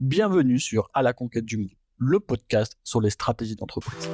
Bienvenue 0.00 0.58
sur 0.58 0.88
À 0.94 1.02
la 1.02 1.12
conquête 1.12 1.44
du 1.44 1.58
monde, 1.58 1.76
le 1.98 2.20
podcast 2.20 2.78
sur 2.82 3.02
les 3.02 3.10
stratégies 3.10 3.54
d'entreprise. 3.54 4.08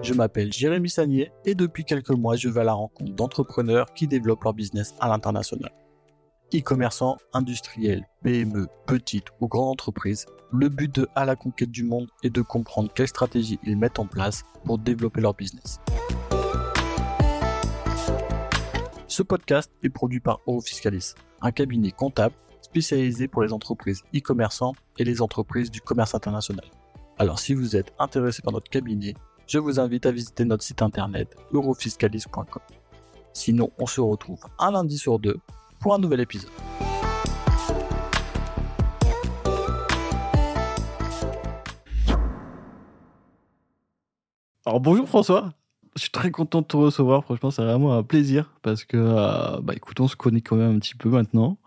Je 0.00 0.14
m'appelle 0.14 0.52
Jérémy 0.52 0.88
Sagnier 0.88 1.32
et 1.44 1.56
depuis 1.56 1.84
quelques 1.84 2.10
mois, 2.10 2.36
je 2.36 2.48
vais 2.48 2.60
à 2.60 2.64
la 2.64 2.74
rencontre 2.74 3.12
d'entrepreneurs 3.16 3.92
qui 3.92 4.06
développent 4.06 4.44
leur 4.44 4.54
business 4.54 4.94
à 5.00 5.08
l'international. 5.08 5.72
E-commerçants, 6.54 7.18
industriels, 7.32 8.06
PME, 8.22 8.68
petites 8.86 9.26
ou 9.40 9.48
grandes 9.48 9.72
entreprises, 9.72 10.26
le 10.52 10.68
but 10.68 10.94
de 10.94 11.08
À 11.16 11.24
la 11.24 11.34
conquête 11.34 11.72
du 11.72 11.82
monde 11.82 12.06
est 12.22 12.30
de 12.30 12.40
comprendre 12.40 12.92
quelles 12.94 13.08
stratégies 13.08 13.58
ils 13.64 13.76
mettent 13.76 13.98
en 13.98 14.06
place 14.06 14.44
pour 14.64 14.78
développer 14.78 15.20
leur 15.20 15.34
business. 15.34 15.80
Ce 19.08 19.24
podcast 19.24 19.72
est 19.82 19.88
produit 19.88 20.20
par 20.20 20.38
Eurofiscalis, 20.46 21.14
un 21.40 21.52
cabinet 21.52 21.90
comptable 21.90 22.34
spécialisé 22.62 23.28
pour 23.28 23.42
les 23.42 23.52
entreprises 23.52 24.02
e-commerçants 24.14 24.74
et 24.98 25.04
les 25.04 25.22
entreprises 25.22 25.70
du 25.70 25.80
commerce 25.80 26.14
international. 26.14 26.64
Alors 27.18 27.38
si 27.38 27.54
vous 27.54 27.76
êtes 27.76 27.92
intéressé 27.98 28.42
par 28.42 28.52
notre 28.52 28.70
cabinet, 28.70 29.14
je 29.46 29.58
vous 29.58 29.80
invite 29.80 30.06
à 30.06 30.12
visiter 30.12 30.44
notre 30.44 30.62
site 30.62 30.82
internet 30.82 31.34
eurofiscalis.com. 31.52 32.62
Sinon, 33.32 33.70
on 33.78 33.86
se 33.86 34.00
retrouve 34.00 34.40
un 34.58 34.72
lundi 34.72 34.98
sur 34.98 35.18
deux 35.18 35.38
pour 35.80 35.94
un 35.94 35.98
nouvel 35.98 36.20
épisode. 36.20 36.50
Alors 44.66 44.78
bonjour 44.78 45.08
François, 45.08 45.52
je 45.96 46.02
suis 46.02 46.10
très 46.10 46.30
content 46.30 46.60
de 46.60 46.66
te 46.66 46.76
recevoir. 46.76 47.24
Franchement, 47.24 47.50
c'est 47.50 47.62
vraiment 47.62 47.94
un 47.94 48.02
plaisir 48.02 48.52
parce 48.62 48.84
que, 48.84 48.96
euh, 48.96 49.60
bah, 49.60 49.74
écoute, 49.74 49.98
on 50.00 50.08
se 50.08 50.16
connaît 50.16 50.40
quand 50.40 50.56
même 50.56 50.76
un 50.76 50.78
petit 50.78 50.94
peu 50.94 51.08
maintenant. 51.08 51.58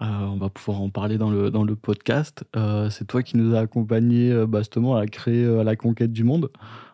Euh, 0.00 0.06
on 0.06 0.36
va 0.36 0.48
pouvoir 0.50 0.80
en 0.80 0.90
parler 0.90 1.18
dans 1.18 1.30
le, 1.30 1.50
dans 1.50 1.64
le 1.64 1.74
podcast. 1.74 2.44
Euh, 2.56 2.90
c'est 2.90 3.06
toi 3.06 3.22
qui 3.22 3.36
nous 3.36 3.54
a 3.54 3.60
accompagnés 3.60 4.46
bastement 4.46 4.96
à 4.96 5.06
créer 5.06 5.44
la 5.64 5.76
conquête 5.76 6.12
du 6.12 6.24
monde. 6.24 6.50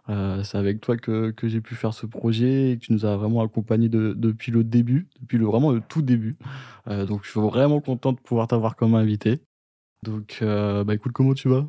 c'est 0.09 0.57
avec 0.57 0.81
toi 0.81 0.97
que, 0.97 1.31
que 1.31 1.49
j'ai 1.49 1.61
pu 1.61 1.75
faire 1.75 1.93
ce 1.93 2.07
projet 2.07 2.73
et 2.73 2.79
que 2.79 2.87
tu 2.87 2.93
nous 2.93 3.05
as 3.05 3.17
vraiment 3.17 3.43
accompagnés 3.43 3.89
depuis 3.91 4.51
le 4.53 4.65
début, 4.65 5.09
depuis 5.21 5.37
le, 5.39 5.45
vraiment 5.45 5.73
le 5.73 5.83
tout 5.83 6.03
début. 6.03 6.37
donc, 6.87 7.25
je 7.25 7.31
suis 7.31 7.41
vraiment 7.41 7.81
content 7.81 8.13
de 8.13 8.19
pouvoir 8.19 8.49
t'avoir 8.49 8.77
comme 8.77 8.95
invité. 8.95 9.41
Donc, 10.05 10.39
bah, 10.43 10.95
écoute, 10.95 11.13
comment 11.13 11.35
tu 11.35 11.49
vas? 11.49 11.67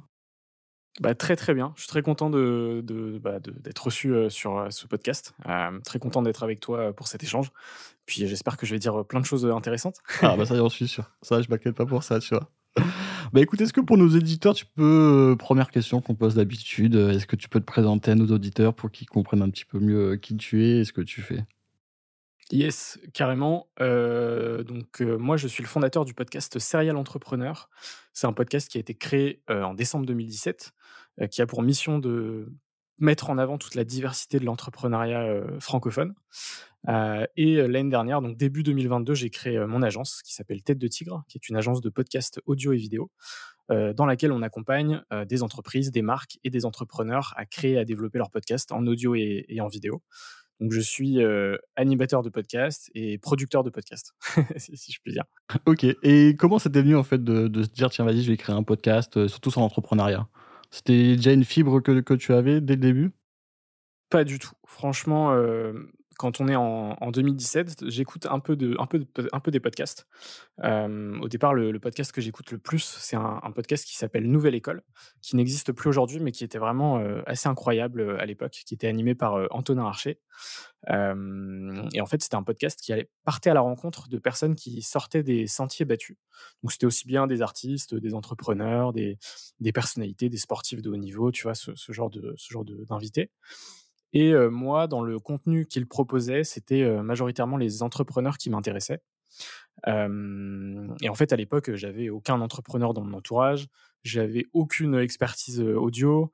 Bah, 1.00 1.16
très 1.16 1.36
très 1.36 1.54
bien. 1.54 1.72
Je 1.76 1.82
suis 1.82 1.90
très 1.90 2.02
content 2.02 2.30
de, 2.30 2.84
bah, 3.22 3.40
d'être 3.40 3.86
reçu 3.86 4.14
euh, 4.14 4.30
sur 4.30 4.58
euh, 4.58 4.70
ce 4.70 4.86
podcast. 4.86 5.34
Euh, 5.48 5.80
très 5.86 6.00
content 6.00 6.22
d'être 6.22 6.44
avec 6.44 6.60
toi 6.60 6.94
pour 6.94 7.08
cet 7.08 7.24
échange. 7.24 7.52
Puis 8.06 8.28
j'espère 8.28 8.58
que 8.58 8.66
je 8.66 8.74
vais 8.74 8.80
dire 8.80 9.06
plein 9.06 9.20
de 9.20 9.26
choses 9.26 9.46
intéressantes. 9.46 9.98
Ah 10.22 10.36
bah 10.36 10.46
ça 10.46 10.56
j'en 10.56 10.70
suis 10.70 10.88
sûr. 10.88 11.12
Ça 11.22 11.42
je 11.42 11.50
m'inquiète 11.50 11.76
pas 11.76 11.86
pour 11.86 12.04
ça, 12.04 12.20
tu 12.20 12.36
vois. 12.36 12.50
Bah 13.32 13.42
écoute, 13.42 13.62
est-ce 13.62 13.74
que 13.74 13.82
pour 13.82 13.96
nos 13.96 14.08
éditeurs, 14.08 14.56
tu 14.56 14.66
peux, 14.66 15.36
première 15.38 15.70
question 15.70 16.02
qu'on 16.02 16.16
pose 16.16 16.34
d'habitude, 16.34 16.96
est-ce 16.96 17.28
que 17.28 17.36
tu 17.36 17.48
peux 17.48 17.60
te 17.60 17.66
présenter 17.66 18.10
à 18.10 18.16
nos 18.16 18.26
auditeurs 18.26 18.74
pour 18.74 18.90
qu'ils 18.90 19.08
comprennent 19.08 19.44
un 19.44 19.52
petit 19.52 19.66
peu 19.66 19.78
mieux 19.80 20.16
qui 20.16 20.36
tu 20.36 20.66
es 20.66 20.80
et 20.80 20.84
ce 20.84 20.94
que 20.94 21.02
tu 21.02 21.22
fais? 21.22 21.46
Yes, 22.52 22.98
carrément. 23.14 23.68
donc 23.80 25.02
moi, 25.02 25.38
je 25.38 25.48
suis 25.48 25.62
le 25.62 25.70
fondateur 25.70 26.04
du 26.04 26.16
podcast 26.16 26.58
Serial 26.58 26.98
Entrepreneur. 26.98 27.70
C'est 28.14 28.26
un 28.26 28.34
podcast 28.34 28.70
qui 28.70 28.78
a 28.78 28.82
été 28.82 28.96
créé 28.96 29.44
en 29.50 29.76
décembre 29.76 30.08
2017, 30.08 30.72
qui 31.30 31.44
a 31.44 31.46
pour 31.46 31.62
mission 31.62 32.00
de 32.00 32.52
mettre 32.98 33.30
en 33.30 33.38
avant 33.38 33.60
toute 33.60 33.76
la 33.76 33.84
diversité 33.84 34.40
de 34.40 34.46
l'entrepreneuriat 34.46 35.44
francophone. 35.60 36.16
et 36.88 37.68
l'année 37.68 37.90
dernière, 37.92 38.20
donc 38.22 38.36
début 38.36 38.64
2022, 38.64 39.14
j'ai 39.14 39.30
créé 39.30 39.60
mon 39.68 39.84
agence 39.84 40.24
qui 40.24 40.34
s'appelle 40.34 40.64
Tête 40.64 40.80
de 40.80 40.88
Tigre, 40.88 41.24
qui 41.28 41.38
est 41.38 41.50
une 41.50 41.56
agence 41.56 41.82
de 41.82 41.90
podcast 41.90 42.42
audio 42.48 42.74
et 42.74 42.78
vidéo, 42.78 43.12
dans 43.70 44.08
laquelle 44.08 44.32
on 44.32 44.42
accompagne 44.42 45.04
des 45.28 45.44
entreprises, 45.44 45.92
des 45.92 46.02
marques 46.02 46.40
et 46.44 46.50
des 46.50 46.66
entrepreneurs 46.66 47.32
à 47.38 47.46
créer, 47.46 47.78
à 47.78 47.86
développer 47.86 48.18
leur 48.18 48.32
podcast 48.32 48.72
en 48.72 48.88
audio 48.88 49.14
et 49.14 49.60
en 49.62 49.68
vidéo. 49.68 50.02
Donc, 50.60 50.72
je 50.72 50.82
suis 50.82 51.20
animateur 51.76 52.22
de 52.22 52.30
podcast 52.30 52.90
et 52.94 53.18
producteur 53.18 53.64
de 53.64 53.70
podcast, 53.70 54.14
si 54.58 54.92
je 54.92 55.00
puis 55.02 55.14
dire. 55.14 55.24
Ok. 55.66 55.86
Et 56.04 56.36
comment 56.38 56.60
c'était 56.60 56.82
venu, 56.82 56.96
en 56.96 57.04
fait, 57.04 57.24
de, 57.24 57.64
se 57.64 57.70
dire, 57.70 57.90
tiens, 57.90 58.06
vas-y, 58.06 58.24
je 58.24 58.32
vais 58.32 58.38
créer 58.38 58.56
un 58.56 58.64
podcast, 58.64 59.28
surtout 59.28 59.52
sur 59.52 59.62
l'entrepreneuriat? 59.62 60.28
C'était 60.72 61.16
déjà 61.16 61.32
une 61.32 61.46
fibre 61.46 61.80
que, 61.80 62.02
que, 62.02 62.14
tu 62.14 62.34
avais 62.34 62.62
dès 62.62 62.76
le 62.76 62.82
début? 62.82 63.12
Pas 64.10 64.24
du 64.24 64.38
tout. 64.38 64.52
Franchement, 64.66 65.34
quand 66.20 66.42
on 66.42 66.50
est 66.50 66.56
en, 66.58 67.12
2017, 67.12 67.88
j'écoute 67.88 68.28
un 68.30 68.40
peu, 68.42 68.58
des 68.58 69.60
podcasts. 69.62 70.06
au 70.62 71.28
départ, 71.30 71.54
le, 71.54 71.80
podcast 71.80 72.12
que 72.12 72.20
j'écoute 72.20 72.52
le 72.52 72.58
plus, 72.58 72.84
c'est 72.84 73.16
un, 73.16 73.52
podcast 73.56 73.86
qui 73.86 73.96
s'appelle 73.96 74.30
Nouvelle 74.30 74.54
École, 74.54 74.84
qui 75.22 75.38
n'existe 75.38 75.72
plus 75.72 75.88
aujourd'hui, 75.88 76.20
mais 76.20 76.34
qui 76.34 76.44
était 76.44 76.58
vraiment 76.58 77.02
assez 77.26 77.48
incroyable 77.48 78.20
à 78.20 78.26
l'époque, 78.26 78.52
qui 78.52 78.74
était 78.74 78.88
animé 78.88 79.16
par 79.16 79.48
Antonin 79.52 79.86
Archer. 79.86 80.20
et 80.90 82.02
en 82.02 82.06
fait, 82.06 82.22
c'était 82.22 82.36
un 82.36 82.44
podcast 82.44 82.82
qui 82.82 82.92
allait, 82.92 83.10
partait 83.24 83.52
à 83.52 83.54
la 83.54 83.62
rencontre 83.62 84.10
de 84.10 84.18
personnes 84.18 84.56
qui 84.56 84.82
sortaient 84.82 85.24
des 85.24 85.48
sentiers 85.48 85.86
battus. 85.86 86.18
Donc, 86.64 86.74
c'était 86.74 86.86
aussi 86.86 87.08
bien 87.08 87.28
des 87.28 87.42
artistes, 87.42 87.96
des 87.96 88.14
entrepreneurs, 88.14 88.92
des, 88.92 89.18
des 89.62 89.72
personnalités, 89.72 90.28
des 90.28 90.38
sportifs 90.38 90.82
de 90.82 90.90
haut 90.90 90.98
niveau, 90.98 91.32
tu 91.32 91.44
vois, 91.44 91.56
ce, 91.56 91.72
ce 91.76 91.94
genre 91.94 92.12
d'invités. 92.90 93.32
Et 94.14 94.34
moi, 94.34 94.88
dans 94.88 95.02
le 95.02 95.20
contenu 95.20 95.66
qu'il 95.66 95.88
proposait, 95.88 96.44
c'était 96.44 96.84
majoritairement 97.02 97.58
les 97.58 97.84
entrepreneurs 97.84 98.38
qui 98.38 98.50
m'intéressaient. 98.50 99.02
et 99.88 101.10
en 101.10 101.16
fait, 101.16 101.32
à 101.32 101.36
l'époque, 101.36 101.76
j'avais 101.76 102.10
aucun 102.10 102.42
entrepreneur 102.42 102.94
dans 102.94 103.04
mon 103.04 103.18
entourage, 103.18 103.68
j'avais 104.04 104.46
aucune 104.54 104.96
expertise 104.96 105.62
audio, 105.62 106.32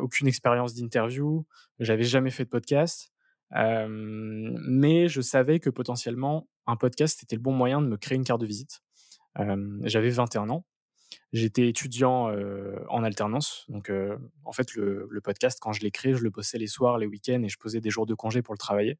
aucune 0.00 0.28
expérience 0.28 0.74
d'interview, 0.74 1.44
j'avais 1.80 2.04
jamais 2.04 2.30
fait 2.30 2.44
de 2.44 2.50
podcast. 2.50 3.12
mais 3.50 5.08
je 5.08 5.20
savais 5.20 5.58
que 5.58 5.70
potentiellement, 5.70 6.48
un 6.66 6.76
podcast 6.76 7.22
était 7.22 7.36
le 7.36 7.42
bon 7.42 7.52
moyen 7.52 7.80
de 7.80 7.88
me 7.88 7.96
créer 7.96 8.16
une 8.16 8.24
carte 8.24 8.40
de 8.40 8.46
visite. 8.46 8.80
j'avais 9.84 10.10
21 10.10 10.50
ans 10.50 10.64
J'étais 11.32 11.68
étudiant 11.68 12.32
en 12.88 13.04
alternance. 13.04 13.66
Donc, 13.68 13.92
en 14.44 14.52
fait, 14.52 14.74
le, 14.74 15.20
podcast, 15.22 15.58
quand 15.60 15.72
je 15.72 15.82
l'ai 15.82 15.90
créé, 15.90 16.14
je 16.14 16.22
le 16.22 16.30
bossais 16.30 16.58
les 16.58 16.66
soirs, 16.66 16.96
les 16.96 17.06
week-ends 17.06 17.42
et 17.42 17.48
je 17.48 17.58
posais 17.58 17.80
des 17.80 17.90
jours 17.90 18.06
de 18.06 18.14
congé 18.14 18.40
pour 18.40 18.54
le 18.54 18.58
travailler. 18.58 18.98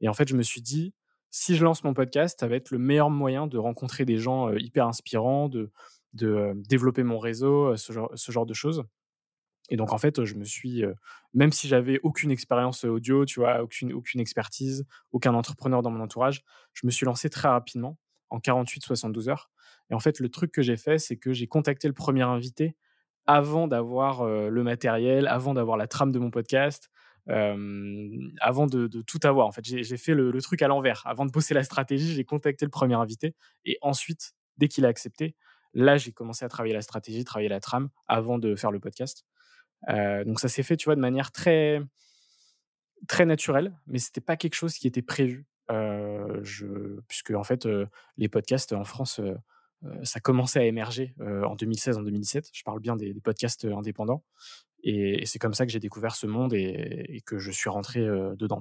Et 0.00 0.08
en 0.08 0.14
fait, 0.14 0.28
je 0.28 0.36
me 0.36 0.42
suis 0.42 0.62
dit, 0.62 0.94
si 1.30 1.56
je 1.56 1.64
lance 1.64 1.84
mon 1.84 1.92
podcast, 1.92 2.40
ça 2.40 2.48
va 2.48 2.56
être 2.56 2.70
le 2.70 2.78
meilleur 2.78 3.10
moyen 3.10 3.46
de 3.46 3.58
rencontrer 3.58 4.04
des 4.04 4.16
gens 4.16 4.50
hyper 4.54 4.86
inspirants, 4.86 5.50
de, 5.50 5.70
développer 6.14 7.02
mon 7.02 7.18
réseau, 7.18 7.76
ce 7.76 7.92
genre, 7.92 8.10
ce 8.14 8.32
genre 8.32 8.46
de 8.46 8.54
choses. 8.54 8.84
Et 9.70 9.76
donc, 9.76 9.92
en 9.92 9.98
fait, 9.98 10.24
je 10.24 10.34
me 10.34 10.44
suis, 10.44 10.82
même 11.32 11.52
si 11.52 11.68
j'avais 11.68 12.00
aucune 12.02 12.32
expérience 12.32 12.84
audio, 12.84 13.24
tu 13.24 13.40
vois, 13.40 13.62
aucune, 13.62 13.92
aucune 13.92 14.20
expertise, 14.20 14.84
aucun 15.12 15.32
entrepreneur 15.34 15.80
dans 15.80 15.90
mon 15.90 16.00
entourage, 16.00 16.42
je 16.74 16.86
me 16.86 16.90
suis 16.90 17.06
lancé 17.06 17.30
très 17.30 17.48
rapidement, 17.48 17.96
en 18.30 18.38
48-72 18.38 19.28
heures. 19.28 19.50
Et 19.90 19.94
en 19.94 20.00
fait, 20.00 20.20
le 20.20 20.28
truc 20.28 20.52
que 20.52 20.62
j'ai 20.62 20.76
fait, 20.76 20.98
c'est 20.98 21.16
que 21.16 21.32
j'ai 21.32 21.46
contacté 21.46 21.88
le 21.88 21.94
premier 21.94 22.22
invité 22.22 22.76
avant 23.26 23.68
d'avoir 23.68 24.24
le 24.24 24.62
matériel, 24.62 25.26
avant 25.26 25.54
d'avoir 25.54 25.76
la 25.76 25.86
trame 25.86 26.12
de 26.12 26.18
mon 26.18 26.30
podcast, 26.30 26.90
avant 27.26 28.66
de, 28.66 29.02
tout 29.02 29.20
avoir. 29.24 29.46
En 29.46 29.52
fait, 29.52 29.64
j'ai 29.64 29.96
fait 29.96 30.14
le, 30.14 30.40
truc 30.40 30.62
à 30.62 30.68
l'envers. 30.68 31.02
Avant 31.04 31.26
de 31.26 31.30
bosser 31.30 31.54
la 31.54 31.64
stratégie, 31.64 32.12
j'ai 32.12 32.24
contacté 32.24 32.64
le 32.64 32.70
premier 32.70 32.94
invité. 32.94 33.34
Et 33.64 33.78
ensuite, 33.82 34.32
dès 34.58 34.68
qu'il 34.68 34.84
a 34.84 34.88
accepté, 34.88 35.36
là, 35.74 35.96
j'ai 35.96 36.12
commencé 36.12 36.44
à 36.44 36.48
travailler 36.48 36.74
la 36.74 36.82
stratégie, 36.82 37.24
travailler 37.24 37.48
la 37.48 37.60
trame 37.60 37.90
avant 38.08 38.38
de 38.38 38.56
faire 38.56 38.70
le 38.70 38.80
podcast. 38.80 39.24
donc, 39.88 40.40
ça 40.40 40.48
s'est 40.48 40.62
fait, 40.62 40.76
tu 40.76 40.86
vois, 40.86 40.96
de 40.96 41.00
manière 41.00 41.30
très, 41.32 41.82
très 43.08 43.26
naturelle, 43.26 43.76
mais 43.86 43.98
c'était 43.98 44.20
pas 44.20 44.36
quelque 44.36 44.54
chose 44.54 44.74
qui 44.74 44.86
était 44.86 45.02
prévu. 45.02 45.46
puisque, 47.08 47.30
en 47.30 47.44
fait, 47.44 47.68
les 48.16 48.28
podcasts 48.28 48.72
en 48.72 48.84
France 48.84 49.20
ça 50.02 50.20
commençait 50.20 50.60
à 50.60 50.64
émerger 50.64 51.14
en 51.20 51.54
2016, 51.54 51.98
en 51.98 52.02
2017. 52.02 52.50
Je 52.52 52.62
parle 52.62 52.80
bien 52.80 52.96
des, 52.96 53.14
podcasts 53.14 53.64
indépendants. 53.64 54.22
Et, 54.82 55.24
c'est 55.26 55.38
comme 55.38 55.54
ça 55.54 55.66
que 55.66 55.72
j'ai 55.72 55.80
découvert 55.80 56.14
ce 56.14 56.26
monde 56.26 56.54
et, 56.54 57.22
que 57.24 57.38
je 57.38 57.50
suis 57.50 57.70
rentré 57.70 58.00
dedans. 58.00 58.60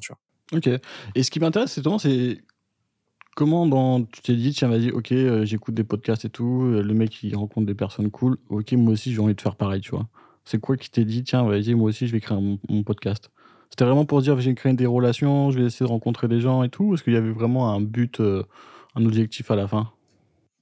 Ok. 0.53 0.69
Et 1.15 1.23
ce 1.23 1.31
qui 1.31 1.39
m'intéresse, 1.39 1.73
c'est 1.73 1.99
c'est 1.99 2.43
comment 3.39 4.01
tu 4.03 4.21
t'es 4.21 4.35
dit, 4.35 4.51
tiens, 4.51 4.67
vas-y, 4.67 4.91
ok, 4.91 5.13
j'écoute 5.43 5.73
des 5.73 5.85
podcasts 5.85 6.25
et 6.25 6.29
tout, 6.29 6.63
le 6.63 6.93
mec, 6.93 7.23
il 7.23 7.35
rencontre 7.37 7.67
des 7.67 7.75
personnes 7.75 8.11
cool, 8.11 8.37
ok, 8.49 8.73
moi 8.73 8.93
aussi, 8.93 9.13
j'ai 9.13 9.21
envie 9.21 9.35
de 9.35 9.41
faire 9.41 9.55
pareil, 9.55 9.79
tu 9.81 9.91
vois. 9.91 10.07
C'est 10.43 10.59
quoi 10.59 10.75
qui 10.75 10.89
t'est 10.91 11.05
dit, 11.05 11.23
tiens, 11.23 11.43
vas-y, 11.43 11.73
moi 11.73 11.89
aussi, 11.89 12.07
je 12.07 12.11
vais 12.11 12.19
créer 12.19 12.37
mon, 12.37 12.83
podcast? 12.83 13.31
C'était 13.69 13.85
vraiment 13.85 14.05
pour 14.05 14.21
dire, 14.21 14.39
j'ai 14.41 14.55
créé 14.55 14.73
des 14.73 14.85
relations, 14.85 15.51
je 15.51 15.59
vais 15.59 15.65
essayer 15.65 15.85
de 15.85 15.91
rencontrer 15.91 16.27
des 16.27 16.41
gens 16.41 16.63
et 16.63 16.69
tout, 16.69 16.85
ou 16.85 16.93
est-ce 16.95 17.03
qu'il 17.03 17.13
y 17.13 17.17
avait 17.17 17.31
vraiment 17.31 17.71
un 17.71 17.79
but, 17.79 18.19
un 18.19 19.05
objectif 19.05 19.51
à 19.51 19.55
la 19.55 19.67
fin? 19.67 19.91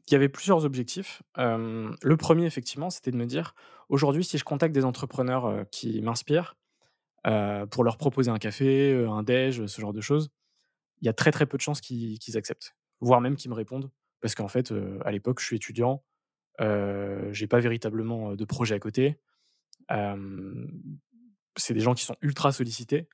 Il 0.08 0.14
y 0.14 0.16
avait 0.16 0.30
plusieurs 0.30 0.66
objectifs. 0.66 1.22
le 1.36 2.16
premier, 2.16 2.46
effectivement, 2.46 2.90
c'était 2.90 3.12
de 3.12 3.18
me 3.18 3.26
dire, 3.26 3.56
aujourd'hui, 3.90 4.24
si 4.24 4.38
je 4.38 4.44
contacte 4.44 4.74
des 4.74 4.86
entrepreneurs 4.86 5.66
qui 5.70 6.02
m'inspirent, 6.02 6.56
pour 7.72 7.84
leur 7.84 7.98
proposer 7.98 8.32
un 8.32 8.38
café, 8.38 9.06
un 9.10 9.24
déj, 9.24 9.66
ce 9.66 9.82
genre 9.82 9.94
de 9.94 10.02
choses, 10.02 10.30
il 11.02 11.06
y 11.06 11.10
a 11.10 11.14
très 11.14 11.32
très 11.32 11.46
peu 11.46 11.58
de 11.58 11.62
chances 11.62 11.82
qu'ils 11.82 12.38
acceptent, 12.38 12.76
voire 13.02 13.22
même 13.22 13.36
qu'ils 13.36 13.52
me 13.52 13.56
répondent. 13.56 13.92
parce 14.22 14.34
qu'en 14.34 14.48
fait, 14.48 14.74
à 15.04 15.12
l'époque, 15.12 15.40
je 15.42 15.46
suis 15.46 15.58
étudiant, 15.58 16.04
j'ai 16.60 17.48
pas 17.48 17.60
véritablement, 17.60 18.36
de 18.36 18.46
projet 18.46 18.76
à 18.76 18.80
côté. 18.80 19.20
C'est 19.90 21.74
des 21.74 21.82
gens 21.82 21.94
qui 21.96 22.06
sont 22.06 22.16
ultra 22.22 22.52
sollicités. 22.54 23.10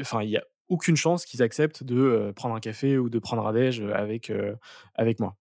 Enfin, 0.00 0.22
il 0.22 0.30
y 0.30 0.36
a 0.36 0.44
aucune 0.68 0.96
chance 0.96 1.26
qu'ils 1.26 1.42
acceptent 1.42 1.84
de, 1.84 2.32
prendre 2.34 2.54
un 2.54 2.60
café 2.60 2.96
ou 2.96 3.10
de 3.10 3.18
prendre 3.18 3.46
un 3.46 3.52
déj, 3.52 3.82
avec, 3.82 4.32
avec 4.94 5.20
moi. 5.20 5.36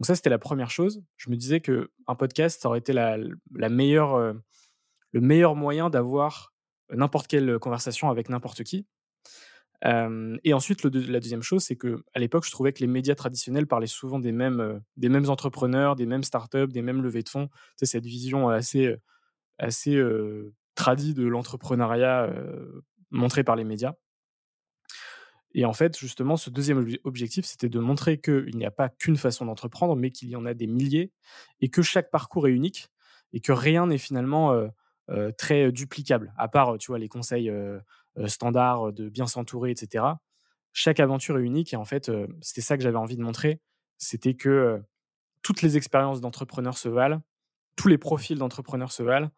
Donc 0.00 0.06
ça, 0.06 0.14
c'était 0.16 0.30
la 0.30 0.38
première 0.38 0.70
chose. 0.70 1.02
Je 1.18 1.30
me 1.30 1.36
disais 1.36 1.60
qu'un 1.60 1.86
podcast, 2.18 2.62
ça 2.62 2.68
aurait 2.68 2.78
été 2.80 2.92
la 2.94 3.18
meilleure, 3.68 4.16
heu, 4.18 4.40
le 5.12 5.20
meilleur 5.20 5.56
moyen 5.56 5.90
d'avoir 5.90 6.54
n'importe 6.92 7.28
quelle 7.28 7.58
conversation 7.60 8.10
avec 8.10 8.28
n'importe 8.30 8.64
qui. 8.64 8.86
Et 10.44 10.52
ensuite 10.52 10.84
la 10.84 11.20
deuxième 11.20 11.42
chose, 11.42 11.62
c'est 11.64 11.76
qu'à 11.76 12.18
l'époque, 12.18 12.44
je 12.44 12.50
trouvais 12.50 12.72
que 12.72 12.80
les 12.80 12.86
médias 12.86 13.14
traditionnels 13.14 13.66
parlaient 13.66 13.86
souvent 13.86 14.18
des 14.18 14.32
mêmes, 14.32 14.60
heu, 14.60 14.80
des 14.96 15.08
mêmes 15.08 15.28
entrepreneurs, 15.30 15.96
des 15.96 16.06
mêmes 16.06 16.24
startups, 16.24 16.68
des 16.68 16.82
mêmes 16.82 17.02
levées 17.02 17.22
de 17.22 17.28
fonds. 17.28 17.48
Sais, 17.76 17.86
cette 17.86 18.04
vision 18.06 18.48
assez, 18.48 18.86
heu, 18.86 19.00
assez, 19.58 20.00
tradie 20.74 21.14
de 21.14 21.26
l'entrepreneuriat, 21.26 22.30
montrée 23.10 23.44
par 23.44 23.56
les 23.56 23.64
médias. 23.64 23.94
Et 25.54 25.64
en 25.64 25.72
fait, 25.72 25.98
justement, 25.98 26.36
ce 26.36 26.50
deuxième 26.50 26.78
ob 26.78 26.88
objectif, 27.04 27.44
c'était 27.46 27.68
de 27.68 27.78
montrer 27.80 28.18
qu'il 28.20 28.56
n'y 28.56 28.64
a 28.66 28.70
pas 28.70 28.88
qu'une 28.88 29.16
façon 29.16 29.46
d'entreprendre, 29.46 29.96
mais 29.96 30.10
qu'il 30.10 30.28
y 30.28 30.36
en 30.36 30.46
a 30.46 30.54
des 30.54 30.66
milliers 30.68 31.12
et 31.60 31.68
que 31.70 31.82
chaque 31.82 32.10
parcours 32.10 32.46
est 32.48 32.52
unique 32.52 32.88
et 33.32 33.40
que 33.40 33.52
rien 33.52 33.86
n'est 33.88 33.98
finalement, 33.98 34.54
heu 34.54 34.70
heu, 35.10 35.32
très 35.36 35.72
duplicable. 35.72 36.32
À 36.38 36.48
part, 36.48 36.78
tu 36.78 36.88
vois, 36.92 36.98
les 37.00 37.08
conseils, 37.08 37.50
standards 38.26 38.92
de 38.92 39.08
bien 39.08 39.26
s'entourer 39.26 39.72
et 39.72 39.76
cetera. 39.76 40.20
Chaque 40.72 41.00
aventure 41.00 41.38
est 41.38 41.42
unique 41.42 41.72
et 41.72 41.76
en 41.76 41.84
fait, 41.84 42.10
c'était 42.42 42.60
ça 42.62 42.76
que 42.76 42.82
j'avais 42.84 42.96
envie 42.98 43.16
de 43.16 43.22
montrer. 43.22 43.60
C'était 43.98 44.34
que, 44.34 44.80
toutes 45.42 45.62
les 45.62 45.76
expériences 45.78 46.20
d'entrepreneurs 46.22 46.78
se 46.78 46.88
valent, 46.90 47.22
tous 47.76 47.88
les 47.88 47.98
profils 47.98 48.38
d'entrepreneurs 48.38 48.92
se 48.92 49.02
valent 49.04 49.30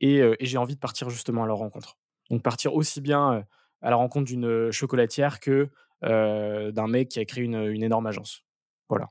et 0.00 0.18
et 0.18 0.46
j'ai 0.46 0.58
envie 0.58 0.74
de 0.76 0.80
partir 0.80 1.10
justement 1.10 1.44
à 1.44 1.46
leur 1.48 1.58
rencontre. 1.58 1.98
Donc 2.30 2.42
partir 2.42 2.74
aussi 2.74 3.00
bien, 3.02 3.44
à 3.82 3.90
la 3.90 3.96
rencontre 3.96 4.26
d'une, 4.26 4.70
chocolatière 4.70 5.40
que, 5.40 5.68
d'un 6.02 6.86
mec 6.88 7.08
qui 7.08 7.20
a 7.20 7.24
créé 7.24 7.44
une, 7.44 7.66
une 7.66 7.82
énorme 7.82 8.06
agence. 8.06 8.44
Voilà, 8.88 9.10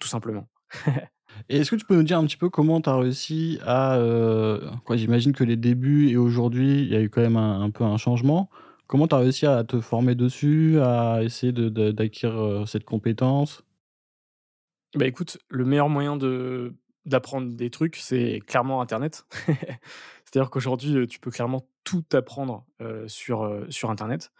tout 0.00 0.08
simplement. 0.08 0.48
Et 1.48 1.58
est-ce 1.58 1.70
que 1.70 1.76
tu 1.76 1.84
peux 1.84 1.96
nous 1.96 2.02
dire 2.02 2.18
un 2.18 2.26
petit 2.26 2.36
peu 2.36 2.50
comment 2.50 2.80
tu 2.80 2.90
as 2.90 2.96
réussi 2.96 3.58
à, 3.64 3.98
quoi, 4.84 4.96
j'imagine 4.96 5.32
que 5.32 5.44
les 5.44 5.56
débuts 5.56 6.10
et 6.10 6.16
aujourd'hui, 6.16 6.82
il 6.82 6.88
y 6.88 6.96
a 6.96 7.00
eu 7.00 7.08
quand 7.08 7.22
même 7.22 7.36
un 7.36 7.62
un 7.62 7.70
peu 7.70 7.84
un 7.84 7.96
changement. 7.96 8.50
Comment 8.86 9.08
tu 9.08 9.14
as 9.14 9.18
réussi 9.18 9.46
à 9.46 9.64
te 9.64 9.80
former 9.80 10.14
dessus, 10.14 10.78
à 10.80 11.22
essayer 11.22 11.52
d'acquérir, 11.52 12.68
cette 12.68 12.84
compétence? 12.84 13.64
Bah, 14.94 15.06
écoute, 15.06 15.38
le 15.48 15.64
meilleur 15.64 15.88
moyen 15.88 16.16
de 16.16 16.74
d'apprendre 17.04 17.52
des 17.54 17.70
trucs, 17.70 17.96
c'est 17.96 18.40
clairement 18.46 18.80
internet. 18.80 19.24
C'est-à-dire 20.32 20.50
qu'aujourd'hui, 20.50 21.06
tu 21.08 21.20
peux 21.20 21.30
clairement 21.30 21.68
tout 21.84 22.04
apprendre, 22.12 22.64
sur, 23.06 23.66
sur 23.68 23.90
internet. 23.90 24.32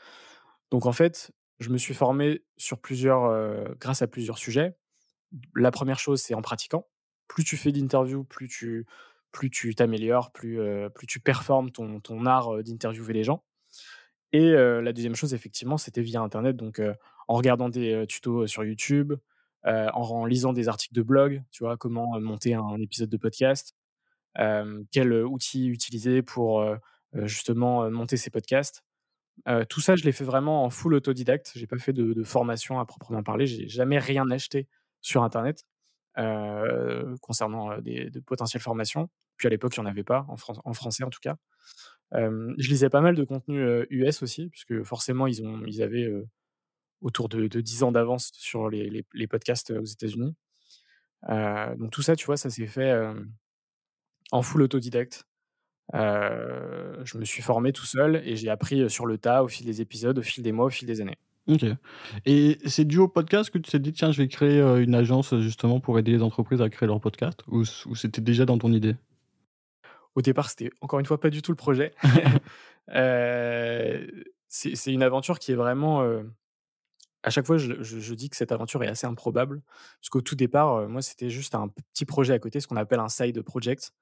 Donc 0.71 0.87
en 0.87 0.93
fait, 0.93 1.33
je 1.61 1.69
me 1.71 1.77
suis 1.77 1.94
formé 1.94 2.43
sur 2.56 2.79
plusieurs, 2.79 3.77
grâce 3.79 4.00
à 4.00 4.06
plusieurs 4.06 4.39
sujets. 4.39 4.75
La 5.55 5.71
première 5.71 5.99
chose, 5.99 6.23
c'est 6.23 6.35
en 6.35 6.43
pratiquant. 6.43 6.87
Plus 7.29 7.44
tu 7.44 7.56
fais 7.56 7.73
d'interviews, 7.73 8.25
plus 8.25 8.49
tu 8.49 8.87
plus 9.33 9.50
tu 9.50 9.75
t'améliores, 9.75 10.31
plus, 10.31 10.61
plus 10.94 11.06
tu 11.06 11.19
performes 11.19 11.71
ton 11.71 12.27
art, 12.27 12.62
d'interviewer 12.62 13.12
les 13.12 13.25
gens. 13.25 13.43
Et 14.33 14.53
la 14.53 14.93
deuxième 14.93 15.15
chose, 15.15 15.35
effectivement, 15.35 15.77
c'était 15.77 16.03
via 16.03 16.21
internet, 16.21 16.56
donc 16.56 16.81
en 17.29 17.35
regardant 17.35 17.69
des, 17.69 18.06
tutos, 18.06 18.47
sur 18.47 18.65
YouTube, 18.65 19.15
en 19.65 20.25
lisant 20.27 20.53
des 20.53 20.69
articles 20.69 20.94
de 20.94 21.03
blog, 21.03 21.43
tu 21.50 21.65
vois? 21.65 21.77
Comment, 21.77 22.19
monter 22.21 22.55
un 22.55 22.79
épisode 22.81 23.11
de 23.11 23.17
podcast, 23.17 23.75
quel, 24.34 25.12
outil 25.25 25.69
utiliser 25.69 26.23
pour, 26.23 26.64
justement, 27.14 27.90
monter 27.90 28.17
ses 28.17 28.31
podcasts. 28.31 28.82
Tout 29.69 29.81
ça, 29.81 29.96
je 29.96 30.05
l'ai 30.05 30.12
fait 30.12 30.25
vraiment 30.25 30.64
en 30.64 30.70
full 30.70 30.94
autodidacte. 30.94 31.52
J'ai 31.55 31.67
pas 31.67 31.79
fait 31.79 31.93
de 31.93 32.23
formation 32.23 32.81
à 32.81 32.87
proprement 32.87 33.23
parler. 33.23 33.46
J'ai 33.46 33.69
jamais 33.69 33.99
rien 33.99 34.31
acheté 34.31 34.69
sur 35.00 35.23
internet, 35.23 35.64
concernant, 37.20 37.79
des 37.79 38.11
de 38.11 38.20
potentielles 38.20 38.62
formations. 38.62 39.08
Puis 39.37 39.46
à 39.46 39.50
l'époque, 39.50 39.75
il 39.76 39.81
y 39.81 39.82
en 39.82 39.87
avait 39.87 40.05
pas 40.05 40.26
en 40.29 40.37
fran 40.37 40.55
en 40.64 40.73
français 40.75 41.02
en 41.05 41.11
tout 41.11 41.20
cas. 41.20 41.37
Je 42.12 42.69
lisais 42.69 42.90
pas 42.90 43.00
mal 43.00 43.14
de 43.14 43.25
contenu, 43.25 43.87
US 43.88 44.23
aussi, 44.23 44.49
puisque 44.50 44.82
forcément 44.82 45.26
ils 45.26 45.43
ont 45.43 45.62
ils 45.67 45.82
avaient, 45.82 46.08
autour 47.00 47.29
de 47.29 47.49
de 47.49 47.61
10 47.61 47.82
ans 47.82 47.93
d'avance 47.93 48.31
sur 48.34 48.69
les 48.69 49.26
podcasts, 49.29 49.70
aux 49.70 49.84
États-Unis. 49.84 50.37
Donc 51.29 51.90
tout 51.90 52.02
ça, 52.02 52.14
tu 52.14 52.26
vois, 52.26 52.37
ça 52.37 52.50
s'est 52.50 52.67
fait, 52.67 52.94
en 54.32 54.43
full 54.43 54.62
autodidacte. 54.62 55.26
Je 55.93 57.19
me 57.19 57.25
suis 57.25 57.43
formé 57.43 57.73
tout 57.73 57.87
seul 57.87 58.23
et 58.25 58.34
j'ai 58.37 58.50
appris, 58.50 58.90
sur 58.90 59.06
le 59.06 59.19
tas, 59.19 59.44
au 59.44 59.49
fil 59.49 59.67
des 59.67 59.81
épisodes, 59.81 60.19
au 60.19 60.23
fil 60.23 60.43
des 60.43 60.52
mois, 60.52 60.67
au 60.67 60.70
fil 60.70 60.88
des 60.88 61.00
années. 61.00 61.19
OK. 61.49 61.64
Et 62.25 62.58
c'est 62.67 62.84
dû 62.84 62.99
au 62.99 63.08
podcast 63.08 63.50
que 63.50 63.58
tu 63.58 63.70
t'es 63.70 63.79
dit: 63.79 63.93
«Tiens, 63.93 64.12
je 64.12 64.23
vais 64.23 64.29
créer, 64.29 64.61
une 64.61 64.94
agence, 64.94 65.38
justement 65.38 65.81
pour 65.81 65.99
aider 65.99 66.12
les 66.12 66.23
entreprises 66.23 66.62
à 66.62 66.69
créer 66.69 66.87
leur 66.88 67.00
podcast» 67.00 67.40
ou 67.46 67.64
c'était 67.64 68.20
déjà 68.20 68.44
dans 68.44 68.58
ton 68.58 68.73
idée? 68.73 68.96
Au 70.14 70.23
départ, 70.23 70.50
c'était 70.50 70.70
encore 70.81 71.00
une 71.00 71.06
fois 71.06 71.20
pas 71.20 71.31
du 71.31 71.43
tout 71.43 71.52
le 71.52 71.56
projet. 71.56 71.93
C'est 74.49 74.93
une 74.93 75.02
aventure 75.02 75.38
qui 75.38 75.52
est 75.52 75.56
vraiment, 75.56 76.06
à 77.23 77.31
chaque 77.31 77.47
fois, 77.47 77.57
je 77.59 78.15
dis 78.15 78.31
que 78.31 78.37
cette 78.37 78.53
aventure 78.53 78.83
est 78.85 78.89
assez 78.89 79.07
improbable, 79.07 79.63
parce 80.01 80.09
qu'au 80.11 80.21
tout 80.21 80.35
départ, 80.37 80.79
heu, 80.81 80.89
moi, 80.89 81.03
c'était 81.03 81.31
juste 81.31 81.55
un 81.55 81.69
petit 81.69 82.05
projet 82.05 82.35
à 82.35 82.39
côté, 82.39 82.61
ce 82.61 82.67
qu'on 82.67 82.77
appelle 82.77 83.01
un 83.01 83.09
side 83.09 83.43
project. 83.43 83.93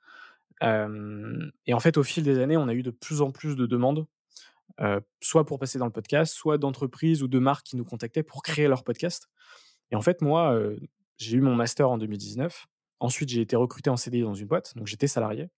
Et 1.67 1.75
en 1.75 1.81
fait, 1.81 1.97
au 1.97 2.03
fil 2.03 2.23
des 2.25 2.39
années, 2.39 2.57
on 2.57 2.69
a 2.69 2.75
eu 2.75 2.83
de 2.83 2.91
plus 2.91 3.23
en 3.23 3.31
plus 3.31 3.57
de 3.57 3.67
demandes, 3.67 4.07
heu, 4.81 5.01
soit 5.21 5.47
pour 5.47 5.59
passer 5.59 5.79
dans 5.79 5.87
le 5.87 5.93
podcast, 5.93 6.35
soit 6.35 6.59
d'entreprises 6.59 7.23
ou 7.23 7.29
de 7.29 7.39
marques 7.39 7.67
qui 7.67 7.77
nous 7.77 7.85
contactaient 7.85 8.23
pour 8.23 8.43
créer 8.43 8.69
leur 8.69 8.85
podcast. 8.85 9.29
Et 9.91 9.97
en 9.97 10.03
fait, 10.03 10.23
moi, 10.23 10.55
heu, 10.55 10.81
j'ai 11.19 11.37
eu 11.39 11.41
mon 11.41 11.55
master 11.57 11.91
en 11.91 11.99
2019. 11.99 12.67
Ensuite, 13.01 13.31
j'ai 13.31 13.41
été 13.43 13.57
recruté 13.57 13.91
en 13.91 13.97
CDI 13.97 14.23
dans 14.23 14.35
une 14.35 14.47
boîte, 14.49 14.77
donc 14.77 14.87
j'étais 14.87 15.09
salarié. 15.09 15.49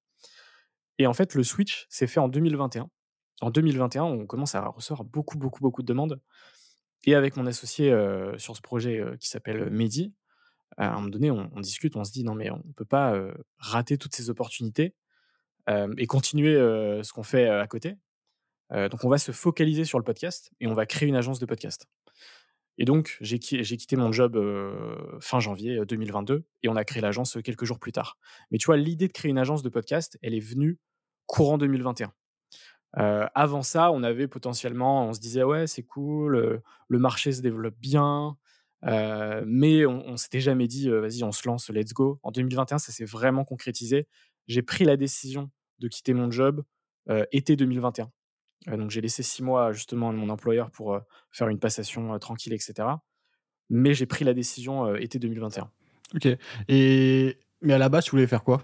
Et 0.98 1.06
en 1.06 1.12
fait, 1.12 1.34
le 1.34 1.42
switch 1.42 1.86
s'est 1.90 2.06
fait 2.06 2.20
en 2.20 2.28
2021. 2.28 2.88
En 3.40 3.50
2021, 3.50 4.04
on 4.04 4.26
commence 4.26 4.54
à 4.54 4.66
recevoir 4.66 5.04
beaucoup, 5.04 5.38
beaucoup, 5.38 5.60
beaucoup 5.60 5.82
de 5.82 5.86
demandes 5.86 6.20
et 7.04 7.14
avec 7.14 7.36
mon 7.36 7.46
associé, 7.46 7.90
sur 8.38 8.56
ce 8.56 8.60
projet, 8.62 9.02
qui 9.20 9.28
s'appelle, 9.28 9.70
Mehdi, 9.70 10.14
à 10.76 10.92
un 10.92 10.94
moment 10.96 11.08
donné, 11.08 11.30
on 11.30 11.60
discute, 11.60 11.96
on 11.96 12.04
se 12.04 12.12
dit: 12.12 12.24
«Non 12.24 12.34
mais 12.34 12.50
on 12.50 12.62
peut 12.76 12.84
pas, 12.84 13.14
rater 13.58 13.98
toutes 13.98 14.14
ces 14.14 14.30
opportunités, 14.30 14.94
et 15.68 16.06
continuer, 16.06 16.54
ce 16.54 17.12
qu'on 17.12 17.22
fait, 17.22 17.48
à 17.48 17.66
côté. 17.66 17.96
Donc 18.70 19.04
on 19.04 19.08
va 19.08 19.18
se 19.18 19.32
focaliser 19.32 19.84
sur 19.84 19.98
le 19.98 20.04
podcast 20.04 20.50
et 20.60 20.66
on 20.66 20.74
va 20.74 20.86
créer 20.86 21.08
une 21.08 21.16
agence 21.16 21.38
de 21.38 21.46
podcast». 21.46 21.86
Et 22.78 22.86
donc 22.86 23.18
j'ai 23.20 23.38
qui 23.38 23.62
j'ai 23.62 23.76
quitté 23.76 23.96
mon 23.96 24.12
job, 24.12 24.38
fin 25.20 25.40
janvier, 25.40 25.76
heu, 25.76 25.84
2022 25.84 26.46
et 26.62 26.68
on 26.70 26.76
a 26.76 26.84
créé 26.84 27.02
l'agence, 27.02 27.36
quelques 27.44 27.66
jours 27.66 27.78
plus 27.78 27.92
tard. 27.92 28.16
Mais 28.50 28.58
tu 28.58 28.66
vois, 28.66 28.78
l'idée 28.78 29.08
de 29.08 29.12
créer 29.12 29.30
une 29.30 29.38
agence 29.38 29.62
de 29.62 29.68
podcast, 29.68 30.18
elle 30.22 30.34
est 30.34 30.40
venue 30.40 30.78
courant 31.26 31.58
2021. 31.58 32.12
Heu, 32.98 33.26
avant 33.34 33.62
ça, 33.62 33.90
on 33.92 34.02
avait 34.02 34.28
potentiellement 34.28 35.06
on 35.08 35.12
se 35.14 35.20
disait: 35.20 35.42
«Ouais, 35.44 35.66
c'est 35.66 35.82
cool, 35.82 36.36
heu, 36.36 36.62
le 36.88 36.98
marché 36.98 37.32
se 37.32 37.40
développe 37.42 37.76
bien», 37.80 38.36
heu, 38.86 39.42
mais 39.46 39.86
on 39.86 40.06
on 40.08 40.16
s'était 40.16 40.40
jamais 40.40 40.68
dit, 40.68 40.88
«Vas-y, 40.90 41.22
on 41.24 41.32
se 41.32 41.46
lance, 41.48 41.70
let's 41.70 41.92
go». 41.94 42.18
En 42.22 42.30
2021, 42.32 42.78
ça 42.78 42.92
s'est 42.92 43.04
vraiment 43.06 43.44
concrétisé. 43.44 44.06
J'ai 44.48 44.62
pris 44.62 44.84
la 44.84 44.96
décision 44.96 45.50
de 45.80 45.88
quitter 45.88 46.14
mon 46.14 46.30
job, 46.30 46.62
été 47.32 47.56
2021. 47.56 48.10
Heu, 48.68 48.76
donc 48.78 48.90
j'ai 48.90 49.00
laissé 49.02 49.22
6 49.22 49.42
mois 49.42 49.72
justement 49.72 50.08
à 50.10 50.12
mon 50.12 50.28
employeur 50.30 50.70
pour, 50.72 50.98
faire 51.32 51.48
une 51.48 51.58
passation, 51.60 52.18
tranquille 52.18 52.52
et 52.54 52.58
cetera. 52.58 53.02
Mais 53.70 53.94
j'ai 53.94 54.06
pris 54.06 54.24
la 54.24 54.34
décision, 54.34 54.94
été 54.96 55.18
2021. 55.18 55.70
OK 56.16 56.28
et 56.68 57.38
mais 57.62 57.74
à 57.74 57.78
la 57.78 57.88
base, 57.88 58.04
tu 58.06 58.10
voulais 58.12 58.26
faire 58.26 58.42
quoi? 58.44 58.62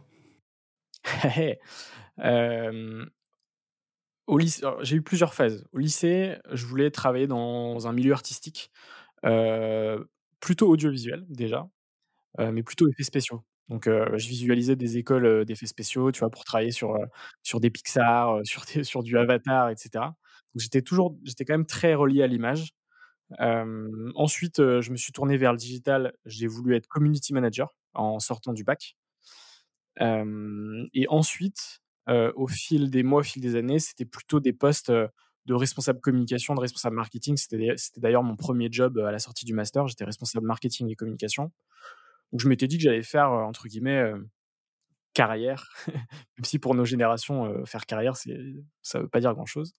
lycée 4.36 4.62
j'ai 4.82 4.96
eu 4.96 5.02
plusieurs 5.02 5.34
phases. 5.34 5.64
Au 5.72 5.78
lycée, 5.78 6.36
je 6.52 6.66
voulais 6.66 6.90
travailler 6.90 7.26
dans 7.26 7.86
un 7.88 7.92
milieu 7.92 8.12
artistique, 8.12 8.70
heu, 9.26 10.08
plutôt 10.40 10.68
audiovisuel 10.70 11.24
déjà, 11.28 11.68
heu, 12.40 12.52
mais 12.52 12.62
plutôt 12.64 12.88
effets 12.88 13.04
spéciaux. 13.04 13.44
Donc 13.68 13.88
heu, 13.88 14.06
je 14.16 14.28
visualisais 14.28 14.76
des 14.76 14.98
écoles, 14.98 15.44
d'effets 15.46 15.66
spéciaux, 15.66 16.12
tu 16.12 16.20
vois? 16.20 16.30
Pour 16.30 16.44
travailler 16.44 16.72
sur, 16.72 16.96
sur 17.44 17.60
des 17.60 17.70
Pixar, 17.70 18.40
sur 18.44 18.64
sur 18.84 19.02
du 19.04 19.18
Avatar 19.18 19.70
et 19.70 19.76
cetera. 19.76 20.08
Donc 20.54 20.62
j'étais 20.62 20.82
toujours 20.82 21.16
j'étais 21.24 21.44
quand 21.44 21.54
même 21.54 21.66
très 21.66 21.94
relié 21.94 22.22
à 22.22 22.26
l'image. 22.28 22.70
Ensuite, 24.16 24.58
je 24.58 24.90
me 24.90 24.96
suis 24.96 25.12
tourné 25.12 25.36
vers 25.36 25.52
le 25.52 25.58
digital. 25.58 26.12
J'ai 26.26 26.46
voulu 26.46 26.74
être 26.76 26.86
community 26.88 27.32
manager 27.32 27.74
en 27.94 28.18
sortant 28.20 28.52
du 28.52 28.64
bac. 28.64 28.96
Et 30.94 31.06
ensuite, 31.08 31.80
au 32.08 32.48
fil 32.48 32.90
des 32.90 33.02
mois, 33.02 33.20
au 33.20 33.24
fil 33.24 33.42
des 33.42 33.56
années, 33.56 33.78
c'était 33.78 34.04
plutôt 34.04 34.40
des 34.40 34.52
postes, 34.52 34.90
heu, 34.90 35.08
de 35.46 35.54
responsable 35.54 36.00
communication, 36.00 36.54
de 36.54 36.60
responsable 36.60 36.96
marketing. 36.96 37.36
C'était 37.36 37.74
d'ailleurs 37.96 38.22
mon 38.22 38.36
premier 38.36 38.68
job 38.70 38.98
à 38.98 39.12
la 39.12 39.18
sortie 39.18 39.44
du 39.44 39.54
master. 39.54 39.86
J'étais 39.88 40.04
responsable 40.04 40.46
marketing 40.46 40.90
et 40.90 40.94
communication. 40.94 41.52
Je 42.36 42.48
m'étais 42.48 42.66
dit 42.66 42.76
que 42.76 42.82
j'allais 42.84 43.02
faire, 43.02 43.30
entre 43.30 43.68
guillemets, 43.68 44.12
carrière, 45.14 45.70
même 45.86 46.44
si 46.44 46.58
pour 46.58 46.74
nos 46.74 46.84
générations, 46.84 47.64
faire 47.64 47.86
carrière, 47.86 48.16
ça 48.16 48.28
ne 48.30 49.02
veut 49.02 49.08
pas 49.08 49.20
dire 49.20 49.32
grand-chose. 49.32 49.74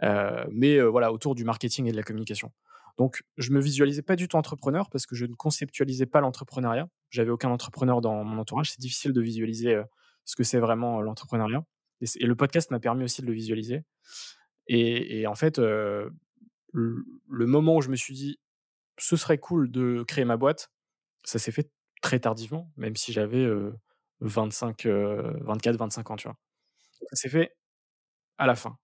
mais 0.00 0.80
voilà, 0.80 1.12
autour 1.12 1.34
du 1.34 1.44
marketing 1.44 1.86
et 1.86 1.92
de 1.92 1.96
la 1.96 2.04
communication. 2.04 2.52
Donc, 2.98 3.22
je 3.38 3.50
me 3.50 3.60
visualisais 3.60 4.02
pas 4.02 4.16
du 4.16 4.28
tout 4.28 4.36
entrepreneur 4.36 4.88
parce 4.90 5.06
que 5.06 5.16
je 5.16 5.26
ne 5.26 5.34
conceptualisais 5.34 6.06
pas 6.06 6.20
l'entrepreneuriat. 6.20 6.88
J'avais 7.10 7.30
aucun 7.30 7.50
entrepreneur 7.50 8.00
dans 8.00 8.22
mon 8.22 8.38
entourage. 8.38 8.70
C'est 8.70 8.80
difficile 8.80 9.12
de 9.12 9.20
visualiser 9.20 9.82
ce 10.24 10.36
que 10.36 10.44
c'est 10.44 10.58
vraiment 10.58 11.00
l'entrepreneuriat. 11.00 11.64
Et, 12.00 12.26
le 12.26 12.34
podcast 12.34 12.70
m'a 12.70 12.80
permis 12.80 13.04
aussi 13.04 13.22
de 13.22 13.26
le 13.26 13.32
visualiser. 13.32 13.84
Et, 14.66 15.26
en 15.26 15.34
fait, 15.34 15.58
le, 15.58 16.12
moment 17.30 17.76
où 17.76 17.82
je 17.82 17.90
me 17.90 17.96
suis 17.96 18.14
dit, 18.14 18.38
ce 18.98 19.16
serait 19.16 19.38
cool 19.38 19.70
de 19.70 20.04
créer 20.06 20.24
ma 20.24 20.36
boîte, 20.36 20.70
ça 21.24 21.38
s'est 21.38 21.52
fait 21.52 21.70
très 22.00 22.20
tardivement, 22.20 22.70
même 22.76 22.96
si 22.96 23.12
j'avais 23.12 23.48
25, 24.20 24.86
24, 24.86 25.76
25 25.76 26.10
ans, 26.10 26.16
tu 26.16 26.28
vois? 26.28 26.36
Ça 27.10 27.16
s'est 27.16 27.28
fait 27.28 27.56
à 28.38 28.46
la 28.46 28.54
fin. 28.54 28.78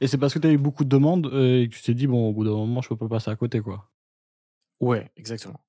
Et 0.00 0.06
c'est 0.06 0.18
parce 0.18 0.34
que 0.34 0.38
tu 0.38 0.46
as 0.46 0.52
eu 0.52 0.58
beaucoup 0.58 0.84
de 0.84 0.88
demandes 0.88 1.26
et 1.26 1.68
que 1.68 1.74
tu 1.74 1.82
t'es 1.82 1.94
dit, 1.94 2.06
bon, 2.06 2.28
au 2.28 2.32
bout 2.32 2.44
d'un 2.44 2.50
moment, 2.50 2.82
je 2.82 2.88
peux 2.88 2.96
pas 2.96 3.08
passer 3.08 3.30
à 3.30 3.36
côté, 3.36 3.60
quoi? 3.60 3.90
Ouais, 4.80 5.10
exactement. 5.16 5.64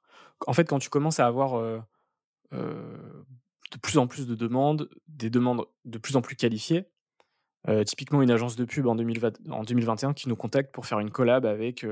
En 0.46 0.54
fait, 0.54 0.66
quand 0.66 0.80
tu 0.80 0.90
commences 0.90 1.20
à 1.20 1.28
avoir 1.28 1.86
de 3.72 3.78
plus 3.78 3.98
en 3.98 4.08
plus 4.08 4.28
de 4.28 4.36
demandes, 4.36 4.90
des 5.08 5.30
demandes 5.30 5.66
de 5.86 5.98
plus 5.98 6.16
en 6.16 6.22
plus 6.22 6.36
qualifiées, 6.36 6.86
typiquement 7.86 8.22
une 8.22 8.32
agence 8.32 8.56
de 8.56 8.64
pub 8.64 8.88
en, 8.88 8.96
2020, 8.96 9.50
en 9.50 9.64
2021 9.64 10.14
qui 10.14 10.30
nous 10.30 10.38
contacte 10.38 10.74
pour 10.74 10.86
faire 10.86 11.00
une 11.00 11.12
collab 11.12 11.46
avec 11.46 11.86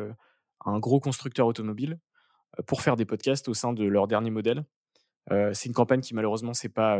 un 0.65 0.79
gros 0.79 1.01
constructeur 1.01 1.47
automobile 1.47 1.99
pour 2.65 2.81
faire 2.81 2.95
des 2.95 3.03
podcasts 3.03 3.49
au 3.49 3.53
sein 3.53 3.73
de 3.73 3.83
leur 3.83 4.07
dernier 4.07 4.29
modèle. 4.29 4.63
c'est 5.29 5.65
une 5.65 5.73
campagne 5.73 5.99
qui 5.99 6.15
malheureusement 6.15 6.53
c'est 6.53 6.69
pas 6.69 6.97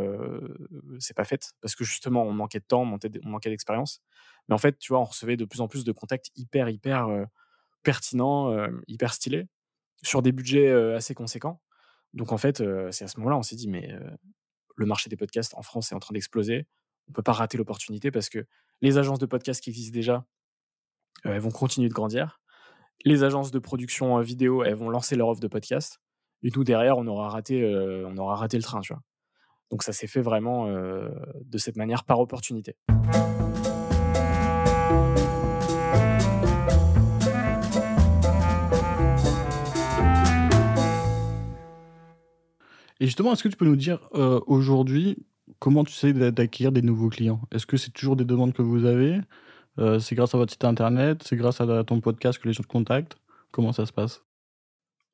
c'est 0.99 1.15
pas 1.15 1.23
faite 1.23 1.53
parce 1.61 1.75
que 1.75 1.85
justement 1.85 2.23
on 2.23 2.33
manquait 2.33 2.59
de 2.59 2.65
temps, 2.65 2.81
on 2.81 3.29
manquait 3.29 3.49
d'expérience. 3.49 4.01
Mais 4.49 4.55
en 4.55 4.59
fait, 4.59 4.77
tu 4.77 4.91
vois, 4.91 4.99
on 4.99 5.05
recevait 5.05 5.37
de 5.37 5.45
plus 5.45 5.61
en 5.61 5.67
plus 5.67 5.83
de 5.83 5.91
contacts 5.91 6.31
hyper, 6.35 6.69
hyper 6.69 7.07
pertinents, 7.83 8.67
hyper 8.87 9.13
stylés, 9.13 9.47
sur 10.03 10.21
des 10.21 10.31
budgets 10.31 10.71
assez 10.93 11.13
conséquents. 11.13 11.61
Donc 12.13 12.31
en 12.31 12.37
fait, 12.37 12.63
c'est 12.91 13.05
à 13.05 13.07
ce 13.07 13.17
moment-là, 13.19 13.37
on 13.37 13.43
s'est 13.43 13.55
dit, 13.55 13.67
mais 13.67 13.97
le 14.75 14.85
marché 14.85 15.09
des 15.09 15.17
podcasts 15.17 15.53
en 15.55 15.61
France 15.61 15.91
est 15.91 15.95
en 15.95 15.99
train 15.99 16.13
d'exploser. 16.13 16.67
On 17.07 17.11
ne 17.11 17.13
peut 17.13 17.23
pas 17.23 17.33
rater 17.33 17.57
l'opportunité 17.57 18.11
parce 18.11 18.29
que 18.29 18.45
les 18.81 18.97
agences 18.97 19.19
de 19.19 19.25
podcasts 19.25 19.63
qui 19.63 19.69
existent 19.69 19.93
déjà, 19.93 20.25
elles 21.23 21.39
vont 21.39 21.51
continuer 21.51 21.87
de 21.89 21.93
grandir. 21.93 22.41
Les 23.03 23.23
agences 23.23 23.51
de 23.51 23.59
production 23.59 24.19
vidéo, 24.19 24.63
elles 24.63 24.75
vont 24.75 24.89
lancer 24.89 25.15
leur 25.15 25.29
offre 25.29 25.41
de 25.41 25.47
podcast. 25.47 25.99
Et 26.43 26.49
nous, 26.55 26.63
derrière, 26.63 26.97
on 26.97 27.07
aura 27.07 27.29
raté, 27.29 27.65
on 28.07 28.17
aura 28.17 28.35
raté 28.35 28.57
le 28.57 28.63
train, 28.63 28.81
tu 28.81 28.93
vois. 28.93 29.01
Donc 29.71 29.83
ça 29.83 29.93
s'est 29.93 30.07
fait 30.07 30.21
vraiment 30.21 30.67
de 30.67 31.57
cette 31.57 31.75
manière 31.75 32.03
par 32.03 32.19
opportunité. 32.19 32.75
Et 42.99 43.05
justement, 43.05 43.33
est-ce 43.33 43.43
que 43.43 43.49
tu 43.49 43.57
peux 43.57 43.65
nous 43.65 43.75
dire 43.75 44.07
euh, 44.13 44.39
aujourd'hui 44.47 45.25
comment 45.59 45.83
tu 45.83 45.93
sais 45.93 46.13
d'acquérir 46.13 46.71
des 46.71 46.81
nouveaux 46.81 47.09
clients? 47.09 47.41
Est-ce 47.51 47.65
que 47.65 47.77
c'est 47.77 47.91
toujours 47.91 48.15
des 48.15 48.25
demandes 48.25 48.53
que 48.53 48.61
vous 48.61 48.85
avez? 48.85 49.19
Euh, 49.79 49.99
C'est 49.99 50.15
grâce 50.15 50.33
à 50.33 50.37
votre 50.37 50.51
site 50.51 50.63
internet? 50.63 51.23
C'est 51.23 51.35
grâce 51.35 51.59
à 51.59 51.83
ton 51.83 51.99
podcast 51.99 52.39
que 52.39 52.47
les 52.47 52.53
gens 52.53 52.63
te 52.63 52.67
contactent? 52.67 53.17
Comment 53.51 53.73
ça 53.73 53.85
se 53.85 53.93
passe? 53.93 54.23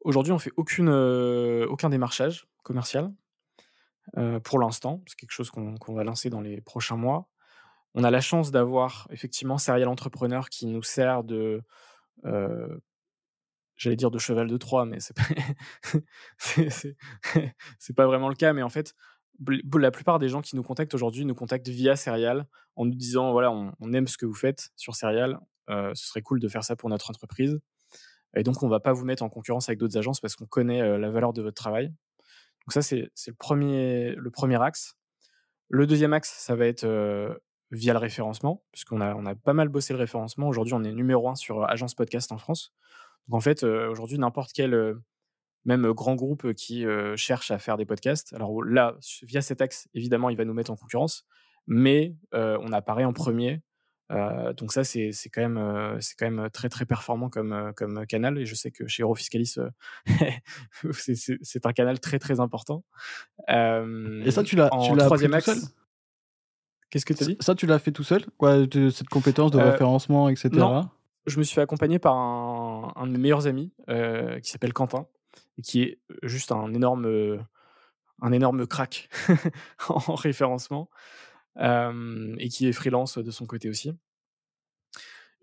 Aujourd'hui, 0.01 0.31
on 0.31 0.39
fait 0.39 0.51
euh, 0.79 1.67
aucun 1.67 1.89
démarchage 1.89 2.47
commercial 2.63 3.11
pour 4.43 4.59
l'instant. 4.59 5.01
C'est 5.05 5.15
quelque 5.15 5.31
chose 5.31 5.51
qu'on 5.51 5.93
va 5.93 6.03
lancer 6.03 6.29
dans 6.29 6.41
les 6.41 6.59
prochains 6.59 6.97
mois. 6.97 7.29
On 7.93 8.03
a 8.03 8.11
la 8.11 8.19
chance 8.19 8.51
d'avoir 8.51 9.07
effectivement 9.11 9.57
Serial 9.57 9.88
Entrepreneur 9.88 10.50
qui 10.50 10.65
nous 10.65 10.83
sert 10.83 11.23
de 11.23 11.61
j'allais 13.81 13.95
dire 13.95 14.11
de 14.11 14.19
cheval 14.19 14.47
de 14.47 14.57
Troie, 14.57 14.85
mais 14.85 15.00
c'est 15.00 15.15
pas, 15.15 15.23
pas 17.95 18.05
vraiment 18.05 18.29
le 18.29 18.35
cas. 18.35 18.53
Mais 18.53 18.61
en 18.61 18.69
fait, 18.69 18.93
la 19.73 19.91
plupart 19.91 20.19
des 20.19 20.29
gens 20.29 20.41
qui 20.41 20.55
nous 20.55 20.61
contactent 20.61 20.93
aujourd'hui 20.93 21.25
nous 21.25 21.33
contactent 21.33 21.67
via 21.67 21.95
Serial 21.95 22.45
en 22.75 22.85
nous 22.85 22.93
disant 22.93 23.31
voilà, 23.31 23.51
on, 23.51 23.93
aime 23.93 24.07
ce 24.07 24.17
que 24.17 24.27
vous 24.27 24.35
faites 24.35 24.69
sur 24.75 24.95
Serial, 24.95 25.39
euh, 25.71 25.91
ce 25.95 26.05
serait 26.05 26.21
cool 26.21 26.39
de 26.39 26.47
faire 26.47 26.63
ça 26.63 26.75
pour 26.75 26.89
notre 26.89 27.09
entreprise. 27.09 27.59
Et 28.35 28.43
donc, 28.43 28.61
on 28.61 28.69
va 28.69 28.79
pas 28.79 28.93
vous 28.93 29.03
mettre 29.03 29.23
en 29.23 29.29
concurrence 29.29 29.67
avec 29.67 29.79
d'autres 29.79 29.97
agences 29.97 30.21
parce 30.21 30.35
qu'on 30.35 30.45
connaît 30.45 30.81
euh, 30.81 31.00
la 31.00 31.09
valeur 31.09 31.33
de 31.33 31.41
votre 31.41 31.55
travail. 31.55 31.88
Donc 31.88 32.73
ça, 32.73 32.83
c'est, 32.83 33.09
le, 33.27 33.33
premier, 33.33 34.13
le 34.15 34.29
premier 34.29 34.61
axe. 34.61 34.93
Le 35.69 35.88
deuxième 35.88 36.13
axe, 36.13 36.31
ça 36.38 36.55
va 36.55 36.67
être 36.67 36.83
euh, 36.83 37.33
via 37.71 37.93
le 37.93 38.00
référencement, 38.00 38.63
puisqu'on 38.71 39.01
a, 39.01 39.07
a 39.07 39.35
pas 39.35 39.53
mal 39.53 39.69
bossé 39.69 39.93
le 39.93 40.00
référencement. 40.00 40.47
Aujourd'hui, 40.47 40.75
on 40.75 40.83
est 40.83 40.93
numéro 40.93 41.29
un 41.29 41.35
sur 41.35 41.67
Agence 41.67 41.95
Podcast 41.95 42.31
en 42.31 42.38
France. 42.38 42.73
Donc 43.27 43.37
en 43.37 43.41
fait, 43.41 43.63
aujourd'hui, 43.63 44.17
n'importe 44.17 44.51
quel 44.53 44.95
même 45.65 45.91
grand 45.91 46.15
groupe 46.15 46.53
qui 46.53 46.85
cherche 47.15 47.51
à 47.51 47.59
faire 47.59 47.77
des 47.77 47.85
podcasts, 47.85 48.33
alors 48.33 48.63
là, 48.63 48.97
via 49.23 49.41
cet 49.41 49.61
axe, 49.61 49.87
évidemment, 49.93 50.29
il 50.29 50.37
va 50.37 50.45
nous 50.45 50.53
mettre 50.53 50.71
en 50.71 50.75
concurrence, 50.75 51.25
mais 51.67 52.15
on 52.33 52.71
apparaît 52.71 53.05
en 53.05 53.13
premier. 53.13 53.61
donc 54.09 54.73
ça, 54.73 54.83
c'est 54.83 55.11
quand, 55.31 55.47
même, 55.47 55.97
c'est 56.01 56.15
quand 56.17 56.29
même 56.29 56.49
très 56.49 56.69
très 56.69 56.85
performant 56.85 57.29
comme, 57.29 57.73
comme 57.75 58.05
canal, 58.07 58.37
et 58.37 58.45
je 58.45 58.55
sais 58.55 58.71
que 58.71 58.87
chez 58.87 59.03
Eurofiscalis, 59.03 59.55
c'est 60.93 61.65
un 61.65 61.73
canal 61.73 61.99
très 61.99 62.19
très 62.19 62.39
important. 62.39 62.83
et 63.47 64.31
ça, 64.31 64.43
tu 64.43 64.55
l'as 64.55 64.69
troisième 64.69 65.33
axe 65.33 65.75
Qu'est-ce 66.91 67.05
que 67.05 67.13
tu 67.13 67.23
as 67.23 67.27
dit? 67.27 67.37
Ça, 67.39 67.55
tu 67.55 67.65
l'as 67.65 67.79
fait 67.79 67.93
tout 67.93 68.03
seul? 68.03 68.25
Quoi, 68.37 68.65
Cette 68.91 69.07
compétence 69.07 69.51
de 69.51 69.57
référencement, 69.57 70.27
etc. 70.27 70.49
Non, 70.51 70.89
je 71.25 71.37
me 71.37 71.43
suis 71.43 71.55
fait 71.55 71.61
accompagner 71.61 71.99
par 71.99 72.15
un, 72.15 73.05
de 73.05 73.11
mes 73.11 73.17
meilleurs 73.17 73.47
amis 73.47 73.71
euh, 73.89 74.39
qui 74.39 74.49
s'appelle 74.49 74.73
Quentin 74.73 75.07
et 75.57 75.61
qui 75.61 75.83
est 75.83 75.99
juste 76.23 76.51
un 76.51 76.73
énorme, 76.73 77.05
euh, 77.05 77.39
un 78.21 78.65
crack 78.65 79.09
en 79.89 80.15
référencement 80.15 80.89
euh, 81.57 82.35
et 82.39 82.49
qui 82.49 82.67
est 82.67 82.71
freelance 82.71 83.17
de 83.17 83.31
son 83.31 83.45
côté 83.45 83.69
aussi. 83.69 83.93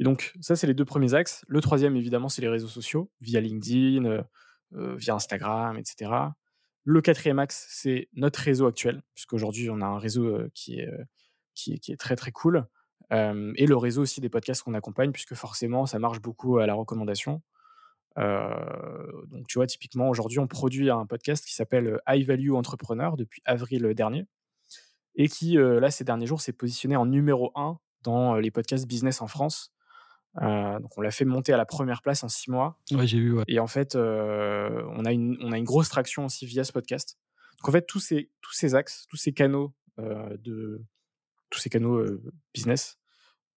Et 0.01 0.05
donc, 0.05 0.33
ça, 0.41 0.55
c'est 0.55 0.69
les 0.69 0.75
deux 0.75 0.85
premiers 0.85 1.15
axes. 1.15 1.45
Le 1.49 1.61
troisième, 1.61 1.97
évidemment, 1.97 2.29
c'est 2.29 2.43
les 2.43 2.49
réseaux 2.49 2.69
sociaux, 2.69 3.11
via 3.21 3.41
LinkedIn, 3.41 4.25
via 4.71 5.15
Instagram, 5.15 5.77
etc. 5.77 6.13
Le 6.85 7.01
quatrième 7.01 7.41
axe, 7.41 7.67
c'est 7.69 8.09
notre 8.15 8.39
réseau 8.39 8.69
actuel, 8.69 9.03
puisqu'aujourd'hui, 9.15 9.71
on 9.71 9.81
a 9.81 9.87
un 9.87 9.99
réseau 9.99 10.39
qui 10.55 10.79
est 10.79 11.97
très, 11.97 12.15
très 12.15 12.31
cool 12.31 12.69
et 13.11 13.67
le 13.67 13.77
réseau 13.77 14.03
aussi 14.03 14.21
des 14.21 14.29
podcasts 14.29 14.63
qu'on 14.63 14.75
accompagne, 14.75 15.13
puisque 15.13 15.35
forcément, 15.35 15.87
ça 15.87 15.99
marche 15.99 16.21
beaucoup 16.21 16.59
à 16.59 16.67
la 16.67 16.75
recommandation. 16.75 17.43
donc, 18.17 19.47
tu 19.49 19.59
vois, 19.59 19.67
typiquement, 19.67 20.09
aujourd'hui, 20.09 20.39
on 20.39 20.47
produit 20.47 20.91
un 20.91 21.07
podcast 21.07 21.45
qui 21.45 21.55
s'appelle 21.55 22.01
High 22.09 22.27
Value 22.27 22.53
Entrepreneur 22.53 23.17
depuis 23.17 23.43
avril 23.45 23.95
dernier 23.95 24.27
et 25.15 25.29
qui, 25.29 25.55
là, 25.55 25.91
ces 25.91 26.05
derniers 26.05 26.27
jours, 26.27 26.41
s'est 26.41 26.53
positionné 26.53 26.97
en 26.97 27.07
numéro 27.07 27.51
1 27.55 27.79
dans 28.03 28.37
les 28.37 28.51
podcasts 28.51 28.87
business 28.87 29.23
en 29.23 29.27
France. 29.27 29.73
donc, 30.41 30.99
on 30.99 31.01
l'a 31.01 31.11
fait 31.11 31.25
monter 31.25 31.53
à 31.53 31.57
la 31.57 31.67
première 31.67 32.03
place 32.03 32.23
en 32.25 32.29
six 32.29 32.51
mois. 32.51 32.79
Ouais, 32.93 33.07
j'ai 33.07 33.21
vu. 33.21 33.39
Et 33.49 33.59
en 33.59 33.67
fait, 33.67 33.97
on, 33.97 35.05
a 35.05 35.13
une, 35.13 35.39
on 35.41 35.53
a 35.53 35.59
une 35.59 35.65
grosse 35.65 35.89
traction 35.89 36.27
aussi 36.27 36.45
via 36.45 36.63
ce 36.65 36.73
podcast. 36.73 37.19
Donc, 37.59 37.71
en 37.71 37.73
fait, 37.73 37.87
tous 37.87 38.01
ces, 38.01 38.31
tous 38.43 38.53
ces 38.53 38.75
axes, 38.75 39.07
tous 39.09 39.17
ces 39.17 39.33
canaux 39.33 39.73
de, 39.97 40.85
tous 41.51 41.59
ces 41.59 41.71
canaux 41.71 42.05
business 42.55 42.99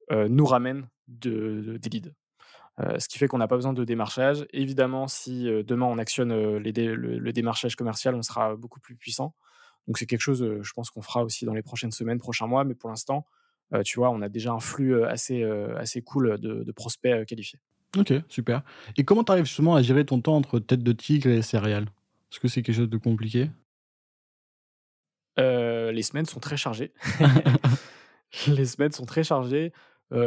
nous 0.10 0.46
ramènent 0.46 0.90
de, 1.08 1.78
des 1.78 1.90
leads. 1.90 2.14
ce 2.98 3.08
qui 3.08 3.18
fait 3.18 3.28
qu'on 3.28 3.38
n'a 3.38 3.48
pas 3.48 3.56
besoin 3.56 3.74
de 3.74 3.84
démarchage. 3.86 4.46
Évidemment, 4.52 5.08
si 5.08 5.46
demain 5.64 5.86
on 5.86 5.98
actionne 5.98 6.58
le, 6.58 7.32
démarchage 7.32 7.76
commercial, 7.76 8.16
on 8.16 8.22
sera 8.22 8.56
beaucoup 8.56 8.80
plus 8.80 8.96
puissant. 8.96 9.36
Donc 9.88 9.98
c'est 9.98 10.06
quelque 10.06 10.22
chose, 10.22 10.60
je 10.62 10.74
pense 10.74 10.90
qu'on 10.90 11.02
fera 11.02 11.24
aussi 11.24 11.46
dans 11.46 11.54
les 11.54 11.64
prochaines 11.64 11.92
semaines, 11.92 12.20
prochains 12.20 12.48
mois. 12.48 12.64
Mais 12.64 12.76
pour 12.76 12.90
l'instant, 12.90 13.26
tu 13.86 14.00
vois, 14.00 14.10
on 14.10 14.22
a 14.22 14.30
déjà 14.30 14.52
un 14.52 14.60
flux 14.60 15.04
assez, 15.04 15.44
assez 15.44 16.02
cool 16.02 16.38
de, 16.40 16.72
prospects 16.72 17.26
qualifiés. 17.26 17.60
Ok, 17.98 18.14
super. 18.30 18.64
Et 18.98 19.04
comment 19.04 19.24
tu 19.24 19.32
arrives 19.32 19.46
justement 19.46 19.76
à 19.76 19.82
gérer 19.82 20.06
ton 20.06 20.22
temps 20.22 20.36
entre 20.36 20.60
tête 20.60 20.84
de 20.84 20.92
tigre 20.94 21.30
et 21.30 21.42
céréales? 21.42 21.88
Est-ce 22.32 22.40
que 22.40 22.48
c'est 22.48 22.62
quelque 22.62 22.76
chose 22.76 22.90
de 22.90 22.98
compliqué? 22.98 23.50
Les 25.38 26.04
semaines 26.04 26.26
sont 26.26 26.40
très 26.40 26.58
chargées. 26.58 26.94
les 28.48 28.66
semaines 28.66 28.92
sont 28.92 29.06
très 29.06 29.24
chargées. 29.24 29.74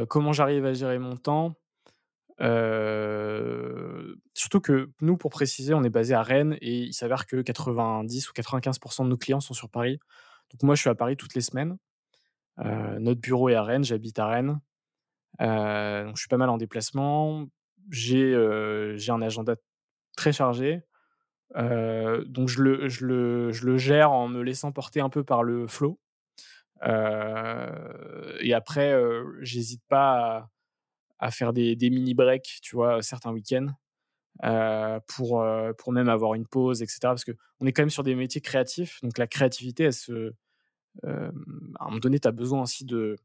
comment 0.08 0.32
j'arrive 0.32 0.64
à 0.66 0.73
gérer 0.73 0.99
mon 0.99 1.16
temps? 1.16 1.54
Surtout 4.34 4.61
que 4.61 4.90
nous, 5.00 5.16
pour 5.16 5.30
préciser, 5.30 5.75
on 5.75 5.84
est 5.84 5.90
basé 5.90 6.14
à 6.14 6.23
Rennes 6.23 6.56
et 6.61 6.78
il 6.80 6.92
s'avère 6.92 7.26
que 7.26 7.40
90 7.40 8.30
ou 8.30 8.32
95% 8.32 9.04
de 9.04 9.08
nos 9.08 9.16
clients 9.16 9.40
sont 9.40 9.54
sur 9.54 9.70
Paris. 9.70 9.99
Donc 10.52 10.62
moi, 10.62 10.75
je 10.75 10.80
suis 10.80 10.90
à 10.90 10.94
Paris 10.94 11.16
toutes 11.16 11.34
les 11.34 11.40
semaines. 11.40 11.76
notre 12.58 13.20
bureau 13.20 13.49
est 13.49 13.54
à 13.54 13.62
Rennes, 13.62 13.84
j'habite 13.84 14.18
à 14.18 14.26
Rennes. 14.26 14.61
donc 15.38 16.16
je 16.16 16.20
suis 16.20 16.28
pas 16.28 16.37
mal 16.37 16.50
en 16.50 16.58
déplacement. 16.58 17.46
J'ai 17.90 18.34
j'ai 18.96 19.12
un 19.12 19.23
agenda 19.23 19.56
très 20.16 20.32
chargé. 20.32 20.82
Donc 21.54 22.49
je 22.49 22.62
le, 22.62 22.88
je, 22.88 23.06
le, 23.06 23.52
je 23.52 23.66
le 23.66 23.78
gère 23.78 24.12
en 24.12 24.28
me 24.28 24.42
laissant 24.42 24.73
porter 24.73 25.00
un 25.00 25.08
peu 25.08 25.25
par 25.25 25.42
le 25.42 25.66
flow. 25.66 25.99
et 26.82 28.54
après, 28.54 28.94
j'hésite 29.40 29.82
pas 29.88 30.49
à, 31.18 31.30
faire 31.30 31.52
des, 31.52 31.76
des, 31.76 31.90
mini 31.90 32.14
breaks, 32.14 32.58
tu 32.62 32.76
vois, 32.76 33.02
certains 33.02 33.32
week-ends. 33.32 33.68
pour, 35.06 35.46
pour 35.78 35.92
même 35.92 36.08
avoir 36.08 36.34
une 36.34 36.46
pause, 36.46 36.82
etc. 36.82 36.99
Parce 37.02 37.25
qu'on 37.25 37.66
est 37.66 37.73
quand 37.73 37.82
même 37.82 37.90
sur 37.90 38.02
des 38.02 38.14
métiers 38.14 38.40
créatifs, 38.40 39.00
donc 39.02 39.18
la 39.18 39.26
créativité, 39.26 39.84
elle 39.84 39.92
se, 39.92 40.32
à 41.02 41.08
un 41.08 41.84
moment 41.87 41.99
donné, 41.99 42.18
tu 42.18 42.28
as 42.28 42.32
besoin 42.32 42.62
aussi 42.62 42.84
de, 42.84 43.16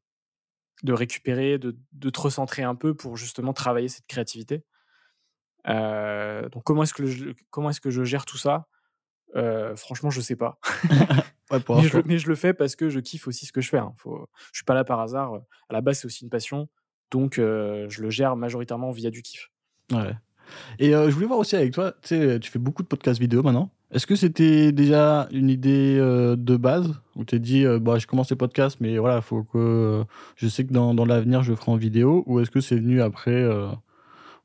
de 0.84 0.94
récupérer, 0.94 1.58
de, 1.58 1.78
de, 1.92 2.10
te 2.10 2.20
recentrer 2.20 2.64
un 2.64 2.76
peu 2.76 2.94
pour 2.94 3.18
justement 3.18 3.54
travailler 3.54 3.90
cette 3.90 4.08
créativité. 4.08 4.64
Donc 5.66 6.64
comment 6.64 6.84
est-ce 6.84 6.94
que 6.94 7.06
je, 7.06 7.30
comment 7.50 7.70
est-ce 7.70 7.82
que 7.82 7.90
je 7.90 8.04
gère 8.04 8.26
tout 8.26 8.38
ça? 8.38 8.68
Franchement, 9.76 10.10
je 10.10 10.22
sais 10.22 10.36
pas. 10.36 10.60
mais, 12.06 12.18
je, 12.18 12.28
le 12.28 12.36
fais 12.36 12.54
parce 12.54 12.76
que 12.76 12.90
je 12.90 13.00
kiffe 13.00 13.28
aussi 13.28 13.46
ce 13.46 13.52
que 13.52 13.62
je 13.62 13.70
fais. 13.70 13.78
Hein. 13.78 13.94
Faut, 13.98 14.28
je 14.52 14.60
suis 14.60 14.66
pas 14.66 14.74
là 14.74 14.84
par 14.84 15.00
hasard. 15.00 15.34
À 15.70 15.74
la 15.74 15.82
base, 15.82 16.00
c'est 16.00 16.06
aussi 16.06 16.24
une 16.24 16.30
passion, 16.30 16.68
donc 17.12 17.36
je 17.36 18.02
le 18.02 18.10
gère 18.10 18.36
majoritairement 18.36 18.92
via 18.92 19.10
du 19.10 19.22
kiff. 19.22 19.52
Ouais. 19.92 20.16
Et 20.80 20.92
je 20.92 21.10
voulais 21.12 21.28
voir 21.28 21.40
aussi 21.40 21.56
avec 21.56 21.74
toi, 21.74 21.94
tu 22.02 22.40
fais 22.42 22.60
beaucoup 22.60 22.84
de 22.84 22.88
podcasts 22.88 23.20
vidéo 23.20 23.44
maintenant. 23.44 23.72
Est-ce 23.92 24.06
que 24.06 24.16
c'était 24.16 24.72
déjà 24.72 25.28
une 25.32 25.50
idée 25.50 25.98
de 25.98 26.58
base? 26.58 26.94
Où 27.16 27.22
tu 27.22 27.26
t'es 27.26 27.40
dit, 27.40 27.66
bah, 27.82 27.98
je 27.98 28.08
commence 28.08 28.30
les 28.30 28.36
podcasts, 28.36 28.80
mais 28.80 28.98
voilà, 28.98 29.22
faut 29.22 29.44
que 29.44 30.06
je 30.36 30.48
sais 30.48 30.66
que 30.66 30.74
dans, 30.74 30.94
dans 30.94 31.06
l'avenir, 31.06 31.44
je 31.44 31.54
ferai 31.54 31.72
en 31.72 31.76
vidéo, 31.76 32.24
ou 32.28 32.40
est-ce 32.40 32.52
que 32.52 32.62
c'est 32.62 32.76
venu 32.76 33.02
après 33.02 33.46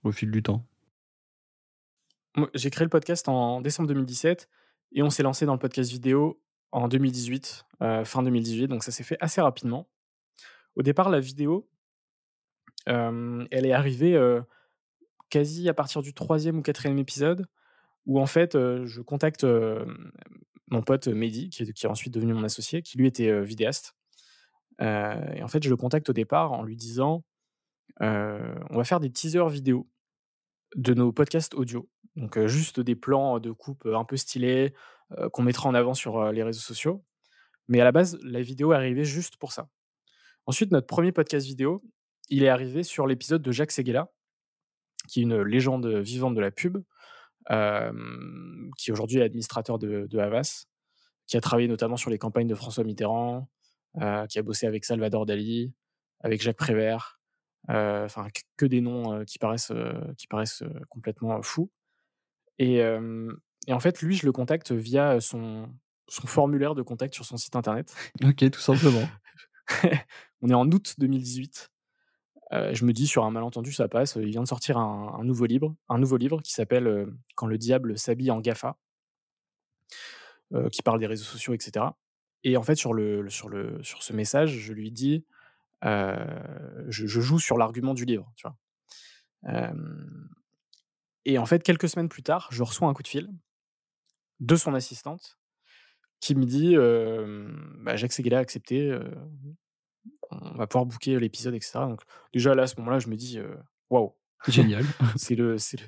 au 0.02 0.12
fil 0.12 0.30
du 0.30 0.42
temps? 0.42 0.64
J'ai 2.54 2.70
créé 2.70 2.84
le 2.84 2.90
podcast 2.90 3.28
en 3.28 3.60
décembre 3.60 3.88
2017 3.88 4.48
et 4.92 5.02
on 5.02 5.10
s'est 5.10 5.22
lancé 5.22 5.46
dans 5.46 5.52
le 5.52 5.58
podcast 5.58 5.90
vidéo 5.90 6.42
en 6.72 6.88
2018, 6.88 7.66
fin 8.04 8.22
2018, 8.24 8.66
donc 8.66 8.82
ça 8.82 8.90
s'est 8.90 9.04
fait 9.04 9.16
assez 9.20 9.40
rapidement. 9.40 9.88
Au 10.74 10.82
départ, 10.82 11.10
la 11.10 11.20
vidéo, 11.20 11.68
elle 12.86 13.46
est 13.50 13.72
arrivée 13.72 14.20
quasi 15.30 15.68
à 15.68 15.74
partir 15.74 16.02
du 16.02 16.12
troisième 16.12 16.58
ou 16.58 16.62
quatrième 16.62 16.98
épisode 16.98 17.46
où 18.06 18.20
en 18.20 18.26
fait, 18.26 18.54
je 18.54 19.00
contacte 19.00 19.46
mon 20.70 20.82
pote 20.82 21.06
Mehdi, 21.06 21.50
qui 21.50 21.62
est, 21.62 21.86
ensuite 21.86 22.12
devenu 22.12 22.34
mon 22.34 22.42
associé, 22.42 22.82
qui 22.82 22.98
lui 22.98 23.06
était 23.06 23.42
vidéaste. 23.42 23.94
et 24.80 25.40
en 25.40 25.48
fait, 25.48 25.62
je 25.62 25.70
le 25.70 25.76
contacte 25.76 26.10
au 26.10 26.12
départ 26.12 26.50
en 26.50 26.64
lui 26.64 26.76
disant 26.76 27.22
on 28.00 28.76
va 28.76 28.82
faire 28.82 28.98
des 28.98 29.10
teasers 29.10 29.48
vidéo 29.48 29.88
de 30.74 30.94
nos 30.94 31.12
podcasts 31.12 31.54
audio. 31.54 31.88
Donc, 32.16 32.38
juste 32.46 32.80
des 32.80 32.94
plans 32.94 33.40
de 33.40 33.50
coupe 33.50 33.86
un 33.86 34.04
peu 34.04 34.16
stylés 34.16 34.72
qu'on 35.32 35.42
mettra 35.42 35.68
en 35.68 35.74
avant 35.74 35.94
sur 35.94 36.32
les 36.32 36.42
réseaux 36.42 36.60
sociaux. 36.60 37.04
Mais 37.68 37.80
à 37.80 37.84
la 37.84 37.92
base, 37.92 38.18
la 38.22 38.40
vidéo 38.40 38.72
est 38.72 38.76
arrivée 38.76 39.04
juste 39.04 39.36
pour 39.36 39.52
ça. 39.52 39.68
Ensuite, 40.46 40.70
notre 40.70 40.86
premier 40.86 41.12
podcast 41.12 41.46
vidéo, 41.46 41.82
il 42.28 42.42
est 42.42 42.48
arrivé 42.48 42.82
sur 42.82 43.06
l'épisode 43.06 43.42
de 43.42 43.52
Jacques 43.52 43.72
Seguela, 43.72 44.10
qui 45.08 45.20
est 45.20 45.22
une 45.22 45.42
légende 45.42 45.86
vivante 45.86 46.34
de 46.34 46.40
la 46.40 46.50
pub, 46.50 46.78
qui 48.78 48.92
aujourd'hui 48.92 49.18
est 49.18 49.22
administrateur 49.22 49.78
de, 49.78 50.18
Havas, 50.18 50.66
qui 51.26 51.36
a 51.36 51.40
travaillé 51.40 51.68
notamment 51.68 51.96
sur 51.96 52.10
les 52.10 52.18
campagnes 52.18 52.46
de 52.46 52.54
François 52.54 52.84
Mitterrand, 52.84 53.48
qui 54.28 54.38
a 54.38 54.42
bossé 54.42 54.66
avec 54.66 54.84
Salvador 54.84 55.26
Dali, 55.26 55.72
avec 56.20 56.42
Jacques 56.42 56.56
Prévert, 56.56 57.20
enfin 57.68 58.28
que 58.56 58.66
des 58.66 58.80
noms 58.80 59.24
qui 59.24 59.38
paraissent, 59.38 59.72
qui 60.18 60.26
paraissent 60.26 60.62
complètement 60.88 61.40
fous. 61.42 61.70
Et, 62.58 62.82
en 62.82 63.80
fait, 63.80 64.02
lui, 64.02 64.16
je 64.16 64.26
le 64.26 64.32
contacte 64.32 64.72
via 64.72 65.20
son, 65.20 65.68
son 66.08 66.26
formulaire 66.26 66.74
de 66.74 66.82
contact 66.82 67.14
sur 67.14 67.24
son 67.24 67.36
site 67.36 67.56
internet. 67.56 67.94
Ok, 68.22 68.50
tout 68.50 68.60
simplement. 68.60 69.08
On 70.42 70.48
est 70.50 70.54
en 70.54 70.70
août 70.70 70.94
2018. 70.98 71.70
Euh, 72.52 72.74
je 72.74 72.84
me 72.84 72.92
dis 72.92 73.06
sur 73.06 73.24
un 73.24 73.30
malentendu 73.30 73.72
ça 73.72 73.88
passe. 73.88 74.16
Il 74.16 74.30
vient 74.30 74.42
de 74.42 74.48
sortir 74.48 74.78
un, 74.78 75.24
nouveau 75.24 75.46
livre, 75.46 75.74
un 75.88 75.98
nouveau 75.98 76.16
livre 76.16 76.40
qui 76.42 76.52
s'appelle 76.52 76.86
euh, 76.86 77.06
Quand 77.34 77.46
le 77.46 77.58
diable 77.58 77.98
s'habille 77.98 78.30
en 78.30 78.40
Gafa, 78.40 78.76
euh, 80.52 80.68
qui 80.68 80.82
parle 80.82 81.00
des 81.00 81.06
réseaux 81.06 81.24
sociaux, 81.24 81.54
etc. 81.54 81.86
Et 82.44 82.56
en 82.56 82.62
fait 82.62 82.76
sur 82.76 82.92
le 82.92 83.28
sur 83.30 83.48
le 83.48 83.82
sur 83.82 84.02
ce 84.02 84.12
message, 84.12 84.50
je 84.50 84.72
lui 84.72 84.90
dis, 84.90 85.24
je, 85.84 87.06
joue 87.06 87.38
sur 87.38 87.58
l'argument 87.58 87.94
du 87.94 88.04
livre, 88.04 88.32
tu 88.36 88.46
vois? 88.46 88.56
et 91.26 91.36
en 91.36 91.44
fait 91.44 91.62
quelques 91.62 91.88
semaines 91.88 92.08
plus 92.08 92.22
tard, 92.22 92.48
je 92.50 92.62
reçois 92.62 92.88
un 92.88 92.94
coup 92.94 93.02
de 93.02 93.08
fil 93.08 93.30
de 94.40 94.56
son 94.56 94.74
assistante 94.74 95.38
qui 96.20 96.34
me 96.34 96.44
dit 96.44 96.76
bah, 97.84 97.96
Jacques 97.96 98.12
Seguela 98.12 98.38
a 98.38 98.40
accepté, 98.40 98.98
on 100.30 100.56
va 100.56 100.66
pouvoir 100.66 100.86
booker 100.86 101.18
l'épisode, 101.20 101.54
etc. 101.54 101.80
Donc, 101.80 102.02
déjà 102.32 102.54
là, 102.54 102.62
à 102.62 102.66
ce 102.66 102.76
moment-là, 102.78 102.98
je 102.98 103.08
me 103.08 103.16
dis, 103.16 103.38
waouh, 103.90 104.14
génial. 104.48 104.84
c'est 105.16 105.34
le, 105.34 105.58
c'est 105.58 105.78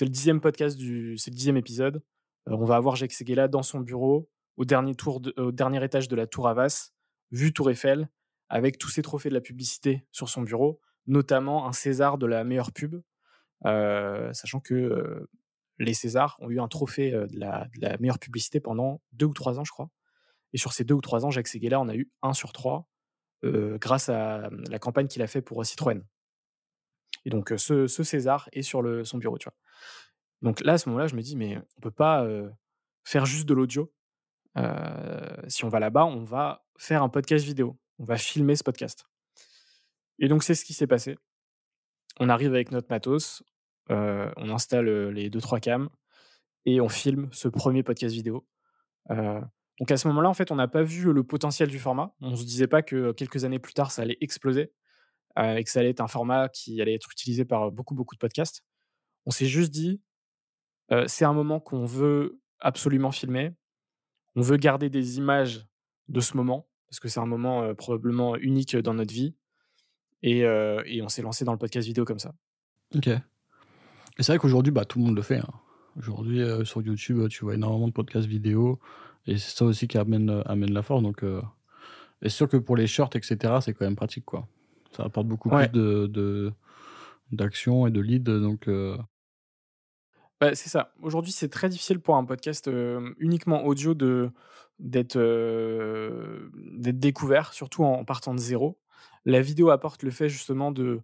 le, 0.00 0.10
dixième 0.10 0.40
podcast 0.40 0.76
du, 0.76 1.16
c'est 1.18 1.30
le 1.30 1.36
dixième 1.36 1.56
épisode. 1.56 2.02
on 2.46 2.64
va 2.64 2.76
avoir 2.76 2.96
Jacques 2.96 3.12
Seguela 3.12 3.48
dans 3.48 3.62
son 3.62 3.80
bureau, 3.80 4.28
au 4.56 4.64
dernier, 4.64 4.94
tour 4.94 5.20
au 5.36 5.52
dernier 5.52 5.84
étage 5.84 6.08
de 6.08 6.16
la 6.16 6.26
Tour 6.26 6.48
Havas, 6.48 6.92
vue 7.30 7.52
Tour 7.52 7.70
Eiffel, 7.70 8.08
avec 8.48 8.78
tous 8.78 8.88
ses 8.88 9.02
trophées 9.02 9.28
de 9.28 9.34
la 9.34 9.40
publicité 9.40 10.06
sur 10.12 10.28
son 10.28 10.42
bureau, 10.42 10.80
notamment 11.06 11.66
un 11.66 11.72
César 11.72 12.18
de 12.18 12.26
la 12.26 12.44
meilleure 12.44 12.72
pub, 12.72 13.00
sachant 13.64 14.60
que 14.60 15.28
les 15.78 15.94
Césars 15.94 16.36
ont 16.40 16.50
eu 16.50 16.60
un 16.60 16.68
trophée 16.68 17.10
de 17.10 17.38
la, 17.38 17.66
de, 17.74 17.80
la, 17.80 17.98
meilleure 17.98 18.18
publicité 18.18 18.60
pendant 18.60 19.02
deux 19.12 19.26
ou 19.26 19.34
trois 19.34 19.58
ans, 19.58 19.64
je 19.64 19.72
crois. 19.72 19.90
Et 20.52 20.58
sur 20.58 20.72
ces 20.72 20.84
deux 20.84 20.94
ou 20.94 21.00
trois 21.00 21.26
ans, 21.26 21.30
Jacques 21.30 21.48
Seguela 21.48 21.80
en 21.80 21.88
a 21.88 21.94
eu 21.94 22.10
un 22.22 22.32
sur 22.32 22.52
trois 22.52 22.88
grâce 23.42 24.08
à 24.08 24.48
la 24.68 24.78
campagne 24.78 25.06
qu'il 25.06 25.22
a 25.22 25.26
fait 25.26 25.42
pour 25.42 25.64
Citroën. 25.64 26.02
Et 27.24 27.30
donc 27.30 27.52
ce, 27.56 27.86
César 27.86 28.48
est 28.52 28.62
sur 28.62 28.82
son 29.06 29.18
bureau, 29.18 29.38
tu 29.38 29.48
vois. 29.48 29.56
Donc 30.42 30.60
là, 30.60 30.74
à 30.74 30.78
ce 30.78 30.88
moment-là, 30.88 31.06
je 31.06 31.16
me 31.16 31.22
dis, 31.22 31.36
mais 31.36 31.58
on 31.76 31.80
peut 31.80 31.90
pas 31.90 32.26
faire 33.04 33.26
juste 33.26 33.46
de 33.48 33.54
l'audio. 33.54 33.92
si 35.48 35.64
on 35.64 35.68
va 35.68 35.80
là-bas, 35.80 36.04
on 36.06 36.24
va 36.24 36.64
faire 36.78 37.02
un 37.02 37.08
podcast 37.08 37.44
vidéo. 37.44 37.78
On 37.98 38.04
va 38.04 38.16
filmer 38.16 38.56
ce 38.56 38.64
podcast. 38.64 39.06
Et 40.18 40.28
donc 40.28 40.42
c'est 40.42 40.54
ce 40.54 40.64
qui 40.64 40.72
s'est 40.74 40.86
passé. 40.86 41.16
On 42.18 42.28
arrive 42.28 42.50
avec 42.50 42.70
notre 42.72 42.88
matos, 42.90 43.42
on 43.88 44.50
installe 44.50 45.10
les 45.10 45.30
deux 45.30 45.40
trois 45.40 45.60
cams 45.60 45.88
et 46.64 46.80
on 46.80 46.88
filme 46.88 47.28
ce 47.32 47.48
premier 47.48 47.82
podcast 47.82 48.14
vidéo. 48.14 48.46
Donc 49.08 49.90
à 49.90 49.96
ce 49.98 50.08
moment-là, 50.08 50.28
en 50.28 50.34
fait, 50.34 50.50
on 50.50 50.56
n'a 50.56 50.68
pas 50.68 50.82
vu 50.82 51.12
le 51.12 51.22
potentiel 51.22 51.68
du 51.68 51.78
format. 51.78 52.14
On 52.20 52.30
ne 52.30 52.36
se 52.36 52.44
disait 52.44 52.66
pas 52.66 52.82
que 52.82 53.12
quelques 53.12 53.44
années 53.44 53.58
plus 53.58 53.74
tard, 53.74 53.90
ça 53.90 54.02
allait 54.02 54.16
exploser 54.20 54.72
et 55.38 55.62
que 55.62 55.70
ça 55.70 55.80
allait 55.80 55.90
être 55.90 56.00
un 56.00 56.08
format 56.08 56.48
qui 56.48 56.80
allait 56.80 56.94
être 56.94 57.12
utilisé 57.12 57.44
par 57.44 57.70
beaucoup, 57.70 57.94
beaucoup 57.94 58.14
de 58.14 58.18
podcasts. 58.18 58.64
On 59.26 59.30
s'est 59.30 59.46
juste 59.46 59.70
dit, 59.70 60.00
c'est 61.06 61.26
un 61.26 61.34
moment 61.34 61.60
qu'on 61.60 61.84
veut 61.84 62.40
absolument 62.60 63.10
filmer. 63.10 63.52
On 64.34 64.40
veut 64.40 64.56
garder 64.56 64.88
des 64.88 65.18
images 65.18 65.66
de 66.08 66.20
ce 66.20 66.36
moment, 66.38 66.68
parce 66.88 67.00
que 67.00 67.08
c'est 67.08 67.20
un 67.20 67.26
moment 67.26 67.74
probablement 67.74 68.36
unique 68.36 68.76
dans 68.76 68.94
notre 68.94 69.12
vie. 69.12 69.34
Et, 70.22 70.40
et 70.40 71.02
on 71.02 71.08
s'est 71.08 71.22
lancé 71.22 71.44
dans 71.44 71.52
le 71.52 71.58
podcast 71.58 71.86
vidéo 71.86 72.04
comme 72.04 72.18
ça. 72.18 72.32
Ok. 72.94 73.08
Et 73.08 73.20
c'est 74.18 74.32
vrai 74.32 74.38
qu'aujourd'hui, 74.38 74.72
bah, 74.72 74.84
tout 74.84 74.98
le 74.98 75.04
monde 75.04 75.16
le 75.16 75.22
fait. 75.22 75.38
Hein. 75.38 75.52
Aujourd'hui, 75.98 76.42
sur 76.64 76.82
YouTube, 76.82 77.28
tu 77.28 77.44
vois 77.44 77.54
énormément 77.54 77.88
de 77.88 77.92
podcasts 77.92 78.26
vidéo. 78.26 78.80
Et 79.26 79.38
c'est 79.38 79.56
ça 79.56 79.64
aussi 79.64 79.88
qui 79.88 79.98
amène, 79.98 80.30
euh, 80.30 80.42
amène 80.46 80.72
la 80.72 80.82
force. 80.82 81.02
Donc, 81.02 81.22
euh, 81.22 81.42
et 82.22 82.28
sûr 82.28 82.48
que 82.48 82.56
pour 82.56 82.76
les 82.76 82.86
shorts, 82.86 83.10
etc., 83.14 83.54
c'est 83.60 83.74
quand 83.74 83.84
même 83.84 83.96
pratique, 83.96 84.24
quoi. 84.24 84.46
Ça 84.92 85.04
apporte 85.04 85.26
beaucoup 85.26 85.50
plus 85.50 85.68
de, 85.68 86.52
d'action 87.32 87.86
et 87.86 87.90
de 87.90 88.00
lead. 88.00 88.24
Donc, 88.24 88.70
bah, 90.40 90.54
c'est 90.54 90.70
ça. 90.70 90.92
Aujourd'hui, 91.02 91.32
c'est 91.32 91.48
très 91.48 91.68
difficile 91.68 92.00
pour 92.00 92.16
un 92.16 92.24
podcast 92.24 92.70
uniquement 93.18 93.64
audio 93.66 93.92
de, 93.92 94.30
d'être, 94.78 95.18
découvert, 96.60 97.52
surtout 97.52 97.84
en 97.84 98.04
partant 98.04 98.34
de 98.34 98.40
zéro. 98.40 98.78
La 99.24 99.40
vidéo 99.40 99.70
apporte 99.70 100.02
le 100.02 100.10
fait 100.10 100.28
justement 100.28 100.70
de, 100.70 101.00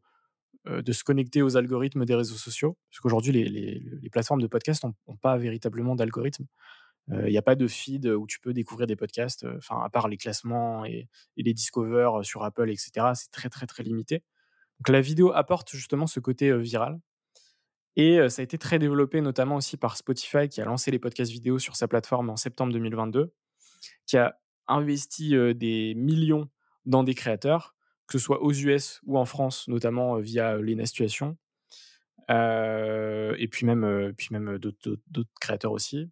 de 0.67 0.93
se 0.93 1.03
connecter 1.05 1.43
aux 1.43 1.57
algorithmes 1.57 2.05
des 2.05 2.15
réseaux 2.15 2.37
sociaux, 2.37 2.77
parce 2.91 3.01
qu'aujourd'hui, 3.01 3.33
les, 3.33 3.49
les, 3.49 4.11
plateformes 4.11 4.43
de 4.43 4.47
podcast 4.47 4.85
n'ont 4.85 5.17
pas 5.17 5.37
véritablement 5.37 5.97
d'algorithme. 5.97 6.47
Il 7.11 7.31
n'y 7.31 7.39
a 7.39 7.43
pas 7.43 7.57
de 7.57 7.67
feed 7.67 8.07
où 8.07 8.27
tu 8.29 8.39
peux 8.39 8.53
découvrir 8.53 8.87
des 8.87 8.95
podcasts, 8.95 9.45
enfin, 9.57 9.83
à 9.83 9.91
part 9.91 10.07
les 10.07 10.17
classements 10.17 10.85
et, 10.85 11.09
les 11.37 11.53
discovers 11.53 12.25
sur 12.25 12.45
Apple, 12.45 12.71
etc. 12.71 12.93
C'est 13.15 13.33
très, 13.33 13.49
très, 13.49 13.67
très 13.67 13.83
limité. 13.83 14.23
Donc, 14.79 14.89
la 14.89 15.01
vidéo 15.01 15.33
apporte 15.33 15.71
justement 15.73 16.07
ce 16.07 16.21
côté 16.21 16.57
viral. 16.57 17.01
Et 17.97 18.27
ça 18.29 18.41
a 18.41 18.43
été 18.45 18.57
très 18.57 18.79
développé, 18.79 19.21
notamment 19.21 19.57
aussi 19.57 19.77
par 19.77 19.97
Spotify, 19.97 20.49
qui 20.49 20.61
a 20.61 20.65
lancé 20.65 20.91
les 20.91 20.99
podcasts 20.99 21.31
vidéo 21.31 21.59
sur 21.59 21.77
sa 21.77 21.89
plateforme 21.89 22.31
en 22.31 22.37
septembre 22.37 22.73
2022, 22.73 23.33
qui 24.07 24.17
a 24.17 24.39
investi 24.69 25.35
des 25.55 25.95
millions 25.95 26.49
dans 26.87 27.05
des 27.05 27.15
créateurs, 27.15 27.75
que 28.07 28.19
ce 28.19 28.25
soit 28.25 28.43
aux 28.43 28.53
US 28.53 29.01
ou 29.05 29.19
en 29.19 29.25
France, 29.25 29.69
notamment 29.69 30.19
via 30.19 30.57
Lena 30.57 30.85
et 32.29 33.49
puis 33.49 33.67
même, 33.67 34.13
même 34.31 34.59
d'autres 34.59 35.31
créateurs 35.41 35.73
aussi. 35.73 36.11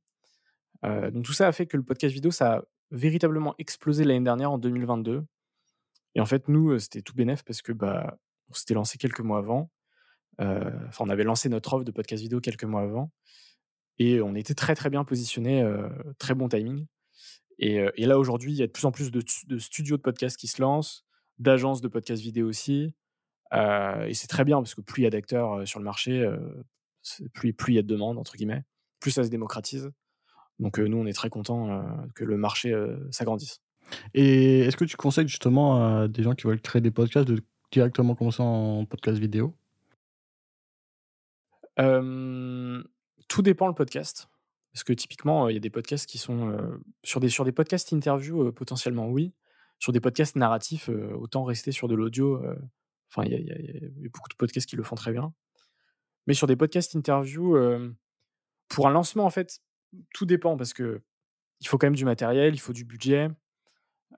donc 0.83 1.25
tout 1.25 1.33
ça 1.33 1.49
a 1.49 1.53
fait 1.53 1.67
que 1.67 1.77
le 1.77 1.83
podcast 1.83 2.15
vidéo, 2.15 2.31
ça 2.31 2.55
a 2.55 2.63
véritablement 2.91 3.55
explosé 3.59 4.05
l'année 4.05 4.25
dernière 4.25 4.51
en 4.51 4.59
2022. 4.59 5.25
Et 6.15 6.21
en 6.21 6.27
fait, 6.27 6.49
nous, 6.49 6.79
c'était 6.79 7.03
tout 7.03 7.15
bénef 7.15 7.45
parce 7.45 7.63
que 7.63 7.73
bah, 7.73 8.19
on 8.49 8.55
s'était 8.55 8.75
lancé 8.75 8.99
quelques 8.99 9.21
mois 9.21 9.39
avant. 9.39 9.71
Enfin, 10.39 11.05
on 11.05 11.09
avait 11.09 11.25
lancé 11.25 11.49
notre 11.49 11.73
offre 11.75 11.85
de 11.85 11.93
podcast 11.93 12.23
vidéo 12.23 12.41
quelques 12.41 12.65
mois 12.65 12.83
avant. 12.83 13.13
Et 13.99 14.21
on 14.23 14.35
était 14.35 14.55
très 14.55 14.75
très 14.75 14.91
bien 14.91 15.05
positionné, 15.05 15.65
très 16.19 16.35
bon 16.35 16.49
timing. 16.49 16.87
Et, 17.63 18.07
là, 18.07 18.19
aujourd'hui, 18.19 18.53
il 18.53 18.57
y 18.57 18.63
a 18.63 18.67
de 18.67 18.73
plus 18.73 18.87
en 18.87 18.91
plus 18.91 19.11
de, 19.11 19.23
studios 19.59 19.99
de 19.99 20.03
podcast 20.03 20.39
qui 20.39 20.49
se 20.49 20.63
lancent, 20.63 21.05
d'agences 21.39 21.83
de 21.83 21.89
podcast 21.89 22.23
vidéo 22.23 22.49
aussi. 22.49 22.95
et 23.53 24.15
c'est 24.15 24.29
très 24.29 24.45
bien 24.45 24.57
parce 24.57 24.75
que 24.75 24.81
plus 24.81 25.03
il 25.03 25.05
y 25.05 25.07
a 25.07 25.11
d'acteurs 25.11 25.69
sur 25.69 25.79
le 25.79 25.85
marché, 25.85 26.27
plus, 27.35 27.53
plus 27.53 27.75
il 27.75 27.77
y 27.77 27.79
a 27.79 27.83
de 27.83 27.87
demandes, 27.87 28.17
entre 28.17 28.37
guillemets, 28.37 28.65
plus 28.99 29.11
ça 29.11 29.25
se 29.25 29.29
démocratise. 29.29 29.91
Donc 30.59 30.79
nous, 30.79 30.97
on 30.97 31.05
est 31.05 31.13
très 31.13 31.29
content 31.29 31.85
que 32.15 32.25
le 32.25 32.39
marché 32.39 32.75
s'agrandisse. 33.11 33.61
Et 34.15 34.61
est-ce 34.61 34.79
que 34.79 34.87
tu 34.87 34.97
conseilles 34.97 35.29
justement 35.29 36.01
à 36.01 36.09
des 36.09 36.23
gens 36.23 36.35
qui 36.35 36.47
veulent 36.47 36.63
créer 36.63 36.81
des 36.81 36.91
podcasts 36.91 37.29
de 37.29 37.43
directement 37.71 38.15
commencer 38.15 38.43
en 38.43 38.87
podcast 38.87 39.19
vidéo? 39.19 39.55
Tout 41.77 43.43
dépend 43.43 43.69
le 43.69 43.75
podcast. 43.75 44.31
Parce 44.73 44.85
que 44.85 44.93
typiquement, 44.93 45.49
il 45.49 45.55
y 45.55 45.57
a 45.57 45.61
des 45.61 45.71
podcasts 45.71 46.09
qui 46.09 46.19
sont 46.19 46.57
sur, 47.03 47.21
des, 47.21 47.29
sur 47.29 47.45
des 47.45 47.53
podcasts 47.53 47.91
interview, 47.93 48.53
potentiellement 48.53 49.09
oui. 49.09 49.35
Sur 49.79 49.93
des 49.93 50.01
podcasts 50.01 50.37
narratifs, 50.37 50.89
autant 50.89 51.43
rester 51.45 51.73
sur 51.73 51.89
de 51.89 51.95
l'audio. 51.95 52.41
Enfin, 53.11 53.27
il 53.27 53.33
y, 53.33 54.07
a 54.07 54.09
beaucoup 54.11 54.29
de 54.29 54.37
podcasts 54.37 54.69
qui 54.69 54.77
le 54.77 54.83
font 54.85 54.95
très 54.95 55.11
bien. 55.11 55.33
Mais 56.27 56.35
sur 56.35 56.47
des 56.47 56.55
podcasts 56.55 56.95
interview, 56.95 57.57
pour 58.69 58.87
un 58.87 58.91
lancement, 58.91 59.25
en 59.25 59.31
fait, 59.31 59.61
tout 60.15 60.27
dépend 60.27 60.57
parce 60.57 60.73
que 60.73 61.03
il 61.61 61.69
faut 61.69 61.79
quand 61.79 61.87
même 61.87 61.97
du 61.97 62.05
matériel, 62.05 62.55
il 62.55 62.59
faut 62.59 62.73
du 62.73 62.85
budget. 62.85 63.29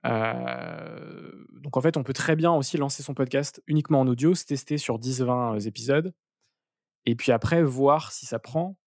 donc 0.03 1.77
en 1.77 1.81
fait, 1.81 1.97
on 1.97 2.03
peut 2.03 2.13
très 2.13 2.35
bien 2.35 2.51
aussi 2.51 2.77
lancer 2.77 3.03
son 3.03 3.13
podcast 3.13 3.61
uniquement 3.67 4.01
en 4.01 4.07
audio, 4.07 4.33
se 4.33 4.45
tester 4.45 4.77
sur 4.77 4.99
10-20 4.99 5.67
épisodes, 5.67 6.13
et 7.05 7.15
puis 7.15 7.31
après 7.31 7.63
voir 7.63 8.11
si 8.11 8.25
ça 8.25 8.39
prend, 8.39 8.77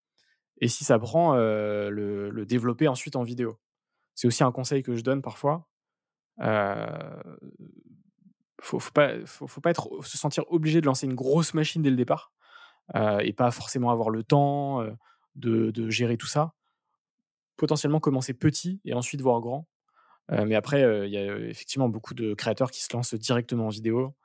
et 0.59 0.67
si 0.67 0.83
ça 0.83 0.97
prend, 0.99 1.35
le, 1.35 2.45
développer 2.45 2.87
ensuite 2.87 3.15
en 3.15 3.23
vidéo. 3.23 3.59
C'est 4.15 4.27
aussi 4.27 4.43
un 4.43 4.51
conseil 4.51 4.83
que 4.83 4.95
je 4.95 5.01
donne 5.03 5.21
parfois. 5.21 5.67
Euh, 6.41 7.23
faut, 8.61 8.79
faut, 8.79 8.91
pas, 8.91 9.11
être, 9.69 9.89
se 10.03 10.17
sentir 10.17 10.43
obligé 10.49 10.81
de 10.81 10.85
lancer 10.85 11.05
une 11.05 11.13
grosse 11.13 11.53
machine 11.53 11.81
dès 11.81 11.89
le 11.89 11.95
départ 11.95 12.31
et 12.95 13.33
pas 13.33 13.51
forcément 13.51 13.91
avoir 13.91 14.09
le 14.09 14.23
temps 14.23 14.81
de, 15.35 15.71
de, 15.71 15.89
gérer 15.89 16.17
tout 16.17 16.27
ça 16.27 16.53
potentiellement 17.57 17.99
commencer 17.99 18.33
petit 18.33 18.79
et 18.85 18.93
ensuite 18.93 19.21
voir 19.21 19.41
grand. 19.41 19.67
mais 20.31 20.55
après, 20.55 20.81
il 21.05 21.11
y 21.11 21.17
a 21.17 21.37
effectivement 21.37 21.89
beaucoup 21.89 22.13
de 22.13 22.33
créateurs 22.33 22.71
qui 22.71 22.81
se 22.81 22.93
lancent 22.93 23.13
directement 23.13 23.67
en 23.67 23.69
vidéo. 23.69 24.15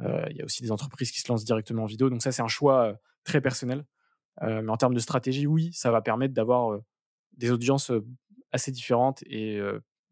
Il 0.00 0.36
y 0.36 0.42
a 0.42 0.44
aussi 0.44 0.62
des 0.62 0.70
entreprises 0.70 1.10
qui 1.10 1.20
se 1.20 1.28
lancent 1.28 1.44
directement 1.44 1.84
en 1.84 1.86
vidéo. 1.86 2.10
Donc 2.10 2.22
ça, 2.22 2.30
c'est 2.30 2.42
un 2.42 2.48
choix 2.48 2.94
très 3.24 3.40
personnel. 3.40 3.84
Mais 4.40 4.68
en 4.68 4.76
termes 4.76 4.94
de 4.94 5.00
stratégie, 5.00 5.46
oui, 5.46 5.70
ça 5.72 5.90
va 5.90 6.00
permettre 6.00 6.34
d'avoir 6.34 6.78
des 7.36 7.50
audiences 7.50 7.92
assez 8.52 8.72
différentes 8.72 9.22
et 9.26 9.60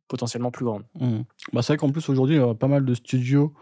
potentiellement 0.07 0.51
plus 0.51 0.65
grandes. 0.65 0.85
Mmh. 0.95 1.21
Bah, 1.53 1.63
c'est 1.63 1.73
vrai 1.73 1.77
qu'en 1.79 1.91
plus 1.91 2.09
aujourd'hui, 2.09 2.37
il 2.37 2.39
y 2.41 2.43
a 2.43 2.55
pas 2.55 2.69
mal 2.69 2.85
de 2.85 2.95
studios 2.95 3.55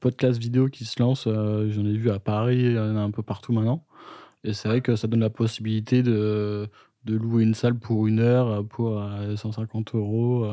podcast 0.00 0.38
vidéo 0.38 0.68
qui 0.68 0.84
se 0.84 1.02
lancent. 1.02 1.28
J'en 1.28 1.86
ai 1.86 1.96
vu 1.96 2.10
à 2.10 2.18
Paris, 2.18 2.60
il 2.60 2.72
y 2.74 2.78
en 2.78 2.96
a 2.96 3.00
un 3.00 3.10
peu 3.10 3.22
partout 3.22 3.52
maintenant. 3.52 3.84
Et 4.44 4.52
c'est 4.52 4.68
vrai 4.68 4.80
que 4.80 4.96
ça 4.96 5.06
donne 5.06 5.20
la 5.20 5.30
possibilité 5.30 6.02
de, 6.02 6.68
de 7.04 7.16
louer 7.16 7.42
une 7.42 7.54
salle 7.54 7.78
pour 7.78 8.06
une 8.06 8.20
heure 8.20 8.48
euh, 8.48 8.62
pour 8.62 9.02
150 9.36 9.94
euh, 9.94 9.98
euros 9.98 10.46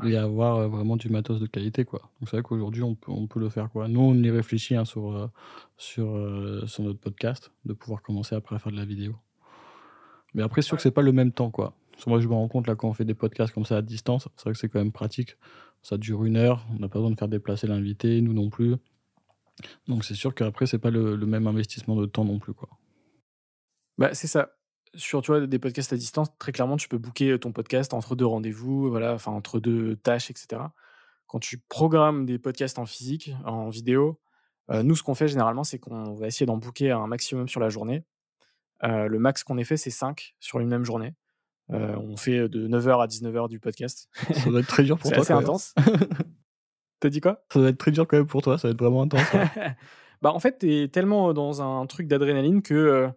euh, 0.00 0.08
et 0.08 0.16
avoir 0.16 0.68
vraiment 0.68 0.96
du 0.96 1.08
matos 1.08 1.40
de 1.40 1.46
qualité 1.46 1.84
quoi. 1.84 2.00
Donc 2.20 2.28
c'est 2.28 2.36
vrai 2.36 2.42
qu'aujourd'hui 2.42 2.82
on 2.82 2.94
peut, 2.94 3.12
on 3.12 3.26
peut 3.26 3.40
le 3.40 3.48
faire 3.48 3.70
quoi. 3.70 3.88
Nous 3.88 4.00
on 4.00 4.14
y 4.14 4.30
réfléchit 4.30 4.76
hein, 4.76 4.84
sur, 4.84 5.30
sur, 5.76 6.66
sur 6.66 6.82
notre 6.82 6.98
podcast 6.98 7.52
de 7.64 7.72
pouvoir 7.72 8.02
commencer 8.02 8.34
après 8.34 8.56
à 8.56 8.58
faire 8.58 8.72
de 8.72 8.76
la 8.76 8.84
vidéo. 8.84 9.14
Mais 10.34 10.42
après 10.42 10.62
c'est 10.62 10.68
sûr 10.68 10.76
que 10.76 10.82
c'est 10.82 10.90
pas 10.90 11.02
le 11.02 11.12
même 11.12 11.32
temps 11.32 11.50
quoi. 11.50 11.74
moi 12.06 12.20
je 12.20 12.28
me 12.28 12.34
rends 12.34 12.48
compte 12.48 12.66
là 12.66 12.74
quand 12.74 12.88
on 12.88 12.94
fait 12.94 13.04
des 13.04 13.14
podcasts 13.14 13.54
comme 13.54 13.64
ça 13.64 13.76
à 13.76 13.82
distance, 13.82 14.28
c'est 14.36 14.44
vrai 14.44 14.52
que 14.52 14.58
c'est 14.58 14.68
quand 14.68 14.80
même 14.80 14.92
pratique. 14.92 15.36
Ça 15.82 15.98
dure 15.98 16.24
une 16.24 16.36
heure, 16.36 16.66
on 16.74 16.78
n'a 16.78 16.88
pas 16.88 16.98
besoin 16.98 17.10
de 17.10 17.18
faire 17.18 17.28
déplacer 17.28 17.66
l'invité, 17.66 18.20
nous 18.22 18.32
non 18.32 18.48
plus. 18.48 18.76
Donc 19.86 20.04
c'est 20.04 20.14
sûr 20.14 20.34
qu'après 20.34 20.66
c'est 20.66 20.78
pas 20.78 20.90
le, 20.90 21.14
le, 21.14 21.26
même 21.26 21.46
investissement 21.46 21.94
de 21.94 22.06
temps 22.06 22.24
non 22.24 22.38
plus 22.38 22.54
quoi. 22.54 22.68
Bah 23.98 24.12
c'est 24.14 24.26
ça 24.26 24.53
sur 24.96 25.22
tu 25.22 25.30
vois, 25.30 25.46
des 25.46 25.58
podcasts 25.58 25.92
à 25.92 25.96
distance, 25.96 26.28
très 26.38 26.52
clairement, 26.52 26.76
tu 26.76 26.88
peux 26.88 26.98
booker 26.98 27.38
ton 27.38 27.52
podcast 27.52 27.94
entre 27.94 28.16
deux 28.16 28.26
rendez-vous, 28.26 28.90
voilà, 28.90 29.14
enfin 29.14 29.32
entre 29.32 29.60
deux 29.60 29.96
tâches, 29.96 30.30
etc. 30.30 30.62
Quand 31.26 31.38
tu 31.38 31.58
programmes 31.68 32.26
des 32.26 32.38
podcasts 32.38 32.78
en 32.78 32.86
physique, 32.86 33.32
en 33.44 33.68
vidéo, 33.68 34.20
nous, 34.70 34.96
ce 34.96 35.02
qu'on 35.02 35.14
fait 35.14 35.28
généralement, 35.28 35.64
c'est 35.64 35.78
qu'on 35.78 36.14
va 36.14 36.26
essayer 36.26 36.46
d'en 36.46 36.56
booker 36.56 36.90
un 36.92 37.06
maximum 37.06 37.48
sur 37.48 37.60
la 37.60 37.68
journée. 37.68 38.04
le 38.82 39.18
max 39.18 39.42
qu'on 39.42 39.58
ait 39.58 39.64
fait, 39.64 39.76
c'est 39.76 39.90
5 39.90 40.36
sur 40.40 40.60
une 40.60 40.68
même 40.68 40.84
journée. 40.84 41.14
on 41.70 42.16
fait 42.16 42.48
de 42.48 42.68
9h 42.68 43.02
à 43.02 43.06
19h 43.06 43.48
du 43.48 43.58
podcast. 43.58 44.08
Ça 44.32 44.50
doit 44.50 44.60
être 44.60 44.68
très 44.68 44.84
dur 44.84 44.98
pour 44.98 45.10
toi. 45.10 45.24
C'est 45.24 45.32
intense. 45.32 45.74
T'as 47.00 47.08
dit 47.08 47.20
quoi? 47.20 47.44
Ça 47.52 47.58
doit 47.58 47.68
être 47.68 47.78
très 47.78 47.90
dur 47.90 48.06
quand 48.06 48.16
même 48.16 48.26
pour 48.26 48.40
toi, 48.40 48.56
ça 48.56 48.68
va 48.68 48.72
être 48.72 48.80
vraiment 48.80 49.02
intense. 49.02 49.26
bah, 50.22 50.32
en 50.32 50.38
fait, 50.38 50.58
t'es 50.58 50.88
tellement 50.90 51.34
dans 51.34 51.60
un 51.60 51.84
truc 51.86 52.06
d'adrénaline 52.06 52.62
que 52.62 53.10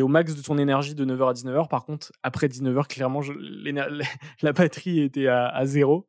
au 0.00 0.08
max 0.08 0.34
de 0.34 0.42
ton 0.42 0.56
énergie 0.56 0.94
de 0.94 1.04
9h 1.04 1.30
à 1.30 1.32
19h. 1.34 1.68
Par 1.68 1.84
contre, 1.84 2.12
après 2.22 2.46
19h, 2.46 2.86
clairement, 2.86 3.20
la 4.42 4.52
batterie 4.52 5.00
était 5.00 5.26
à, 5.26 5.66
zéro. 5.66 6.08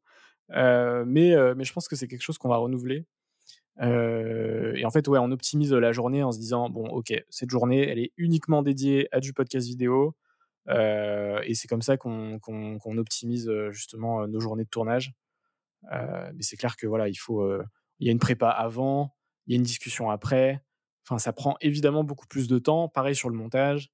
Euh, 0.51 1.03
mais, 1.05 1.33
euh, 1.33 1.55
mais 1.57 1.63
je 1.63 1.73
pense 1.73 1.87
que 1.87 1.95
c'est 1.95 2.07
quelque 2.07 2.21
chose 2.21 2.37
qu'on 2.37 2.49
va 2.49 2.57
renouveler. 2.57 3.05
Euh, 3.81 4.73
et 4.75 4.85
en 4.85 4.91
fait, 4.91 5.07
ouais, 5.07 5.19
on 5.19 5.31
optimise 5.31 5.73
la 5.73 5.91
journée 5.91 6.23
en 6.23 6.31
se 6.31 6.39
disant 6.39 6.69
bon, 6.69 6.87
ok, 6.87 7.13
cette 7.29 7.49
journée, 7.49 7.89
elle 7.89 7.99
est 7.99 8.13
uniquement 8.17 8.61
dédiée 8.61 9.07
à 9.11 9.19
du 9.19 9.33
podcast 9.33 9.67
vidéo. 9.67 10.15
et 10.69 11.53
c'est 11.55 11.67
comme 11.67 11.81
ça 11.81 11.97
qu'on 11.97 12.97
optimise 12.97 13.51
justement 13.71 14.27
nos 14.27 14.39
journées 14.39 14.63
de 14.63 14.69
tournage. 14.69 15.13
mais 15.91 16.41
c'est 16.41 16.57
clair 16.57 16.77
que 16.77 16.87
voilà, 16.87 17.09
il 17.09 17.15
faut, 17.15 17.51
il 17.99 18.07
y 18.07 18.09
a 18.09 18.11
une 18.11 18.19
prépa 18.19 18.49
avant, 18.49 19.15
il 19.47 19.53
y 19.53 19.55
a 19.55 19.57
une 19.57 19.63
discussion 19.63 20.09
après. 20.09 20.61
Enfin, 21.05 21.17
ça 21.17 21.33
prend 21.33 21.55
évidemment 21.61 22.03
beaucoup 22.03 22.27
plus 22.27 22.47
de 22.47 22.59
temps. 22.59 22.87
Pareil 22.87 23.15
sur 23.15 23.29
le 23.29 23.35
montage, 23.35 23.89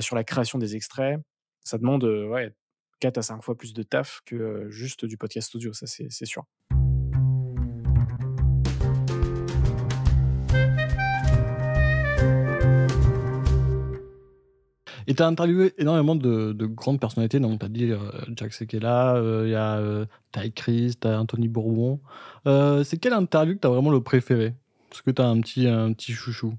sur 0.00 0.16
la 0.16 0.24
création 0.24 0.58
des 0.58 0.74
extraits. 0.74 1.20
Ça 1.66 1.78
demande 1.78 2.04
euh, 2.04 2.28
ouais, 2.28 2.54
4 3.00 3.18
à 3.18 3.22
5 3.22 3.42
fois 3.42 3.56
plus 3.56 3.74
de 3.74 3.82
taf 3.82 4.20
que 4.24 4.70
juste 4.70 5.04
du 5.04 5.16
podcast 5.16 5.52
audio, 5.56 5.72
ça 5.72 5.86
c'est 5.88 6.24
sûr. 6.24 6.44
Et 15.08 15.14
tu 15.14 15.22
as 15.24 15.26
interviewé 15.26 15.74
énormément 15.76 16.14
de, 16.14 16.66
grandes 16.66 17.00
personnalités. 17.00 17.40
Donc, 17.40 17.58
tu 17.58 17.66
as 17.66 17.68
dit 17.68 17.92
Jack 18.36 18.52
Sekela, 18.52 19.20
il 19.44 19.50
y 19.50 19.54
a 19.56 20.06
Ty 20.30 20.52
Chris, 20.52 20.94
tu 21.00 21.08
as 21.08 21.20
Anthony 21.20 21.48
Bourbon. 21.48 22.00
c'est 22.44 22.98
quelle 22.98 23.12
interview 23.12 23.54
que 23.56 23.60
tu 23.60 23.66
as 23.66 23.70
vraiment 23.70 23.90
le 23.90 24.00
préféré? 24.00 24.54
Est-ce 24.96 25.02
que 25.02 25.10
tu 25.10 25.20
as 25.20 25.26
un 25.26 25.38
petit, 25.42 25.66
un 25.68 25.92
petit 25.92 26.14
chouchou? 26.14 26.54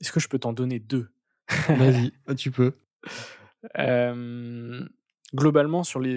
Est-ce 0.00 0.10
que 0.12 0.20
je 0.20 0.28
peux 0.28 0.38
t'en 0.38 0.54
donner 0.54 0.78
deux? 0.78 1.10
Vas-y, 1.68 2.10
ah, 2.26 2.34
tu 2.34 2.50
peux. 2.50 2.72
globalement, 5.34 5.84
sur 5.84 6.00
les... 6.00 6.16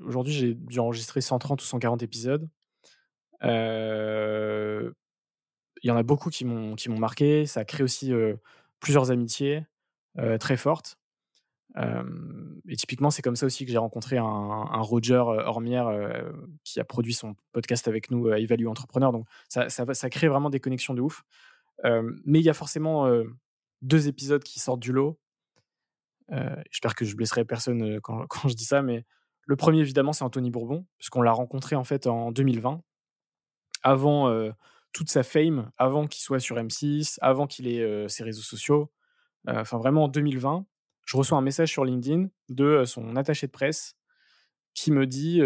aujourd'hui, 0.00 0.32
j'ai 0.32 0.54
dû 0.54 0.78
enregistrer 0.78 1.20
130 1.20 1.60
ou 1.60 1.64
140 1.64 2.02
épisodes. 2.04 2.48
Il 3.42 4.92
y 5.82 5.90
en 5.90 5.96
a 5.96 6.02
beaucoup 6.04 6.30
qui 6.30 6.44
m'ont 6.44 6.76
marqué. 6.90 7.46
Ça 7.46 7.60
a 7.60 7.64
créé 7.64 7.82
aussi 7.82 8.12
plusieurs 8.78 9.10
amitiés 9.10 9.66
très 10.38 10.56
fortes 10.56 10.97
et 12.68 12.76
typiquement, 12.76 13.10
c'est 13.10 13.22
comme 13.22 13.36
ça 13.36 13.46
aussi 13.46 13.64
que 13.64 13.70
j'ai 13.70 13.78
rencontré 13.78 14.18
un, 14.18 14.80
Roger 14.80 15.22
Hormière 15.24 15.90
qui 16.64 16.80
a 16.80 16.84
produit 16.84 17.14
son 17.14 17.36
podcast 17.52 17.88
avec 17.88 18.10
nous, 18.10 18.28
à 18.28 18.38
Evalue 18.38 18.66
Entrepreneur. 18.66 19.12
Donc, 19.12 19.26
ça, 19.48 20.10
crée 20.10 20.28
vraiment 20.28 20.50
des 20.50 20.60
connexions 20.60 20.94
de 20.94 21.00
ouf. 21.00 21.24
mais 21.84 22.40
il 22.40 22.44
y 22.44 22.50
a 22.50 22.54
forcément 22.54 23.08
deux 23.82 24.08
épisodes 24.08 24.42
qui 24.42 24.58
sortent 24.60 24.80
du 24.80 24.92
lot. 24.92 25.18
J'espère 26.70 26.94
que 26.94 27.04
je 27.04 27.14
blesserai 27.16 27.44
personne 27.44 28.00
quand, 28.02 28.48
je 28.48 28.54
dis 28.54 28.64
ça, 28.64 28.82
mais 28.82 29.04
le 29.46 29.56
premier, 29.56 29.80
évidemment, 29.80 30.12
c'est 30.12 30.24
Anthony 30.24 30.50
Bourbon, 30.50 30.86
puisqu'on 30.98 31.22
l'a 31.22 31.32
rencontré 31.32 31.76
en 31.76 31.84
fait 31.84 32.06
en 32.06 32.32
2020, 32.32 32.82
avant 33.82 34.52
toute 34.92 35.10
sa 35.10 35.22
fame, 35.22 35.70
avant 35.76 36.06
qu'il 36.06 36.22
soit 36.22 36.40
sur 36.40 36.56
M6, 36.56 37.18
avant 37.20 37.46
qu'il 37.46 37.68
ait 37.68 38.08
ses 38.08 38.24
réseaux 38.24 38.42
sociaux. 38.42 38.90
Enfin, 39.46 39.78
vraiment 39.78 40.04
en 40.04 40.08
2020 40.08 40.66
je 41.08 41.16
reçois 41.16 41.38
un 41.38 41.42
message 41.42 41.70
sur 41.70 41.86
LinkedIn 41.86 42.28
de 42.50 42.84
son 42.84 43.16
attaché 43.16 43.46
de 43.46 43.52
presse 43.52 43.96
qui 44.74 44.92
me 44.92 45.06
dit 45.06 45.40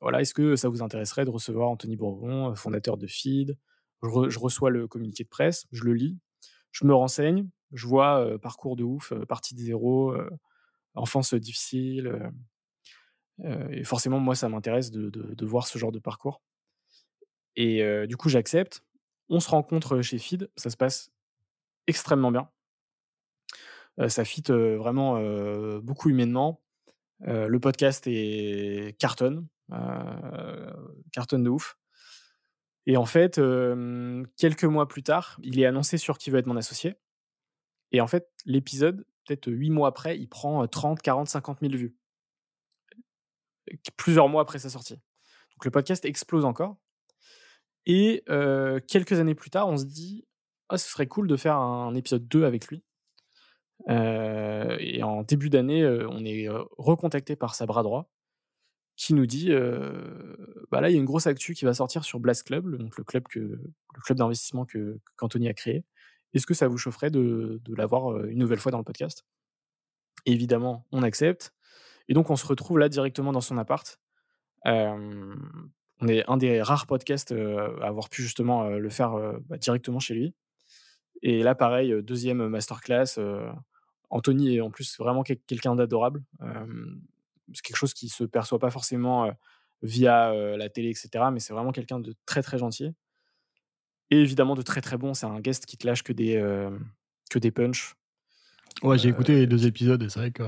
voilà, 0.00 0.20
est-ce 0.20 0.34
que 0.34 0.56
ça 0.56 0.68
vous 0.68 0.82
intéresserait 0.82 1.24
de 1.24 1.30
recevoir 1.30 1.68
Anthony 1.68 1.94
Bourbon, 1.94 2.56
fondateur 2.56 2.96
de 2.96 3.06
Feed? 3.06 3.56
Je, 4.02 4.38
reçois 4.40 4.70
le 4.70 4.88
communiqué 4.88 5.22
de 5.22 5.28
presse, 5.28 5.66
je 5.70 5.84
le 5.84 5.94
lis, 5.94 6.18
je 6.72 6.84
me 6.86 6.92
renseigne, 6.92 7.48
je 7.72 7.86
vois 7.86 8.36
parcours 8.40 8.74
de 8.74 8.82
ouf, 8.82 9.14
partie 9.28 9.54
de 9.54 9.60
zéro, 9.60 10.12
enfance 10.94 11.32
difficile. 11.32 12.32
et 13.70 13.84
forcément, 13.84 14.18
moi, 14.18 14.34
ça 14.34 14.48
m'intéresse 14.48 14.90
de, 14.90 15.08
de, 15.08 15.46
voir 15.46 15.68
ce 15.68 15.78
genre 15.78 15.92
de 15.92 16.00
parcours. 16.00 16.42
Et 17.54 17.84
du 18.08 18.16
coup, 18.16 18.28
j'accepte. 18.28 18.82
On 19.28 19.38
se 19.38 19.48
rencontre 19.48 20.02
chez 20.02 20.18
Feed, 20.18 20.50
ça 20.56 20.68
se 20.68 20.76
passe 20.76 21.12
extrêmement 21.86 22.32
bien. 22.32 22.50
Ça 24.08 24.24
fit 24.24 24.42
vraiment 24.48 25.20
beaucoup 25.80 26.10
humainement. 26.10 26.62
le 27.20 27.58
podcast 27.58 28.04
est 28.06 28.98
cartonne, 28.98 29.46
cartonne 31.12 31.44
de 31.44 31.50
ouf. 31.50 31.78
Et 32.86 32.96
en 32.96 33.06
fait, 33.06 33.40
quelques 34.36 34.64
mois 34.64 34.88
plus 34.88 35.02
tard, 35.02 35.38
il 35.42 35.58
est 35.60 35.66
annoncé 35.66 35.96
sur 35.96 36.18
qui 36.18 36.30
veut 36.30 36.38
être 36.38 36.46
mon 36.46 36.56
associé. 36.56 36.94
Et 37.92 38.00
en 38.00 38.06
fait, 38.06 38.28
l'épisode, 38.44 39.06
peut-être 39.24 39.50
huit 39.50 39.70
mois 39.70 39.88
après, 39.88 40.18
il 40.18 40.28
prend 40.28 40.66
30, 40.66 41.00
40, 41.00 41.28
50 41.28 41.60
000 41.60 41.72
vues. 41.74 41.96
Plusieurs 43.96 44.28
mois 44.28 44.42
après 44.42 44.58
sa 44.58 44.68
sortie. 44.68 44.94
Donc 44.94 45.64
le 45.64 45.70
podcast 45.70 46.04
explose 46.04 46.44
encore. 46.44 46.76
Et 47.86 48.22
quelques 48.88 49.18
années 49.20 49.34
plus 49.34 49.50
tard, 49.50 49.68
on 49.68 49.76
se 49.78 49.84
dit, 49.84 50.26
ah, 50.68 50.76
ce 50.76 50.90
serait 50.90 51.06
cool 51.06 51.28
de 51.28 51.36
faire 51.36 51.56
un 51.56 51.94
épisode 51.94 52.26
2 52.28 52.44
avec 52.44 52.66
lui. 52.68 52.82
Et 53.88 55.02
en 55.02 55.22
début 55.22 55.50
d'année, 55.50 55.86
on 56.08 56.24
est 56.24 56.48
recontacté 56.78 57.36
par 57.36 57.54
sa 57.54 57.66
bras 57.66 57.82
droit 57.82 58.10
qui 58.96 59.14
nous 59.14 59.26
dit 59.26 59.50
bah 60.70 60.80
là 60.80 60.88
il 60.88 60.92
y 60.92 60.96
a 60.96 60.98
une 60.98 61.04
grosse 61.04 61.26
actu 61.26 61.54
qui 61.54 61.64
va 61.64 61.74
sortir 61.74 62.04
sur 62.04 62.20
Blast 62.20 62.44
Club, 62.44 62.76
donc 62.76 62.96
le 62.96 63.04
club 63.04 63.24
club 63.26 64.18
d'investissement 64.18 64.66
qu'Anthony 65.16 65.48
a 65.48 65.54
créé. 65.54 65.84
Est-ce 66.32 66.46
que 66.46 66.54
ça 66.54 66.68
vous 66.68 66.78
chaufferait 66.78 67.10
de, 67.10 67.60
de 67.64 67.74
l'avoir 67.74 68.24
une 68.26 68.38
nouvelle 68.38 68.58
fois 68.58 68.72
dans 68.72 68.78
le 68.78 68.84
podcast? 68.84 69.24
Évidemment, 70.26 70.86
on 70.92 71.02
accepte. 71.02 71.52
Et 72.08 72.14
donc 72.14 72.30
on 72.30 72.36
se 72.36 72.46
retrouve 72.46 72.78
là 72.78 72.88
directement 72.88 73.32
dans 73.32 73.40
son 73.40 73.58
appart. 73.58 74.00
on 74.64 76.08
est 76.08 76.28
un 76.28 76.36
des 76.36 76.62
rares 76.62 76.86
podcasts 76.86 77.32
à 77.32 77.86
avoir 77.86 78.08
pu 78.08 78.22
justement 78.22 78.68
le 78.68 78.90
faire 78.90 79.12
bah, 79.46 79.58
directement 79.58 80.00
chez 80.00 80.14
lui. 80.14 80.34
Et 81.24 81.42
là, 81.42 81.54
pareil, 81.54 82.02
deuxième 82.02 82.46
masterclass. 82.48 83.18
Anthony 84.10 84.56
est 84.56 84.60
en 84.60 84.70
plus 84.70 84.98
vraiment 84.98 85.22
quelqu'un 85.22 85.74
d'adorable. 85.74 86.22
c'est 87.52 87.62
quelque 87.62 87.76
chose 87.76 87.94
qui 87.94 88.10
se 88.10 88.24
perçoit 88.24 88.58
pas 88.58 88.70
forcément 88.70 89.32
via 89.82 90.34
la 90.56 90.68
télé, 90.68 90.90
etc. 90.90 91.24
Mais 91.32 91.40
c'est 91.40 91.54
vraiment 91.54 91.72
quelqu'un 91.72 91.98
de 91.98 92.14
très 92.26 92.42
très 92.42 92.58
gentil. 92.58 92.92
Et 94.10 94.20
évidemment 94.20 94.54
de 94.54 94.60
très 94.60 94.82
très 94.82 94.98
bon. 94.98 95.14
C'est 95.14 95.24
un 95.24 95.40
guest 95.40 95.64
qui 95.64 95.78
te 95.78 95.86
lâche 95.86 96.02
que 96.02 96.12
des, 96.12 96.38
que 97.30 97.38
des 97.38 97.50
punchs. 97.50 97.94
Ouais, 98.82 98.98
j'ai 98.98 99.08
écouté 99.08 99.34
les 99.34 99.46
deux 99.46 99.66
épisodes 99.66 100.02
et 100.02 100.10
c'est 100.10 100.18
vrai 100.18 100.30
que 100.30 100.42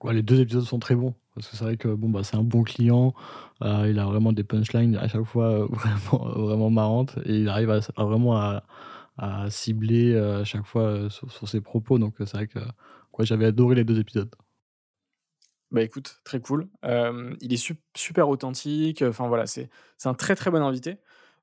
quoi, 0.00 0.12
les 0.12 0.22
deux 0.22 0.40
épisodes 0.40 0.64
sont 0.64 0.80
très 0.80 0.96
bons. 0.96 1.14
Parce 1.36 1.46
que 1.46 1.56
c'est 1.56 1.62
vrai 1.62 1.76
que 1.76 1.86
bon, 1.86 2.08
bah, 2.08 2.24
c'est 2.24 2.36
un 2.36 2.42
bon 2.42 2.64
client. 2.64 3.14
il 3.62 3.98
a 4.00 4.04
vraiment 4.04 4.32
des 4.32 4.42
punchlines 4.42 4.96
à 4.96 5.06
chaque 5.06 5.24
fois 5.24 5.66
vraiment, 5.70 6.28
vraiment 6.30 6.70
marrantes. 6.70 7.16
Et 7.24 7.36
il 7.36 7.48
arrive 7.48 7.70
à, 7.70 7.80
vraiment 8.04 8.36
à, 8.36 8.64
à 9.18 9.50
cibler 9.50 10.16
à 10.16 10.44
chaque 10.44 10.64
fois 10.64 11.10
sur, 11.10 11.48
ses 11.48 11.60
propos. 11.60 11.98
Donc 11.98 12.14
c'est 12.18 12.32
vrai 12.32 12.46
que 12.46 12.60
j'avais 13.20 13.46
adoré 13.46 13.74
les 13.74 13.84
deux 13.84 13.98
épisodes. 13.98 14.34
Bah 15.70 15.82
écoute, 15.82 16.20
très 16.24 16.40
cool. 16.40 16.68
il 16.84 17.52
est 17.52 17.74
super 17.96 18.28
authentique. 18.28 19.02
Enfin 19.02 19.28
voilà, 19.28 19.46
c'est 19.46 19.68
un 20.04 20.14
très 20.14 20.34
très 20.34 20.50
bon 20.50 20.62
invité. 20.62 20.98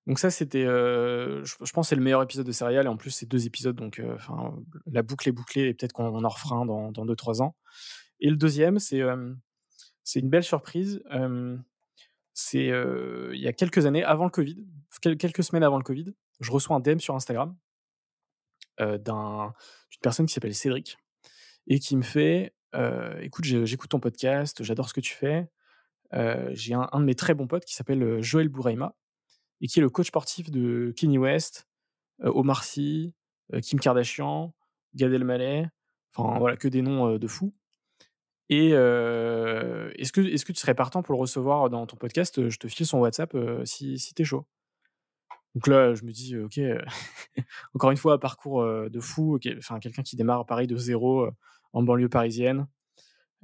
Donc 0.07 0.19
ça, 0.19 0.29
c'était, 0.29 0.65
je, 0.65 1.71
pense, 1.73 1.89
c'est 1.89 1.95
le 1.95 2.01
meilleur 2.01 2.21
épisode 2.21 2.45
de 2.45 2.51
Serial. 2.51 2.85
Et 2.85 2.89
en 2.89 2.97
plus, 2.97 3.11
c'est 3.11 3.25
deux 3.25 3.45
épisodes, 3.45 3.75
donc 3.75 4.01
enfin 4.15 4.55
la 4.87 5.01
boucle 5.03 5.27
est 5.27 5.33
bouclée 5.33 5.63
et 5.63 5.73
peut-être 5.73 5.93
qu'on 5.93 6.23
en 6.23 6.29
refera 6.29 6.55
un 6.55 6.65
dans, 6.65 6.91
dans 6.91 7.05
deux 7.05 7.15
trois 7.15 7.41
ans. 7.41 7.55
Et 8.19 8.29
le 8.29 8.37
deuxième, 8.37 8.79
c'est 8.79 9.01
c'est 10.03 10.19
une 10.19 10.29
belle 10.29 10.43
surprise. 10.43 11.03
c'est 12.33 12.67
il 12.67 13.39
y 13.39 13.47
a 13.47 13.53
quelques 13.53 13.85
années, 13.85 14.03
avant 14.03 14.23
le 14.23 14.31
Covid, 14.31 14.65
quelques 15.19 15.43
semaines 15.43 15.63
avant 15.63 15.77
le 15.77 15.83
Covid, 15.83 16.13
je 16.39 16.51
reçois 16.51 16.75
un 16.77 16.79
DM 16.79 16.99
sur 16.99 17.15
Instagram 17.15 17.55
d'un 18.79 19.53
d'une 19.91 20.01
personne 20.01 20.25
qui 20.25 20.33
s'appelle 20.33 20.55
Cédric 20.55 20.97
et 21.67 21.79
qui 21.79 21.95
me 21.95 22.01
fait 22.01 22.53
écoute, 23.21 23.45
j'écoute 23.45 23.89
ton 23.89 23.99
podcast, 23.99 24.63
j'adore 24.63 24.89
ce 24.89 24.93
que 24.93 25.01
tu 25.01 25.13
fais. 25.13 25.47
j'ai 26.51 26.73
un, 26.73 26.89
un, 26.91 26.99
de 26.99 27.05
mes 27.05 27.15
très 27.15 27.33
bons 27.33 27.47
potes 27.47 27.65
qui 27.65 27.73
s'appelle 27.73 28.21
Joël 28.21 28.49
Bouraima 28.49 28.95
et 29.61 29.67
qui 29.67 29.79
est 29.79 29.81
le 29.81 29.89
coach 29.89 30.07
sportif 30.07 30.51
de 30.51 30.93
Kenny 30.97 31.17
West, 31.17 31.67
Omar 32.19 32.63
Sy, 32.63 33.13
Kim 33.61 33.79
Kardashian, 33.79 34.53
Gad 34.93 35.13
Elmaleh, 35.13 35.67
enfin 36.13 36.37
voilà, 36.39 36.57
que 36.57 36.67
des 36.67 36.81
noms 36.81 37.17
de 37.17 37.27
fous. 37.27 37.53
Et 38.49 38.69
est-ce 38.71 40.11
que, 40.11 40.21
est 40.21 40.43
que 40.43 40.51
tu 40.51 40.59
serais 40.59 40.75
partant 40.75 41.01
pour 41.01 41.15
le 41.15 41.19
recevoir 41.19 41.69
dans 41.69 41.87
ton 41.87 41.95
podcast? 41.95 42.49
Je 42.49 42.57
te 42.57 42.67
file 42.67 42.85
son 42.85 42.99
WhatsApp 42.99 43.35
si, 43.63 43.97
si 43.99 44.13
t'es 44.13 44.25
chaud. 44.25 44.45
Donc 45.55 45.67
là, 45.67 45.95
je 45.95 46.03
me 46.03 46.11
dis, 46.11 46.37
ok, 46.37 46.59
encore 47.73 47.91
une 47.91 47.97
fois, 47.97 48.19
parcours 48.19 48.63
de 48.65 48.99
fou, 48.99 49.39
enfin 49.57 49.79
quelqu'un 49.79 50.03
qui 50.03 50.17
démarre 50.17 50.45
pareil 50.45 50.67
de 50.67 50.75
zéro 50.75 51.29
en 51.73 51.81
banlieue 51.81 52.09
parisienne, 52.09 52.67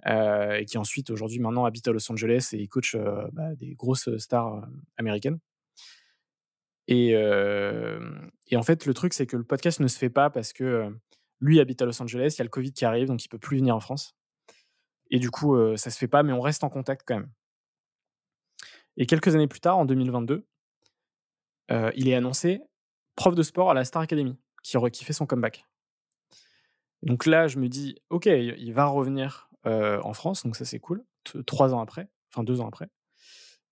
et 0.05 0.65
qui 0.67 0.77
ensuite 0.77 1.09
aujourd'hui 1.09 1.39
maintenant 1.39 1.65
habite 1.65 1.87
à 1.87 1.93
Los 1.93 2.11
Angeles 2.11 2.49
et 2.53 2.67
coach 2.67 2.97
bah, 3.31 3.55
des 3.55 3.75
grosses 3.75 4.09
stars 4.17 4.67
américaines. 4.97 5.39
Et, 6.87 7.11
et, 7.11 8.55
en 8.57 8.63
fait, 8.63 8.85
le 8.85 8.93
truc, 8.93 9.13
c'est 9.13 9.25
que 9.25 9.37
le 9.37 9.45
podcast 9.45 9.79
ne 9.79 9.87
se 9.87 9.97
fait 9.97 10.09
pas 10.09 10.29
parce 10.29 10.51
que 10.51 10.93
lui 11.39 11.61
habite 11.61 11.81
à 11.81 11.85
Los 11.85 12.01
Angeles, 12.01 12.33
il 12.35 12.39
y 12.39 12.41
a 12.41 12.43
le 12.43 12.49
Covid 12.49 12.73
qui 12.73 12.83
arrive, 12.83 13.07
donc 13.07 13.23
il 13.23 13.29
peut 13.29 13.39
plus 13.39 13.57
venir 13.57 13.73
en 13.75 13.79
France. 13.79 14.17
Et 15.11 15.19
du 15.19 15.31
coup, 15.31 15.55
ça 15.77 15.89
se 15.89 15.97
fait 15.97 16.09
pas, 16.09 16.23
mais 16.23 16.33
on 16.33 16.41
reste 16.41 16.65
en 16.65 16.69
contact 16.69 17.03
quand 17.05 17.15
même. 17.15 17.31
Et 18.97 19.05
quelques 19.05 19.33
années 19.33 19.47
plus 19.47 19.61
tard, 19.61 19.77
en 19.77 19.85
2022, 19.85 20.45
il 21.69 22.07
est 22.07 22.15
annoncé 22.15 22.61
prof 23.15 23.35
de 23.35 23.43
sport 23.43 23.71
à 23.71 23.73
la 23.73 23.83
Star 23.85 24.01
Academy, 24.01 24.37
qui, 24.63 24.77
qui 24.91 25.03
fait 25.03 25.13
son 25.13 25.25
comeback. 25.25 25.65
donc 27.03 27.25
là, 27.25 27.47
je 27.47 27.59
me 27.59 27.67
dis, 27.67 27.95
ok, 28.09 28.25
il 28.25 28.73
va 28.73 28.85
revenir 28.85 29.49
en 29.65 30.13
France, 30.13 30.43
donc 30.43 30.55
ça 30.55 30.65
c'est 30.65 30.79
cool, 30.79 31.03
trois 31.45 31.73
ans 31.73 31.81
après, 31.81 32.09
enfin 32.31 32.43
deux 32.43 32.61
ans 32.61 32.67
après. 32.67 32.89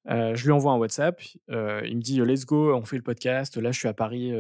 Je 0.08 0.44
lui 0.44 0.52
envoie 0.52 0.72
un 0.72 0.78
WhatsApp. 0.78 1.22
Il 1.48 1.54
me 1.98 2.02
dit 2.02 2.20
Let's 2.22 2.46
go, 2.46 2.74
on 2.74 2.86
fait 2.86 2.98
le 2.98 3.04
podcast. 3.04 3.58
Là, 3.58 3.72
je 3.72 3.80
suis 3.80 3.88
à 3.88 3.94
Paris 3.94 4.32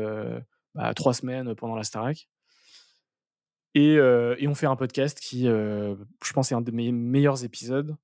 bah, 0.75 0.93
trois 0.93 1.13
semaines 1.13 1.55
pendant 1.55 1.75
la 1.75 1.83
Starac. 1.83 2.27
Et, 3.75 3.95
et, 3.95 4.47
on 4.47 4.55
fait 4.55 4.65
un 4.65 4.75
podcast 4.75 5.19
qui, 5.19 5.43
je 5.43 6.33
pense, 6.33 6.51
est 6.51 6.55
un 6.55 6.62
de 6.62 6.71
mes 6.71 6.91
meilleurs 6.91 7.43
épisodes. 7.43 7.95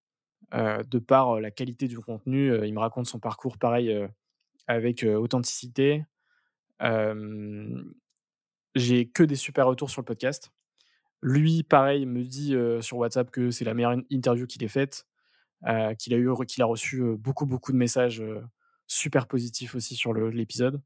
de 0.53 0.99
par 0.99 1.39
la 1.39 1.51
qualité 1.51 1.87
du 1.87 1.99
contenu, 1.99 2.65
il 2.65 2.73
me 2.73 2.79
raconte 2.79 3.07
son 3.07 3.19
parcours 3.19 3.57
pareil 3.57 4.07
avec 4.67 5.03
authenticité. 5.03 6.03
J'ai 8.75 9.07
que 9.07 9.23
des 9.23 9.35
super 9.35 9.67
retours 9.67 9.89
sur 9.89 10.01
le 10.01 10.05
podcast. 10.05 10.51
Lui, 11.21 11.63
pareil, 11.63 12.05
me 12.05 12.23
dit 12.23 12.55
sur 12.81 12.97
WhatsApp 12.97 13.31
que 13.31 13.51
c'est 13.51 13.65
la 13.65 13.73
meilleure 13.73 13.95
interview 14.09 14.45
qu'il 14.45 14.63
ait 14.63 14.67
faite. 14.67 15.07
Qu'il 15.97 16.13
a 16.13 16.63
a 16.63 16.65
reçu 16.65 17.01
beaucoup 17.17 17.45
beaucoup 17.45 17.71
de 17.71 17.77
messages 17.77 18.23
super 18.87 19.27
positifs 19.27 19.73
aussi 19.73 19.95
sur 19.95 20.13
l'épisode. 20.13 20.81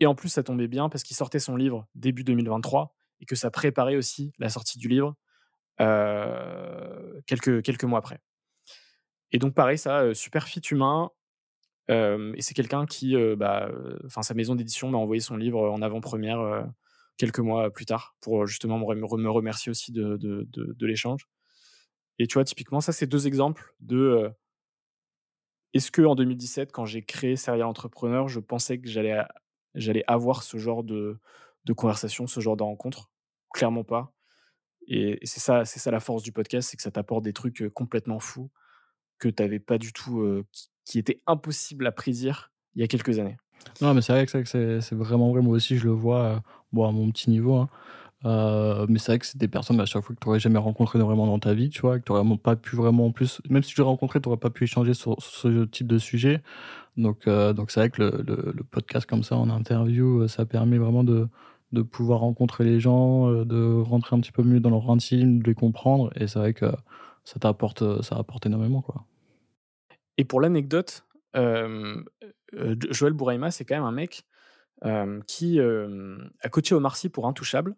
Et 0.00 0.06
en 0.06 0.14
plus, 0.14 0.30
ça 0.30 0.42
tombait 0.42 0.68
bien 0.68 0.88
parce 0.88 1.02
qu'il 1.02 1.16
sortait 1.16 1.38
son 1.38 1.54
livre 1.56 1.86
début 1.94 2.24
2023 2.24 2.94
et 3.20 3.26
que 3.26 3.34
ça 3.34 3.50
préparait 3.50 3.96
aussi 3.96 4.32
la 4.38 4.48
sortie 4.48 4.78
du 4.78 4.88
livre 4.88 5.14
quelques, 7.26 7.62
quelques 7.62 7.84
mois 7.84 7.98
après. 7.98 8.20
Et 9.32 9.38
donc, 9.38 9.54
pareil, 9.54 9.76
ça, 9.76 10.14
super 10.14 10.46
fit 10.46 10.60
humain. 10.70 11.10
Et 11.88 12.40
c'est 12.40 12.54
quelqu'un 12.54 12.86
qui, 12.86 13.14
bah, 13.36 13.70
sa 14.08 14.34
maison 14.34 14.54
d'édition 14.54 14.88
m'a 14.88 14.98
envoyé 14.98 15.20
son 15.20 15.36
livre 15.36 15.70
en 15.70 15.82
avant-première 15.82 16.66
quelques 17.18 17.40
mois 17.40 17.70
plus 17.70 17.86
tard 17.86 18.16
pour 18.20 18.46
justement 18.46 18.78
me, 18.78 19.30
remercier 19.30 19.70
aussi 19.70 19.92
de, 19.92 20.16
de, 20.16 20.86
l'échange. 20.86 21.28
Et 22.18 22.26
tu 22.26 22.34
vois, 22.34 22.44
typiquement, 22.44 22.80
ça, 22.80 22.92
c'est 22.92 23.06
deux 23.06 23.26
exemples 23.26 23.74
de 23.80 24.30
est-ce 25.74 25.90
que 25.90 26.02
en 26.02 26.14
2017, 26.14 26.70
quand 26.70 26.84
j'ai 26.84 27.02
créé 27.02 27.36
Serial 27.36 27.66
Entrepreneur, 27.66 28.28
je 28.28 28.40
pensais 28.40 28.78
que 28.78 28.88
j'allais, 28.88 29.22
j'allais 29.74 30.04
avoir 30.06 30.42
ce 30.42 30.58
genre 30.58 30.84
de, 30.84 31.18
de 31.64 31.72
conversation, 31.72 32.26
ce 32.26 32.40
genre 32.40 32.56
de 32.56 32.62
rencontre? 32.62 33.10
Clairement 33.54 33.84
pas. 33.84 34.12
Et, 34.86 35.18
c'est 35.22 35.40
ça, 35.40 35.64
c'est 35.64 35.78
ça 35.78 35.90
la 35.90 36.00
force 36.00 36.22
du 36.22 36.32
podcast, 36.32 36.68
c'est 36.70 36.76
que 36.76 36.82
ça 36.82 36.90
t'apporte 36.90 37.24
des 37.24 37.32
trucs 37.32 37.68
complètement 37.74 38.18
fous 38.18 38.50
que 39.18 39.28
tu 39.28 39.42
n'avais 39.42 39.60
pas 39.60 39.78
du 39.78 39.92
tout, 39.92 40.44
étaient 40.98 41.20
impossibles 41.26 41.86
à 41.86 41.92
prédire 41.92 42.50
il 42.74 42.80
y 42.80 42.84
a 42.84 42.88
quelques 42.88 43.18
années. 43.18 43.36
Non, 43.80 43.94
mais 43.94 44.02
c'est 44.02 44.12
vrai 44.12 44.26
que 44.26 44.44
c'est, 44.80 44.94
vraiment 44.94 45.30
vrai. 45.30 45.40
Moi 45.40 45.56
aussi, 45.56 45.76
je 45.76 45.84
le 45.84 45.92
vois, 45.92 46.42
bon, 46.72 46.86
à 46.86 46.92
mon 46.92 47.10
petit 47.10 47.30
niveau. 47.30 47.56
Hein. 47.56 47.68
mais 48.88 48.98
c'est 48.98 49.12
vrai 49.12 49.18
que 49.18 49.26
c'est 49.26 49.38
des 49.38 49.48
personnes 49.48 49.80
à 49.80 49.86
chaque 49.86 50.02
fois 50.02 50.14
que 50.14 50.20
tu 50.20 50.28
n'aurais 50.28 50.40
jamais 50.40 50.58
rencontré 50.58 50.98
vraiment 50.98 51.26
dans 51.26 51.38
ta 51.38 51.54
vie, 51.54 51.70
tu 51.70 51.80
vois, 51.80 51.98
que 51.98 52.04
tu 52.04 52.12
n'aurais 52.12 52.36
pas 52.38 52.56
pu 52.56 52.76
vraiment 52.76 53.06
en 53.06 53.12
plus, 53.12 53.40
même 53.48 53.62
si 53.62 53.74
tu 53.74 53.80
l'as 53.80 53.86
rencontré, 53.86 54.20
tu 54.20 54.28
n'aurais 54.28 54.40
pas 54.40 54.50
pu 54.50 54.64
échanger 54.64 54.94
sur, 54.94 55.16
ce 55.20 55.64
type 55.64 55.86
de 55.86 55.98
sujet. 55.98 56.42
Donc, 56.96 57.28
donc 57.28 57.70
c'est 57.70 57.80
vrai 57.80 57.90
que 57.90 58.02
le, 58.02 58.52
le, 58.54 58.64
podcast 58.64 59.06
comme 59.06 59.22
ça 59.22 59.36
en 59.36 59.48
interview, 59.50 60.28
ça 60.28 60.44
permet 60.44 60.78
vraiment 60.78 61.04
de, 61.04 61.28
de 61.72 61.82
pouvoir 61.82 62.20
rencontrer 62.20 62.64
les 62.64 62.80
gens, 62.80 63.30
de 63.44 63.80
rentrer 63.80 64.16
un 64.16 64.20
petit 64.20 64.32
peu 64.32 64.42
mieux 64.42 64.60
dans 64.60 64.70
leur 64.70 64.90
intime, 64.90 65.40
de 65.42 65.46
les 65.46 65.54
comprendre. 65.54 66.10
Et 66.16 66.26
c'est 66.26 66.38
vrai 66.38 66.54
que 66.54 66.66
ça 67.24 67.38
t'apporte, 67.40 68.02
ça 68.02 68.16
apporte 68.16 68.46
énormément, 68.46 68.82
quoi. 68.82 69.04
Et 70.18 70.24
pour 70.24 70.40
l'anecdote, 70.40 71.06
euh, 71.36 72.02
Joël 72.90 73.12
Bouraima, 73.12 73.50
c'est 73.50 73.64
quand 73.64 73.74
même 73.74 73.84
un 73.84 73.92
mec 73.92 74.24
qui 75.26 75.60
a 75.60 76.48
coaché 76.50 76.74
Omar 76.74 76.96
Sy 76.96 77.08
pour 77.08 77.26
Intouchable. 77.26 77.76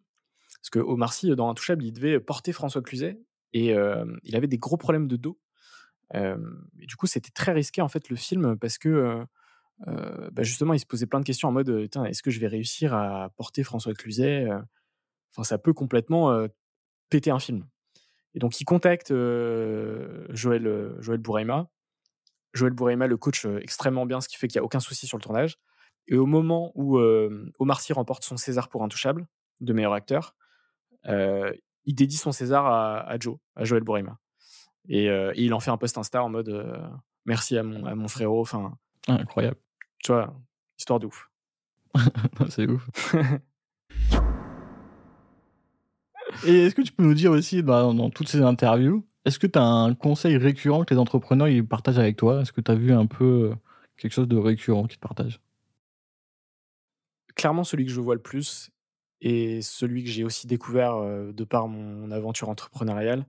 Parce 0.61 0.70
que 0.70 0.79
Omar 0.79 1.12
Sy, 1.12 1.35
dans 1.37 1.51
Intouchable, 1.51 1.85
il 1.85 1.92
devait 1.92 2.18
porter 2.18 2.53
François 2.53 2.83
Cluzet 2.83 3.20
et 3.53 3.75
il 4.23 4.37
avait 4.37 4.47
des 4.47 4.59
gros 4.59 4.77
problèmes 4.77 5.07
de 5.07 5.16
dos. 5.16 5.38
du 6.14 6.97
coup, 6.97 7.07
c'était 7.07 7.31
très 7.31 7.53
risqué 7.53 7.83
en 7.83 7.88
fait 7.88 8.09
le 8.09 8.16
film 8.16 8.59
parce 8.59 8.79
que 8.79 9.23
bah, 9.87 10.42
justement, 10.42 10.73
il 10.73 10.81
se 10.81 10.87
posait 10.87 11.07
plein 11.07 11.20
de 11.20 11.27
questions 11.27 11.49
en 11.49 11.53
mode 11.53 11.68
est-ce 11.68 12.23
que 12.23 12.31
je 12.31 12.40
vais 12.40 12.49
réussir 12.49 12.94
à 12.94 13.31
porter 13.37 13.62
François 13.62 13.92
Cluzet 13.92 14.49
Enfin, 15.33 15.44
ça 15.44 15.59
peut 15.59 15.75
complètement 15.75 16.47
péter 17.11 17.31
un 17.31 17.38
film. 17.38 17.66
Et 18.33 18.38
donc, 18.38 18.59
il 18.61 18.64
contacte 18.64 19.11
Joël, 19.11 20.94
Joël 21.01 21.20
Bouraima 21.20 21.68
Joël 22.55 22.73
Bourema 22.73 23.07
le 23.07 23.17
coach 23.17 23.45
euh, 23.45 23.59
extrêmement 23.61 24.07
bien, 24.07 24.21
ce 24.21 24.29
qui 24.29 24.37
fait 24.37 24.49
qu'il 24.49 24.59
n'y 24.59 24.62
a 24.62 24.64
aucun 24.64 24.81
souci 24.81 25.07
sur 25.07 25.19
le 25.19 25.23
tournage. 25.23 25.59
Et 26.07 26.17
au 26.17 26.27
moment 26.27 26.73
où 26.75 26.99
euh, 26.99 27.53
Omar 27.59 27.81
Sy 27.81 27.93
remporte 27.93 28.25
son 28.25 28.37
César 28.37 28.69
pour 28.69 28.83
Intouchable, 28.85 29.27
de 29.61 29.73
meilleur 29.73 29.93
acteur, 29.93 30.35
euh, 31.07 31.53
il 31.85 31.95
dédie 31.95 32.17
son 32.17 32.33
César 32.33 32.67
à, 32.67 33.17
Joe, 33.19 33.37
à 33.57 33.64
Joël 33.64 33.83
Bourema. 33.83 34.19
Et, 34.88 35.07
il 35.37 35.53
en 35.55 35.61
fait 35.61 35.71
un 35.71 35.77
post 35.77 35.99
Insta 35.99 36.23
en 36.23 36.29
mode 36.29 36.90
merci 37.27 37.57
à 37.59 37.62
mon, 37.62 37.85
à 37.87 37.95
mon 37.95 38.09
frérot. 38.09 38.40
Enfin, 38.40 38.77
ah, 39.09 39.14
incroyable. 39.14 39.57
Tu 40.03 40.12
vois, 40.12 40.35
histoire 40.79 40.99
de 40.99 41.07
ouf. 41.07 41.31
C'est 42.51 42.67
ouf. 42.69 43.14
Et 46.47 46.67
est-ce 46.67 46.75
que 46.75 46.83
tu 46.83 46.93
peux 46.93 47.03
nous 47.03 47.14
dire 47.14 47.31
aussi, 47.31 47.62
bah, 47.62 47.83
dans 47.83 48.11
toutes 48.11 48.29
ces 48.29 48.43
interviews, 48.43 49.07
est-ce 49.25 49.39
que 49.39 49.47
tu 49.47 49.59
as 49.59 49.65
un 49.65 49.95
conseil 49.95 50.37
récurrent 50.37 50.85
que 50.85 50.93
les 50.93 51.01
entrepreneurs 51.01 51.49
ils 51.49 51.67
partagent 51.67 51.99
avec 51.99 52.17
toi? 52.17 52.43
Est-ce 52.43 52.53
que 52.53 52.61
tu 52.61 52.71
as 52.71 52.75
vu 52.75 52.93
un 52.93 53.07
peu 53.07 53.51
euh, 53.53 53.55
quelque 53.97 54.13
chose 54.13 54.29
de 54.29 54.37
récurrent 54.37 54.87
qu'ils 54.87 54.99
te 54.99 55.07
partagent 55.07 55.41
Clairement, 57.35 57.65
celui 57.65 57.87
que 57.87 57.93
je 57.93 58.01
vois 58.01 58.15
le 58.15 58.23
plus 58.23 58.71
et 59.21 59.63
celui 59.63 60.05
que 60.05 60.11
j'ai 60.11 60.25
aussi 60.25 60.47
découvert 60.47 60.97
euh, 60.97 61.33
de 61.33 61.45
par 61.45 61.69
mon 61.69 62.11
aventure 62.11 62.51
entrepreneuriale, 62.51 63.27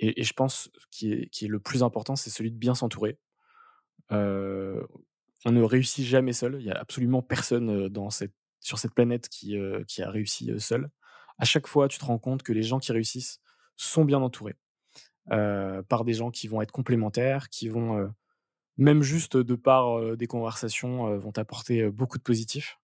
et, 0.00 0.22
je 0.22 0.32
pense 0.32 0.70
qui 0.90 1.12
est, 1.12 1.28
qui 1.30 1.46
est 1.46 1.48
le 1.48 1.58
plus 1.58 1.82
important, 1.82 2.14
c'est 2.14 2.30
celui 2.30 2.52
de 2.52 2.56
bien 2.56 2.74
s'entourer. 2.74 3.18
Euh, 4.12 4.80
on 5.44 5.50
ne 5.50 5.62
réussit 5.62 6.04
jamais 6.04 6.32
seul. 6.32 6.56
Il 6.60 6.66
n'y 6.66 6.70
a 6.70 6.78
absolument 6.78 7.20
personne 7.20 7.88
dans 7.88 8.10
cette, 8.10 8.34
sur 8.60 8.78
cette 8.78 8.94
planète 8.94 9.28
qui, 9.28 9.56
qui 9.88 10.02
a 10.02 10.10
réussi 10.10 10.52
seul. 10.60 10.88
À 11.38 11.44
chaque 11.44 11.66
fois, 11.66 11.88
tu 11.88 11.98
te 11.98 12.04
rends 12.04 12.18
compte 12.18 12.44
que 12.44 12.52
les 12.52 12.62
gens 12.62 12.78
qui 12.78 12.92
réussissent 12.92 13.40
sont 13.76 14.04
bien 14.04 14.20
entourés. 14.20 14.54
Euh, 15.30 15.82
par 15.82 16.04
des 16.04 16.14
gens 16.14 16.30
qui 16.30 16.48
vont 16.48 16.62
être 16.62 16.72
complémentaires, 16.72 17.50
qui 17.50 17.68
vont, 17.68 17.98
euh, 17.98 18.08
même 18.78 19.02
juste 19.02 19.36
de 19.36 19.54
par 19.56 19.98
euh, 19.98 20.16
des 20.16 20.26
conversations, 20.26 21.18
vont 21.18 21.36
apporter 21.36 21.90
beaucoup 21.90 22.16
de 22.16 22.22
positifs. 22.22 22.78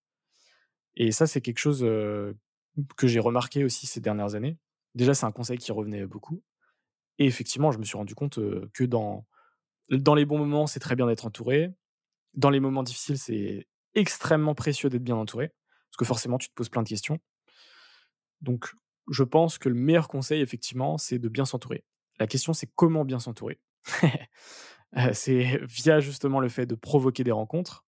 Et 0.96 1.10
ça, 1.10 1.26
c'est 1.26 1.40
quelque 1.40 1.58
chose 1.58 1.80
que 1.80 3.06
j'ai 3.06 3.18
remarqué 3.18 3.64
aussi 3.64 3.86
ces 3.86 4.00
dernières 4.00 4.34
années. 4.34 4.58
Déjà, 4.94 5.14
c'est 5.14 5.26
un 5.26 5.32
conseil 5.32 5.58
qui 5.58 5.72
revenait 5.72 6.06
beaucoup. 6.06 6.42
Et 7.18 7.26
effectivement, 7.26 7.72
je 7.72 7.78
me 7.78 7.84
suis 7.84 7.96
rendu 7.96 8.14
compte 8.14 8.38
que 8.72 8.84
dans, 8.84 9.26
dans 9.90 10.14
les 10.14 10.24
bons 10.24 10.38
moments, 10.38 10.68
c'est 10.68 10.80
très 10.80 10.94
bien 10.94 11.06
d'être 11.06 11.26
entouré. 11.26 11.72
Dans 12.34 12.50
les 12.50 12.60
moments 12.60 12.84
difficiles, 12.84 13.18
c'est 13.18 13.66
extrêmement 13.94 14.54
précieux 14.54 14.88
d'être 14.88 15.02
bien 15.02 15.16
entouré. 15.16 15.48
Parce 15.90 15.96
que 15.96 16.04
forcément, 16.04 16.38
tu 16.38 16.48
te 16.48 16.54
poses 16.54 16.68
plein 16.68 16.82
de 16.82 16.88
questions. 16.88 17.18
Donc, 18.40 18.72
je 19.10 19.24
pense 19.24 19.58
que 19.58 19.68
le 19.68 19.74
meilleur 19.74 20.06
conseil, 20.06 20.40
effectivement, 20.42 20.96
c'est 20.96 21.18
de 21.18 21.28
bien 21.28 21.44
s'entourer. 21.44 21.84
La 22.18 22.26
question, 22.26 22.52
c'est 22.52 22.68
comment 22.74 23.04
bien 23.04 23.18
s'entourer. 23.18 23.60
Euh, 24.96 25.10
c'est 25.12 25.58
via 25.64 25.98
justement 25.98 26.38
le 26.38 26.48
fait 26.48 26.66
de 26.66 26.76
provoquer 26.76 27.24
des 27.24 27.32
rencontres, 27.32 27.84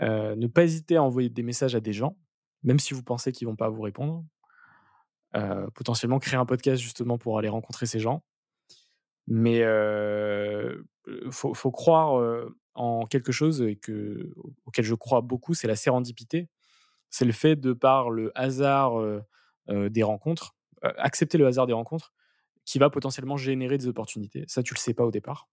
euh, 0.00 0.34
ne 0.34 0.48
pas 0.48 0.64
hésiter 0.64 0.96
à 0.96 1.02
envoyer 1.04 1.28
des 1.28 1.44
messages 1.44 1.76
à 1.76 1.80
des 1.80 1.92
gens, 1.92 2.18
même 2.64 2.80
si 2.80 2.92
vous 2.92 3.04
pensez 3.04 3.30
qu'ils 3.30 3.46
vont 3.46 3.54
pas 3.54 3.68
vous 3.68 3.82
répondre. 3.82 4.24
Euh, 5.36 5.68
potentiellement 5.76 6.18
créer 6.18 6.36
un 6.36 6.44
podcast 6.44 6.82
justement 6.82 7.18
pour 7.18 7.38
aller 7.38 7.48
rencontrer 7.48 7.86
ces 7.86 8.00
gens. 8.00 8.24
Mais 9.28 9.60
faut, 11.30 11.54
faut, 11.54 11.70
croire 11.70 12.20
en 12.74 13.06
quelque 13.06 13.30
chose 13.30 13.62
et 13.62 13.76
que, 13.76 14.34
auquel 14.66 14.84
je 14.84 14.94
crois 14.96 15.20
beaucoup, 15.20 15.54
c'est 15.54 15.68
la 15.68 15.76
sérendipité. 15.76 16.48
C'est 17.10 17.26
le 17.26 17.32
fait 17.32 17.54
de 17.54 17.74
par 17.74 18.10
le 18.10 18.32
hasard 18.34 18.94
des 19.68 20.02
rencontres, 20.02 20.56
accepter 20.82 21.38
le 21.38 21.46
hasard 21.46 21.68
des 21.68 21.74
rencontres, 21.74 22.12
qui 22.68 22.78
va 22.78 22.90
potentiellement 22.90 23.38
générer 23.38 23.78
des 23.78 23.86
opportunités. 23.86 24.44
Ça, 24.46 24.62
tu 24.62 24.74
le 24.74 24.78
sais 24.78 24.92
pas 24.92 25.06
au 25.06 25.10
départ. 25.10 25.48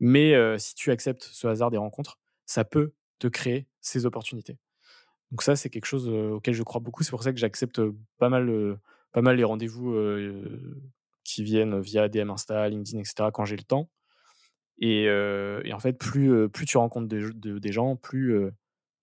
Mais 0.00 0.34
si 0.58 0.74
tu 0.74 0.90
acceptes 0.90 1.22
ce 1.22 1.46
hasard 1.46 1.70
des 1.70 1.76
rencontres, 1.76 2.18
ça 2.44 2.64
peut 2.64 2.92
te 3.20 3.28
créer 3.28 3.68
ces 3.80 4.04
opportunités. 4.04 4.58
Donc 5.30 5.42
ça, 5.42 5.54
c'est 5.54 5.70
quelque 5.70 5.86
chose 5.86 6.08
auquel 6.08 6.54
je 6.54 6.64
crois 6.64 6.80
beaucoup. 6.80 7.04
C'est 7.04 7.12
pour 7.12 7.22
ça 7.22 7.32
que 7.32 7.38
j'accepte 7.38 7.80
pas 8.18 8.28
mal, 8.28 8.78
pas 9.12 9.22
mal 9.22 9.36
les 9.36 9.44
rendez-vous 9.44 9.94
qui 11.22 11.44
viennent 11.44 11.78
via 11.78 12.08
DM 12.08 12.30
Insta, 12.30 12.68
LinkedIn, 12.68 12.98
etc. 12.98 13.30
quand 13.32 13.44
j'ai 13.44 13.56
le 13.56 13.62
temps. 13.62 13.88
Et, 14.80 15.08
en 15.72 15.78
fait, 15.78 15.92
plus, 15.92 16.48
plus 16.48 16.66
tu 16.66 16.78
rencontres 16.78 17.06
des 17.06 17.72
gens, 17.72 17.94
plus 17.94 18.50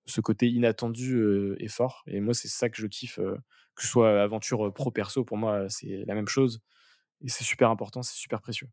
ce 0.06 0.19
côté 0.19 0.49
inattendu 0.49 1.56
est 1.60 1.69
fort. 1.69 2.04
Et 2.08 2.19
moi, 2.19 2.34
c'est 2.34 2.49
ça 2.49 2.67
que 2.67 2.76
je 2.76 2.88
kiffe, 2.88 3.21
que 3.76 3.82
ce 3.82 3.88
soit 3.88 4.21
aventure 4.21 4.73
pro-perso, 4.73 5.23
pour 5.23 5.38
moi, 5.38 5.69
c'est 5.69 6.04
la 6.06 6.13
même 6.13 6.28
chose. 6.28 6.62
Et 7.23 7.29
c'est 7.29 7.43
super 7.43 7.69
important, 7.69 8.03
c'est 8.03 8.15
super 8.15 8.41
précieux. 8.41 8.67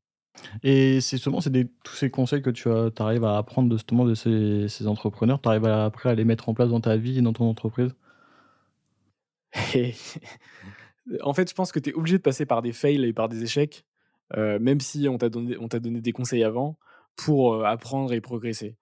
Et 0.63 1.01
c'est 1.01 1.17
justement 1.17 1.41
c'est 1.41 1.51
tous 1.85 1.95
ces 1.95 2.11
conseils 2.11 2.43
que 2.43 2.51
tu 2.51 2.69
arrives 2.99 3.25
à 3.25 3.37
apprendre 3.37 3.73
justement 3.73 4.05
de 4.05 4.15
ces, 4.15 4.69
ces 4.69 4.87
entrepreneurs, 4.87 5.41
tu 5.41 5.49
arrives 5.49 5.67
après 5.67 6.11
à 6.11 6.15
les 6.15 6.25
mettre 6.25 6.49
en 6.49 6.55
place 6.55 6.69
dans 6.69 6.81
ta 6.81 6.97
vie 6.97 7.19
et 7.19 7.23
dans 7.23 7.33
ton 7.33 7.49
entreprise? 7.49 7.95
En 11.23 11.33
fait, 11.33 11.49
je 11.49 11.55
pense 11.55 11.73
que 11.73 11.81
tu 11.81 11.91
es 11.91 11.95
obligé 11.95 12.19
de 12.19 12.23
passer 12.23 12.47
par 12.47 12.63
des 12.63 12.73
fails 12.73 13.05
et 13.05 13.13
par 13.13 13.29
des 13.29 13.43
échecs, 13.43 13.85
euh, 14.37 14.59
même 14.61 14.81
si 14.81 15.09
on 15.09 15.19
t'a 15.19 15.29
donné, 15.29 15.57
on 15.59 15.67
donné 15.67 16.01
des 16.01 16.13
conseils 16.13 16.45
avant, 16.45 16.79
pour 17.17 17.55
euh, 17.55 17.65
apprendre 17.65 18.13
et 18.13 18.21
progresser. 18.21 18.77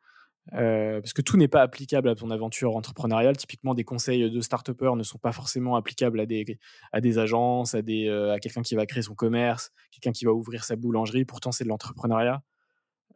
Euh, 0.54 1.00
parce 1.00 1.12
que 1.12 1.20
tout 1.20 1.36
n'est 1.36 1.48
pas 1.48 1.62
applicable 1.62 2.08
à 2.08 2.14
ton 2.14 2.30
aventure 2.30 2.74
entrepreneuriale. 2.76 3.36
Typiquement, 3.36 3.74
des 3.74 3.84
conseils 3.84 4.30
de 4.30 4.40
start 4.40 4.68
ne 4.68 5.02
sont 5.02 5.18
pas 5.18 5.32
forcément 5.32 5.76
applicables 5.76 6.20
à 6.20 6.26
des, 6.26 7.18
agences, 7.18 7.74
euh, 7.74 8.32
à 8.32 8.38
quelqu'un 8.38 8.62
qui 8.62 8.74
va 8.74 8.86
créer 8.86 9.02
son 9.02 9.14
commerce, 9.14 9.70
quelqu'un 9.90 10.12
qui 10.12 10.24
va 10.24 10.32
ouvrir 10.32 10.64
sa 10.64 10.76
boulangerie. 10.76 11.24
Pourtant, 11.24 11.52
c'est 11.52 11.64
de 11.64 11.68
l'entrepreneuriat. 11.68 12.42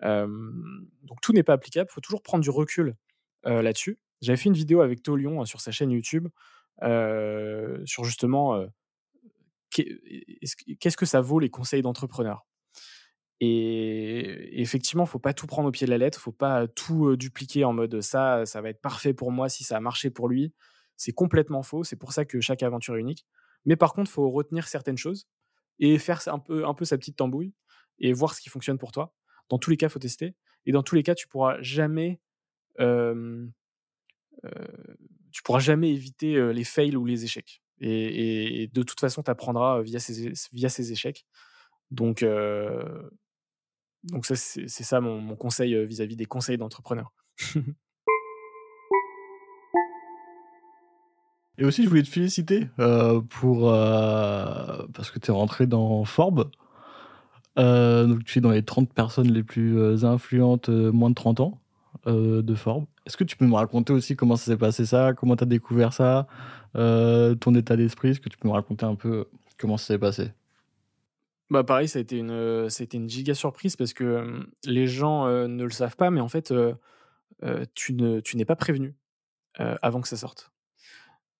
Euh, 0.03 0.27
donc, 1.05 1.21
tout 1.23 1.33
n'est 1.33 1.43
pas 1.43 1.55
applicable. 1.55 1.89
Il 1.91 1.95
faut 1.95 2.01
toujours 2.01 2.23
prendre 2.23 2.43
du 2.43 2.51
recul 2.51 2.95
là-dessus. 3.45 3.99
J'avais 4.21 4.37
fait 4.37 4.49
une 4.49 4.55
vidéo 4.55 4.83
avec 4.83 5.03
Tolion 5.03 5.45
sur 5.45 5.61
sa 5.61 5.73
chaîne 5.73 5.91
YouTube 5.91 6.29
sur 6.81 8.05
justement 8.05 8.65
qu'est-ce 9.71 10.97
que 10.97 11.07
ça 11.07 11.21
vaut 11.21 11.41
les 11.41 11.51
conseils 11.51 11.83
d'entrepreneurs? 11.83 12.47
Et 13.45 14.63
effectivement, 14.63 15.05
faut 15.05 15.19
pas 15.19 15.35
tout 15.35 15.49
prendre 15.49 15.67
au 15.67 15.73
pied 15.73 15.85
de 15.85 15.91
la 15.91 15.99
lettre, 15.99 16.21
faut 16.21 16.31
pas 16.31 16.69
tout 16.69 17.17
dupliquer 17.17 17.65
en 17.65 17.73
mode 17.73 18.01
ça, 18.01 18.47
ça 18.47 18.61
va 18.61 18.69
être 18.69 18.81
parfait 18.81 19.15
pour 19.15 19.33
moi 19.33 19.49
si 19.49 19.65
ça 19.65 19.77
a 19.77 19.81
marché 19.81 20.11
pour 20.11 20.29
lui. 20.29 20.55
C'est 20.97 21.11
complètement 21.11 21.65
faux. 21.65 21.83
C'est 21.83 21.97
pour 21.97 22.13
ça 22.13 22.25
que 22.25 22.41
chaque 22.41 22.63
aventure 22.63 22.95
est 22.95 23.01
unique. 23.01 23.27
Mais 23.65 23.75
par 23.75 23.95
contre, 23.95 24.13
faut 24.13 24.31
retenir 24.31 24.69
certaines 24.69 24.97
choses 24.97 25.27
et 25.81 25.99
faire 25.99 26.23
un 26.29 26.39
peu, 26.39 26.65
un 26.65 26.73
peu 26.73 26.85
sa 26.85 26.97
petite 26.97 27.17
tambouille 27.17 27.53
et 27.99 28.13
voir 28.13 28.37
ce 28.37 28.41
qui 28.41 28.49
fonctionne 28.49 28.79
pour 28.79 28.93
toi. 28.93 29.13
Dans 29.49 29.59
tous 29.59 29.71
les 29.71 29.77
cas, 29.77 29.89
faut 29.89 29.99
tester. 29.99 30.37
Et 30.65 30.71
dans 30.71 30.85
tous 30.85 30.95
les 30.95 31.03
cas, 31.03 31.17
tu 31.17 31.27
pourras 31.27 31.61
jamais, 31.61 32.21
tu 32.79 32.85
pourras 35.43 35.59
jamais 35.59 35.91
éviter 35.91 36.53
les 36.53 36.65
fails 36.65 36.95
ou 36.95 37.05
les 37.05 37.25
échecs. 37.25 37.61
Et, 37.81 38.71
de 38.73 38.83
toute 38.85 39.01
façon, 39.01 39.25
tu 39.25 39.33
apprendras 39.33 39.83
via 39.83 39.99
ces, 39.99 40.33
via 40.53 40.69
ces 40.69 40.93
échecs. 40.93 41.27
Donc, 41.91 42.25
donc 44.05 44.27
ça, 44.27 44.35
c'est 44.37 44.69
ça 44.69 45.01
mon, 45.01 45.37
conseil 45.37 45.87
vis-à-vis 45.87 46.17
des 46.17 46.27
conseils 46.27 46.59
d'entrepreneurs. 46.59 47.13
Et 51.59 51.65
aussi, 51.65 51.85
je 51.85 51.89
voulais 51.89 52.03
te 52.03 52.09
féliciter 52.09 52.67
pour 53.29 53.71
parce 53.71 55.11
que 55.11 55.19
tu 55.19 55.31
es 55.31 55.35
rentré 55.35 55.67
dans 55.67 56.05
Forbes. 56.05 56.51
donc 57.57 58.25
tu 58.25 58.39
es 58.39 58.41
dans 58.41 58.51
les 58.51 58.65
30 58.65 58.93
personnes 58.93 59.31
les 59.31 59.43
plus 59.43 60.05
influentes 60.05 60.71
moins 60.71 61.11
de 61.11 61.15
30 61.15 61.41
ans 61.41 61.61
de 62.07 62.55
Forbes. 62.55 62.87
Est-ce 63.07 63.17
que 63.17 63.25
tu 63.25 63.37
peux 63.37 63.47
me 63.47 63.55
raconter 63.55 63.93
aussi 63.93 64.17
comment 64.17 64.37
ça 64.37 64.47
s'est 64.47 64.57
passé 64.57 64.87
ça 64.87 65.13
Comment 65.13 65.37
tu 65.37 65.45
as 65.45 65.47
découvert 65.47 65.93
ça 65.93 66.27
Ton 66.75 67.55
état 67.55 67.77
d'esprit? 67.77 68.09
Est-ce 68.09 68.21
que 68.21 68.31
tu 68.31 68.39
peux 68.39 68.49
me 68.49 68.55
raconter 68.55 68.87
un 68.87 68.95
peu 68.95 69.27
comment 69.59 69.77
ça 69.77 69.89
s'est 69.89 69.99
passé? 69.99 70.33
Bah 71.53 71.65
pareil, 71.65 71.89
ça 71.89 71.99
a 71.99 72.03
été 72.03 72.17
une, 72.17 73.09
giga 73.09 73.35
surprise 73.35 73.77
parce 73.77 73.93
que 73.93 74.45
les 74.65 74.87
gens 74.87 75.27
ne 75.27 75.63
le 75.63 75.71
savent 75.71 75.97
pas, 75.97 76.11
mais 76.11 76.21
en 76.21 76.29
fait, 76.29 76.53
tu 77.75 77.95
ne, 77.95 78.21
tu 78.21 78.37
n'es 78.37 78.45
pas 78.45 78.57
prévenu 78.57 78.97
avant 79.55 80.01
que 80.01 80.09
ça 80.09 80.17
sorte. 80.17 80.51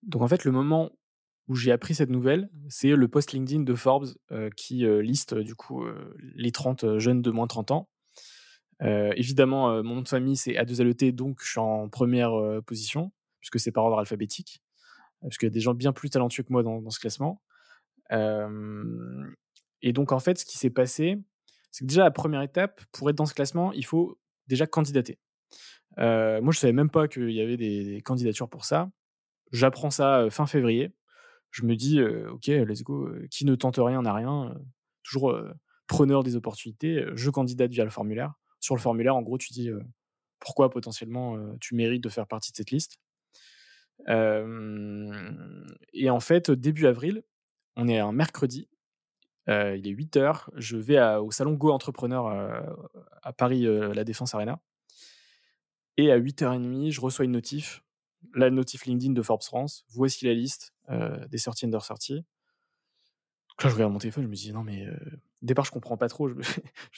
Donc 0.03 0.23
en 0.23 0.29
fait, 0.29 0.45
le 0.45 0.53
moment 0.53 0.91
où 1.49 1.57
j'ai 1.57 1.73
appris 1.73 1.95
cette 1.95 2.11
nouvelle, 2.11 2.51
c'est 2.69 2.91
le 2.91 3.09
post 3.09 3.33
LinkedIn 3.33 3.63
de 3.63 3.75
Forbes 3.75 4.09
qui 4.57 4.85
liste 5.03 5.35
du 5.35 5.55
coup 5.55 5.85
les 6.35 6.53
30 6.53 6.99
jeunes 6.99 7.23
de 7.23 7.31
moins 7.31 7.47
de 7.47 7.51
30 7.51 7.71
ans. 7.71 7.89
évidemment, 8.81 9.83
mon 9.83 9.97
nom 9.97 10.03
de 10.03 10.09
famille 10.09 10.37
c'est 10.37 10.53
A2LET, 10.53 11.13
donc 11.13 11.39
je 11.43 11.51
suis 11.51 11.61
en 11.61 11.89
première 11.89 12.33
position, 12.67 13.13
puisque 13.41 13.59
c'est 13.59 13.73
par 13.73 13.85
ordre 13.85 13.99
alphabétique, 13.99 14.63
parce 15.23 15.39
qu'il 15.39 15.47
y 15.47 15.51
a 15.51 15.55
des 15.55 15.61
gens 15.61 15.75
bien 15.75 15.93
plus 15.93 16.11
talentueux 16.11 16.43
que 16.43 16.53
moi 16.53 16.63
dans 16.63 16.91
ce 16.91 17.01
classement. 17.01 17.41
Et 19.83 19.93
donc, 19.93 20.13
en 20.13 20.21
fait, 20.21 20.39
ce 20.39 20.45
qui 20.45 20.59
s'est 20.59 20.71
passé, 20.71 21.19
c'est 21.71 21.85
que 21.85 21.89
déjà, 21.89 22.05
la 22.05 22.11
première 22.11 22.43
étape, 22.43 22.83
pour 22.93 23.11
être 23.11 23.17
dans 23.17 23.27
ce 23.27 23.35
classement, 23.35 23.73
il 23.73 23.85
faut 23.85 24.19
déjà 24.47 24.67
candidater. 24.67 25.19
Euh, 25.99 26.41
moi, 26.41 26.53
je 26.53 26.59
savais 26.59 26.73
même 26.73 26.91
pas 26.91 27.09
qu'il 27.09 27.31
y 27.31 27.41
avait 27.41 27.57
des, 27.57 28.01
candidatures 28.03 28.49
pour 28.49 28.65
ça. 28.65 28.91
J'apprends 29.51 29.91
ça 29.91 30.21
euh, 30.21 30.31
fin 30.31 30.47
février. 30.47 30.95
Je 31.51 31.65
me 31.65 31.77
dis, 31.77 31.99
euh, 31.99 32.31
ok, 32.31 32.47
let's 32.47 32.83
go. 32.83 33.11
Qui 33.31 33.45
ne 33.45 33.55
tente 33.55 33.79
rien 33.79 34.03
n'a 34.03 34.15
rien. 34.15 34.55
toujours 35.03 35.37
preneur 35.87 36.23
des 36.23 36.37
opportunités. 36.37 37.05
Je 37.15 37.31
candidate 37.31 37.71
via 37.71 37.85
le 37.85 37.91
formulaire. 37.91 38.35
Sur 38.61 38.77
le 38.77 38.81
formulaire, 38.81 39.17
en 39.17 39.23
gros, 39.23 39.39
tu 39.39 39.53
dis 39.53 39.71
pourquoi 40.39 40.71
potentiellement 40.71 41.37
tu 41.61 41.75
mérites 41.75 42.03
de 42.03 42.09
faire 42.09 42.27
partie 42.27 42.53
de 42.53 42.57
cette 42.57 42.71
liste? 42.71 42.99
et 44.09 46.11
en 46.11 46.21
fait, 46.21 46.51
début 46.51 46.87
avril, 46.87 47.23
on 47.77 47.87
est 47.87 47.99
un 47.99 48.13
mercredi, 48.13 48.69
euh, 49.49 49.77
il 49.77 49.87
est 49.87 49.91
8 49.91 50.17
heures. 50.17 50.51
Je 50.57 50.77
vais 50.77 51.01
au 51.17 51.31
salon 51.31 51.53
Go 51.55 51.71
Entrepreneur 51.71 52.27
euh, 52.27 52.61
à 53.23 53.33
Paris, 53.33 53.67
euh, 53.67 53.93
la 53.95 54.05
Défense 54.05 54.35
Arena. 54.35 54.61
Et 55.97 56.11
à 56.11 56.19
8h30, 56.19 56.91
je 56.91 57.01
reçois 57.01 57.25
une 57.25 57.33
notif, 57.33 57.83
la 58.35 58.51
notif 58.51 58.87
LinkedIn 58.87 59.13
de 59.13 59.23
Forbes 59.23 59.43
France. 59.43 59.85
Voici 59.91 60.25
la 60.25 60.35
liste 60.35 60.73
des 61.31 61.39
sorties 61.39 61.67
under 61.67 61.83
sorties. 61.85 62.25
là, 63.63 63.69
je 63.69 63.75
regarde 63.75 63.93
mon 63.93 63.99
téléphone, 63.99 64.25
je 64.25 64.29
me 64.29 64.35
dis 64.35 64.53
non, 64.53 64.63
mais 64.63 64.87
au 64.89 65.47
départ, 65.47 65.65
je 65.65 65.71
comprends 65.71 65.97
pas 65.97 66.09
trop. 66.09 66.29
Je 66.31 66.35
me, 66.35 66.43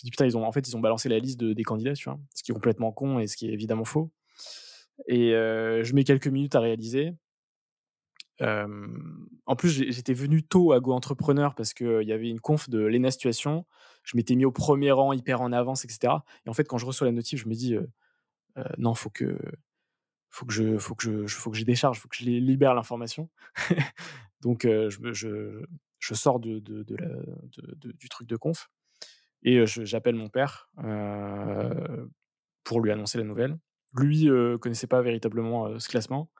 dis 0.02 0.10
putain, 0.10 0.26
ils 0.26 0.36
ont, 0.36 0.44
en 0.44 0.52
fait, 0.52 0.68
ils 0.68 0.76
ont 0.76 0.80
balancé 0.80 1.08
la 1.08 1.18
liste 1.18 1.42
des 1.42 1.62
candidats, 1.64 1.94
tu 1.94 2.08
vois, 2.08 2.18
ce 2.34 2.42
qui 2.42 2.52
est 2.52 2.54
complètement 2.54 2.92
con 2.92 3.18
et 3.18 3.26
ce 3.26 3.36
qui 3.36 3.48
est 3.48 3.52
évidemment 3.52 3.84
faux. 3.84 4.10
Et 5.08 5.30
je 5.30 5.92
mets 5.92 6.04
quelques 6.04 6.28
minutes 6.28 6.54
à 6.54 6.60
réaliser 6.60 7.14
en 8.40 9.56
plus, 9.56 9.70
j'étais 9.70 10.14
venu 10.14 10.42
tôt 10.42 10.72
à 10.72 10.80
Go 10.80 10.92
Entrepreneur 10.92 11.54
parce 11.54 11.74
qu'il 11.74 12.02
y 12.02 12.12
avait 12.12 12.28
une 12.28 12.40
conf 12.40 12.68
de 12.68 12.78
Lena 12.78 13.10
Situation. 13.10 13.66
Je 14.02 14.16
m'étais 14.16 14.34
mis 14.34 14.44
au 14.44 14.52
premier 14.52 14.90
rang, 14.90 15.12
hyper 15.12 15.40
en 15.40 15.52
avance, 15.52 15.84
etc. 15.84 16.14
Et 16.44 16.50
en 16.50 16.52
fait, 16.52 16.64
quand 16.64 16.78
je 16.78 16.86
reçois 16.86 17.06
la 17.06 17.12
notif, 17.12 17.42
je 17.42 17.48
me 17.48 17.54
dis 17.54 17.76
non, 18.78 18.94
faut 18.94 19.10
que 19.10 19.38
faut 20.30 20.46
que 20.46 20.52
je 20.52 20.78
faut 20.78 20.94
que 20.96 21.26
je 21.26 21.36
faut 21.36 21.50
que 21.50 21.56
je 21.56 21.64
décharge, 21.64 22.00
faut 22.00 22.08
que 22.08 22.16
je 22.16 22.24
libère 22.24 22.74
l'information. 22.74 23.30
Donc 24.40 24.66
je, 24.66 25.64
sors 26.00 26.40
du 26.40 26.60
truc 28.10 28.28
de 28.28 28.36
conf 28.36 28.68
et 29.42 29.64
j'appelle 29.66 30.16
mon 30.16 30.28
père 30.28 30.68
pour 32.64 32.80
lui 32.80 32.90
annoncer 32.90 33.18
la 33.18 33.24
nouvelle. 33.24 33.56
Lui 33.94 34.28
connaissait 34.60 34.88
pas 34.88 35.02
véritablement 35.02 35.78
ce 35.78 35.88
classement. 35.88 36.30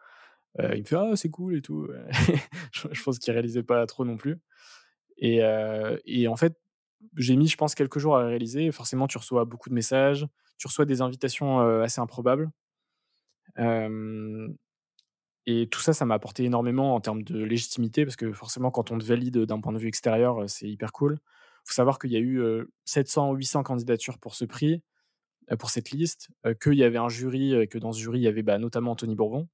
Euh, 0.60 0.74
il 0.74 0.82
me 0.82 0.84
fait 0.84 0.96
ah 0.96 1.16
c'est 1.16 1.30
cool 1.30 1.56
et 1.56 1.62
tout. 1.62 1.88
je, 2.72 3.02
pense 3.02 3.18
qu'il 3.18 3.32
réalisait 3.32 3.62
pas 3.62 3.84
trop 3.86 4.04
non 4.04 4.16
plus. 4.16 4.38
Et, 5.18 5.42
euh, 5.42 5.98
et 6.04 6.28
en 6.28 6.36
fait, 6.36 6.56
j'ai 7.16 7.36
mis 7.36 7.48
je 7.48 7.56
pense 7.56 7.74
quelques 7.74 7.98
jours 7.98 8.16
à 8.16 8.26
réaliser. 8.26 8.70
Forcément, 8.72 9.06
tu 9.06 9.18
reçois 9.18 9.44
beaucoup 9.44 9.68
de 9.68 9.74
messages, 9.74 10.26
tu 10.58 10.66
reçois 10.66 10.84
des 10.84 11.00
invitations 11.00 11.60
assez 11.82 12.00
improbables. 12.00 12.50
et 15.46 15.68
tout 15.68 15.80
ça, 15.80 15.92
ça 15.92 16.04
m'a 16.06 16.14
apporté 16.14 16.44
énormément 16.44 16.94
en 16.94 17.00
termes 17.00 17.22
de 17.22 17.42
légitimité, 17.42 18.04
parce 18.04 18.16
que 18.16 18.32
forcément, 18.32 18.70
quand 18.70 18.90
on 18.90 18.98
te 18.98 19.04
valide 19.04 19.38
d'un 19.38 19.60
point 19.60 19.72
de 19.72 19.78
vue 19.78 19.88
extérieur, 19.88 20.48
c'est 20.48 20.68
hyper 20.68 20.92
cool. 20.92 21.18
Il 21.18 21.68
faut 21.68 21.74
savoir 21.74 21.98
qu'il 21.98 22.12
y 22.12 22.16
a 22.16 22.20
eu 22.20 22.42
700 22.84 23.30
ou 23.30 23.34
800 23.36 23.62
candidatures 23.62 24.18
pour 24.18 24.34
ce 24.34 24.44
prix, 24.44 24.82
pour 25.58 25.70
cette 25.70 25.90
liste, 25.90 26.30
qu'il 26.62 26.74
y 26.74 26.84
avait 26.84 26.98
un 26.98 27.08
jury, 27.08 27.54
et 27.54 27.66
que 27.68 27.78
dans 27.78 27.92
ce 27.92 28.00
jury, 28.00 28.20
il 28.20 28.22
y 28.22 28.28
avait 28.28 28.42
bah, 28.42 28.58
notamment 28.58 28.92
Anthony 28.92 29.14
Bourbon, 29.14 29.48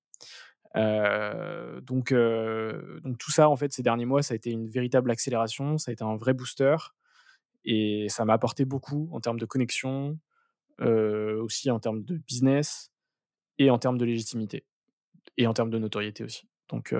euh, 0.76 1.80
donc, 1.80 2.12
euh, 2.12 3.00
donc 3.00 3.18
tout 3.18 3.30
ça, 3.30 3.48
en 3.48 3.56
fait, 3.56 3.72
ces 3.72 3.82
derniers 3.82 4.04
mois, 4.04 4.22
ça 4.22 4.34
a 4.34 4.36
été 4.36 4.50
une 4.50 4.68
véritable 4.68 5.10
accélération, 5.10 5.78
ça 5.78 5.90
a 5.90 5.92
été 5.92 6.04
un 6.04 6.16
vrai 6.16 6.32
booster, 6.32 6.76
et 7.64 8.06
ça 8.08 8.24
m'a 8.24 8.34
apporté 8.34 8.64
beaucoup 8.64 9.08
en 9.12 9.20
termes 9.20 9.38
de 9.38 9.46
connexion, 9.46 10.18
euh, 10.80 11.42
aussi 11.42 11.70
en 11.70 11.80
termes 11.80 12.02
de 12.02 12.16
business, 12.16 12.92
et 13.58 13.70
en 13.70 13.78
termes 13.78 13.98
de 13.98 14.04
légitimité, 14.04 14.64
et 15.36 15.46
en 15.46 15.52
termes 15.52 15.70
de 15.70 15.78
notoriété 15.78 16.24
aussi. 16.24 16.48
Donc, 16.68 16.94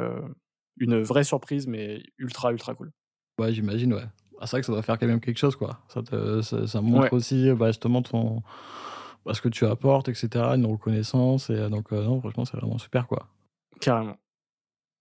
une 0.78 1.00
vraie 1.00 1.24
surprise, 1.24 1.66
mais 1.66 2.02
ultra, 2.18 2.52
ultra 2.52 2.74
cool. 2.74 2.92
Ouais, 3.38 3.52
j'imagine, 3.52 3.94
ouais. 3.94 4.04
Ah, 4.40 4.46
c'est 4.46 4.52
vrai 4.52 4.60
que 4.62 4.66
ça 4.66 4.72
doit 4.72 4.82
faire 4.82 4.98
quand 4.98 5.06
même 5.06 5.20
quelque 5.20 5.38
chose, 5.38 5.54
quoi. 5.54 5.80
Ça, 5.88 6.02
ça, 6.66 6.80
montre 6.80 7.12
aussi 7.12 7.52
bah, 7.52 7.68
justement 7.68 8.02
ton, 8.02 8.42
bah, 9.24 9.32
ce 9.32 9.40
que 9.40 9.48
tu 9.48 9.64
apportes, 9.64 10.08
etc., 10.08 10.28
une 10.56 10.66
reconnaissance, 10.66 11.50
et 11.50 11.68
donc, 11.70 11.92
non, 11.92 12.20
franchement, 12.20 12.44
c'est 12.44 12.56
vraiment 12.56 12.78
super, 12.78 13.06
quoi. 13.06 13.28
Carrément. 13.80 14.16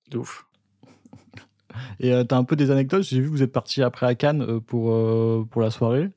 De 0.09 0.17
ouf. 0.17 0.45
Et 1.99 2.13
euh, 2.13 2.23
tu 2.23 2.34
as 2.34 2.38
un 2.38 2.43
peu 2.43 2.55
des 2.55 2.71
anecdotes 2.71 3.03
J'ai 3.03 3.19
vu 3.19 3.27
que 3.27 3.32
vous 3.32 3.43
êtes 3.43 3.51
parti 3.51 3.84
après 3.84 4.05
à 4.05 4.15
Cannes 4.15 4.41
euh, 4.41 4.59
pour, 4.59 4.91
euh, 4.91 5.45
pour 5.49 5.61
la 5.61 5.69
soirée. 5.69 6.09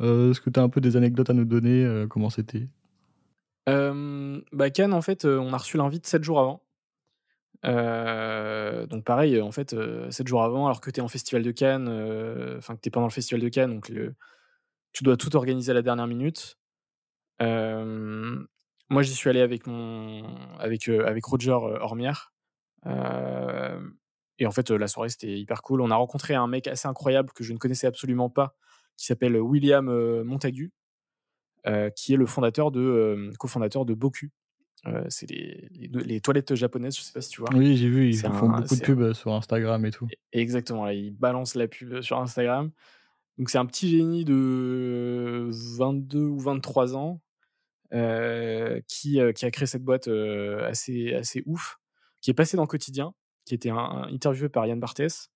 Est-ce 0.00 0.40
que 0.40 0.50
tu 0.50 0.60
as 0.60 0.62
un 0.62 0.68
peu 0.68 0.80
des 0.80 0.96
anecdotes 0.96 1.30
à 1.30 1.32
nous 1.32 1.46
donner 1.46 2.04
Comment 2.10 2.28
c'était? 2.28 2.68
Bah 3.66 4.70
Cannes, 4.70 4.92
en 4.92 5.00
fait, 5.00 5.24
on 5.24 5.54
a 5.54 5.56
reçu 5.56 5.78
l'invite 5.78 6.06
7 6.06 6.22
jours 6.22 6.38
avant. 6.38 6.62
donc 8.86 9.04
pareil, 9.04 9.40
en 9.40 9.52
fait, 9.52 9.74
7 10.10 10.28
jours 10.28 10.42
avant, 10.42 10.66
alors 10.66 10.82
que 10.82 10.90
tu 10.90 11.00
es 11.00 11.02
en 11.02 11.08
festival 11.08 11.42
de 11.42 11.50
Cannes, 11.50 11.88
enfin 12.58 12.76
que 12.76 12.82
tu 12.82 12.88
es 12.88 12.90
pendant 12.90 13.06
le 13.06 13.12
festival 13.12 13.40
de 13.40 13.48
Cannes, 13.48 13.72
donc 13.72 13.90
tu 14.92 15.02
dois 15.02 15.16
tout 15.16 15.34
organiser 15.34 15.70
à 15.70 15.74
la 15.74 15.80
dernière 15.80 16.06
minute. 16.06 16.58
Moi, 18.88 19.02
j'y 19.02 19.14
suis 19.14 19.28
allé 19.28 19.40
avec 19.40 19.66
mon 19.66 20.22
avec 20.58 20.88
avec 20.88 21.24
Roger 21.24 21.52
Hormière. 21.52 22.32
et 22.84 24.46
en 24.46 24.50
fait, 24.50 24.70
la 24.70 24.88
soirée 24.88 25.08
c'était 25.08 25.38
hyper 25.38 25.62
cool. 25.62 25.80
On 25.80 25.90
a 25.90 25.96
rencontré 25.96 26.34
un 26.34 26.46
mec 26.46 26.66
assez 26.68 26.86
incroyable 26.86 27.30
que 27.32 27.42
je 27.42 27.52
ne 27.52 27.58
connaissais 27.58 27.86
absolument 27.86 28.30
pas, 28.30 28.56
qui 28.96 29.06
s'appelle 29.06 29.36
William 29.36 29.86
Montagu, 30.22 30.72
qui 31.96 32.14
est 32.14 32.16
le 32.16 32.26
fondateur 32.26 32.70
de 32.70 33.32
cofondateur 33.38 33.84
de 33.86 33.94
Boku. 33.94 34.30
c'est 35.08 35.28
les, 35.30 35.68
les, 35.72 36.20
toilettes 36.20 36.54
japonaises, 36.54 36.96
je 36.96 37.02
sais 37.02 37.12
pas 37.12 37.20
si 37.20 37.30
tu 37.30 37.40
vois. 37.40 37.50
Oui, 37.54 37.76
j'ai 37.76 37.88
vu, 37.88 38.10
ils 38.10 38.16
font 38.16 38.48
beaucoup 38.48 38.76
de 38.76 38.82
pubs 38.82 39.12
sur 39.14 39.32
Instagram 39.32 39.84
et 39.84 39.90
tout. 39.90 40.06
Exactement, 40.32 40.86
ils 40.88 41.10
balancent 41.10 41.56
la 41.56 41.66
pub 41.66 42.02
sur 42.02 42.18
Instagram. 42.20 42.70
Donc 43.38 43.50
c'est 43.50 43.58
un 43.58 43.66
petit 43.66 43.90
génie 43.90 44.24
de 44.24 45.50
22 45.50 46.20
ou 46.20 46.38
23 46.38 46.96
ans 46.96 47.20
euh, 47.20 47.25
qui, 47.90 49.20
euh, 49.20 49.32
qui, 49.32 49.44
a 49.44 49.50
créé 49.50 49.66
cette 49.66 49.82
boîte 49.82 50.08
euh, 50.08 50.68
assez, 50.68 51.42
ouf, 51.46 51.78
qui 52.20 52.30
est 52.30 52.34
passé 52.34 52.56
dans 52.56 52.66
quotidien, 52.66 53.14
qui 53.44 53.54
était 53.54 53.70
un, 53.70 54.08
interviewé 54.12 54.48
par 54.48 54.66
Yann 54.66 54.80
Barthès. 54.80 55.30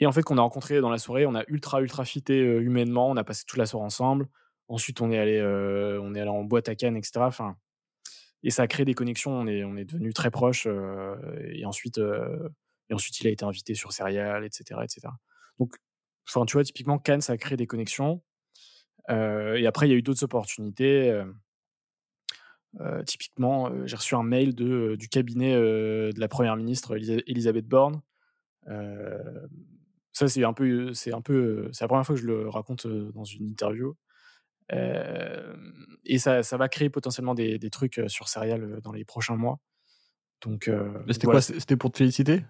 Et 0.00 0.06
en 0.06 0.12
fait, 0.12 0.22
qu'on 0.22 0.38
a 0.38 0.42
rencontré 0.42 0.80
dans 0.80 0.90
la 0.90 0.98
soirée, 0.98 1.26
on 1.26 1.34
a 1.34 1.44
ultra, 1.48 1.80
ultra 1.80 2.04
fité 2.04 2.38
humainement, 2.38 3.10
on 3.10 3.16
a 3.16 3.24
passé 3.24 3.44
toute 3.46 3.58
la 3.58 3.66
soirée 3.66 3.84
ensemble. 3.84 4.28
Ensuite, 4.68 5.00
on 5.00 5.10
est 5.10 5.18
allé, 5.18 5.42
on 5.42 6.14
est 6.14 6.20
allé 6.20 6.30
en 6.30 6.44
boîte 6.44 6.68
à 6.68 6.76
Cannes, 6.76 6.96
etc. 6.96 7.20
Enfin, 7.22 7.56
et 8.44 8.50
ça 8.50 8.62
a 8.62 8.66
créé 8.68 8.84
des 8.84 8.94
connexions, 8.94 9.32
on 9.32 9.48
est, 9.48 9.64
on 9.64 9.74
devenus 9.74 10.14
très 10.14 10.30
proches. 10.30 10.68
et, 11.52 11.64
ensuite, 11.64 11.98
et 11.98 12.94
ensuite, 12.94 13.20
il 13.20 13.26
a 13.26 13.30
été 13.30 13.44
invité 13.44 13.74
sur 13.74 13.92
Serial, 13.92 14.44
etc. 14.44 14.80
etc. 14.84 15.08
Donc, 15.58 15.74
enfin, 16.28 16.44
tu 16.46 16.52
vois, 16.52 16.62
typiquement, 16.62 16.98
Cannes, 16.98 17.20
ça 17.20 17.32
a 17.32 17.36
créé 17.36 17.56
des 17.56 17.66
connexions. 17.66 18.22
Euh, 19.10 19.56
et 19.56 19.66
après, 19.66 19.86
il 19.88 19.90
y 19.90 19.94
a 19.94 19.96
eu 19.96 20.02
d'autres 20.02 20.24
opportunités. 20.24 21.10
Euh, 21.10 21.24
euh, 22.80 23.02
typiquement, 23.02 23.70
j'ai 23.86 23.96
reçu 23.96 24.14
un 24.14 24.22
mail 24.22 24.54
de, 24.54 24.96
du 24.98 25.08
cabinet 25.08 25.54
de 25.54 26.20
la 26.20 26.28
première 26.28 26.56
ministre 26.56 26.96
Elisabeth 26.96 27.66
Borne. 27.66 28.02
ça, 30.12 30.28
c'est 30.28 30.44
un 30.44 30.52
peu, 30.52 30.92
c'est 30.92 31.12
un 31.12 31.22
peu, 31.22 31.68
c'est 31.72 31.84
la 31.84 31.88
première 31.88 32.04
fois 32.04 32.14
que 32.14 32.20
je 32.20 32.26
le 32.26 32.48
raconte 32.48 32.86
dans 32.86 33.24
une 33.24 33.46
interview. 33.48 33.96
et 34.70 36.18
ça, 36.18 36.42
ça, 36.42 36.56
va 36.58 36.68
créer 36.68 36.90
potentiellement 36.90 37.34
des, 37.34 37.58
des, 37.58 37.70
trucs 37.70 38.02
sur 38.08 38.28
Serial 38.28 38.80
dans 38.82 38.92
les 38.92 39.04
prochains 39.04 39.36
mois. 39.36 39.58
Donc, 40.42 40.70
c'était 41.08 41.26
quoi 41.26 41.40
C'était 41.40 41.76
pour 41.76 41.90
te 41.90 41.98
féliciter? 41.98 42.44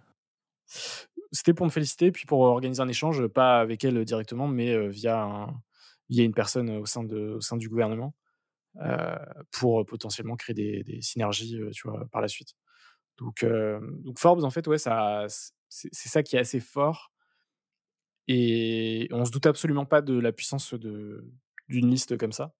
C'était 1.30 1.54
pour 1.54 1.64
me 1.64 1.70
féliciter, 1.70 2.10
puis 2.10 2.26
pour 2.26 2.40
organiser 2.40 2.82
un 2.82 2.88
échange, 2.88 3.26
pas 3.28 3.60
avec 3.60 3.84
elle 3.84 4.04
directement, 4.04 4.48
mais 4.48 4.88
via 4.88 5.22
un, 5.22 5.62
il 6.08 6.16
y 6.16 6.20
a 6.20 6.24
une 6.24 6.34
personne 6.34 6.70
au 6.70 6.86
sein, 6.86 7.04
de, 7.04 7.34
au 7.34 7.40
sein 7.40 7.56
du 7.56 7.68
gouvernement. 7.68 8.14
pour 9.50 9.84
potentiellement 9.86 10.36
créer 10.36 10.54
des, 10.54 10.84
des, 10.84 11.02
synergies, 11.02 11.60
tu 11.72 11.88
vois, 11.88 12.06
par 12.10 12.20
la 12.20 12.28
suite. 12.28 12.54
Donc, 13.18 13.44
donc 14.04 14.18
Forbes, 14.18 14.44
en 14.44 14.50
fait, 14.50 14.66
ouais, 14.68 14.78
ça, 14.78 15.26
c'est 15.68 16.08
ça 16.08 16.22
qui 16.22 16.36
est 16.36 16.38
assez 16.38 16.60
fort. 16.60 17.12
Et 18.28 19.08
on 19.10 19.24
se 19.24 19.30
doute 19.30 19.46
absolument 19.46 19.86
pas 19.86 20.02
de 20.02 20.18
la 20.18 20.32
puissance 20.32 20.74
d'une 20.74 21.90
liste 21.90 22.16
comme 22.18 22.32
ça. 22.32 22.54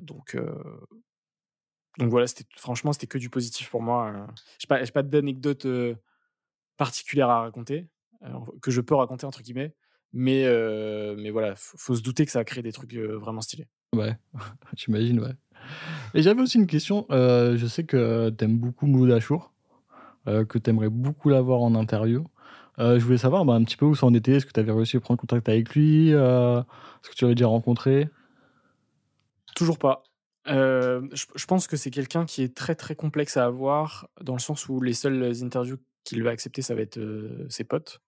donc, 0.00 0.36
donc 1.98 2.10
voilà, 2.10 2.26
franchement, 2.56 2.92
c'était 2.92 3.06
que 3.06 3.18
du 3.18 3.30
positif 3.30 3.70
pour 3.70 3.82
moi. 3.82 4.26
Je 4.58 4.66
n'ai 4.66 4.68
pas, 4.68 4.86
pas 4.92 5.02
d'anecdote 5.02 5.66
particulière 6.76 7.30
à 7.30 7.40
raconter, 7.40 7.88
que 8.62 8.70
je 8.70 8.80
peux 8.80 8.94
raconter, 8.94 9.26
entre 9.26 9.42
guillemets. 9.42 9.74
Mais, 10.12 10.44
mais 11.16 11.30
voilà, 11.30 11.54
faut, 11.56 11.78
faut 11.78 11.94
se 11.94 12.02
douter 12.02 12.24
que 12.26 12.32
ça 12.32 12.40
a 12.40 12.44
créé 12.44 12.62
des 12.62 12.72
trucs 12.72 12.94
vraiment 12.94 13.40
stylés. 13.40 13.68
Ouais, 13.94 14.16
j'imagine, 14.76 15.20
ouais. 15.20 15.34
Et 16.14 16.22
j'avais 16.22 16.42
aussi 16.42 16.58
une 16.58 16.66
question. 16.66 17.06
je 17.10 17.66
sais 17.66 17.84
que 17.84 18.30
tu 18.30 18.44
aimes 18.44 18.58
beaucoup 18.58 18.86
Mouloud 18.86 19.12
Achour, 19.12 19.52
que 20.26 20.58
tu 20.58 20.70
aimerais 20.70 20.88
beaucoup 20.88 21.28
l'avoir 21.28 21.60
en 21.60 21.74
interview. 21.74 22.24
je 22.78 22.98
voulais 22.98 23.18
savoir 23.18 23.44
bah, 23.44 23.54
un 23.54 23.64
petit 23.64 23.76
peu 23.76 23.86
où 23.86 23.94
ça 23.94 24.06
en 24.06 24.14
était. 24.14 24.32
Est-ce 24.32 24.46
que 24.46 24.52
tu 24.52 24.60
avais 24.60 24.72
réussi 24.72 24.96
à 24.96 25.00
prendre 25.00 25.20
contact 25.20 25.48
avec 25.48 25.74
lui 25.74 26.10
Est-ce 26.10 27.10
que 27.10 27.14
tu 27.14 27.24
l'avais 27.24 27.34
déjà 27.34 27.48
rencontré? 27.48 28.08
Toujours 29.54 29.78
pas. 29.78 30.02
je, 30.46 31.46
pense 31.46 31.66
que 31.66 31.76
c'est 31.76 31.90
quelqu'un 31.90 32.24
qui 32.24 32.42
est 32.42 32.56
très 32.56 32.74
très 32.74 32.94
complexe 32.94 33.36
à 33.36 33.44
avoir, 33.44 34.08
dans 34.20 34.34
le 34.34 34.40
sens 34.40 34.68
où 34.68 34.80
les 34.80 34.94
seules 34.94 35.44
interviews 35.44 35.78
qu'il 36.04 36.22
va 36.22 36.30
accepter, 36.30 36.62
ça 36.62 36.74
va 36.74 36.80
être 36.80 36.98
ses 37.48 37.64
potes. 37.64 38.00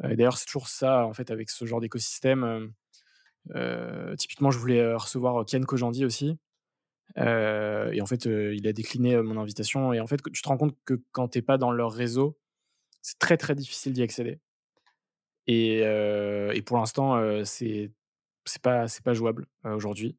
D'ailleurs, 0.00 0.38
c'est 0.38 0.46
toujours 0.46 0.68
ça, 0.68 1.04
en 1.06 1.12
fait, 1.12 1.30
avec 1.30 1.50
ce 1.50 1.64
genre 1.66 1.80
d'écosystème. 1.80 2.72
typiquement, 4.18 4.50
je 4.50 4.58
voulais 4.58 4.94
recevoir 4.94 5.44
Ken 5.46 5.64
Kojandi 5.64 6.04
aussi. 6.04 6.38
et 7.16 8.00
en 8.00 8.06
fait, 8.06 8.24
il 8.24 8.66
a 8.66 8.72
décliné 8.72 9.20
mon 9.20 9.38
invitation. 9.40 9.92
Et 9.92 10.00
en 10.00 10.06
fait, 10.06 10.20
tu 10.32 10.42
te 10.42 10.48
rends 10.48 10.56
compte 10.56 10.76
que 10.84 11.02
quand 11.12 11.28
tu 11.28 11.38
n'es 11.38 11.42
pas 11.42 11.58
dans 11.58 11.72
leur 11.72 11.92
réseau, 11.92 12.38
c'est 13.02 13.18
très 13.18 13.36
très 13.36 13.54
difficile 13.54 13.92
d'y 13.92 14.02
accéder. 14.02 14.40
Et, 15.46 16.62
pour 16.66 16.78
l'instant, 16.78 17.44
c'est 17.44 17.90
c'est 18.46 18.62
pas 18.62 18.86
pas 19.04 19.14
jouable 19.14 19.46
aujourd'hui. 19.64 20.16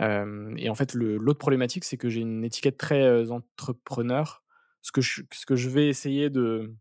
et 0.00 0.68
en 0.68 0.74
fait, 0.74 0.94
l'autre 0.94 1.38
problématique, 1.38 1.84
c'est 1.84 1.96
que 1.96 2.08
j'ai 2.08 2.20
une 2.20 2.44
étiquette 2.44 2.76
très 2.78 3.30
entrepreneur. 3.30 4.44
Ce 4.82 4.92
que 4.92 5.00
je, 5.02 5.22
ce 5.32 5.44
que 5.44 5.56
je 5.56 5.68
vais 5.68 5.88
essayer 5.88 6.30
de 6.30 6.74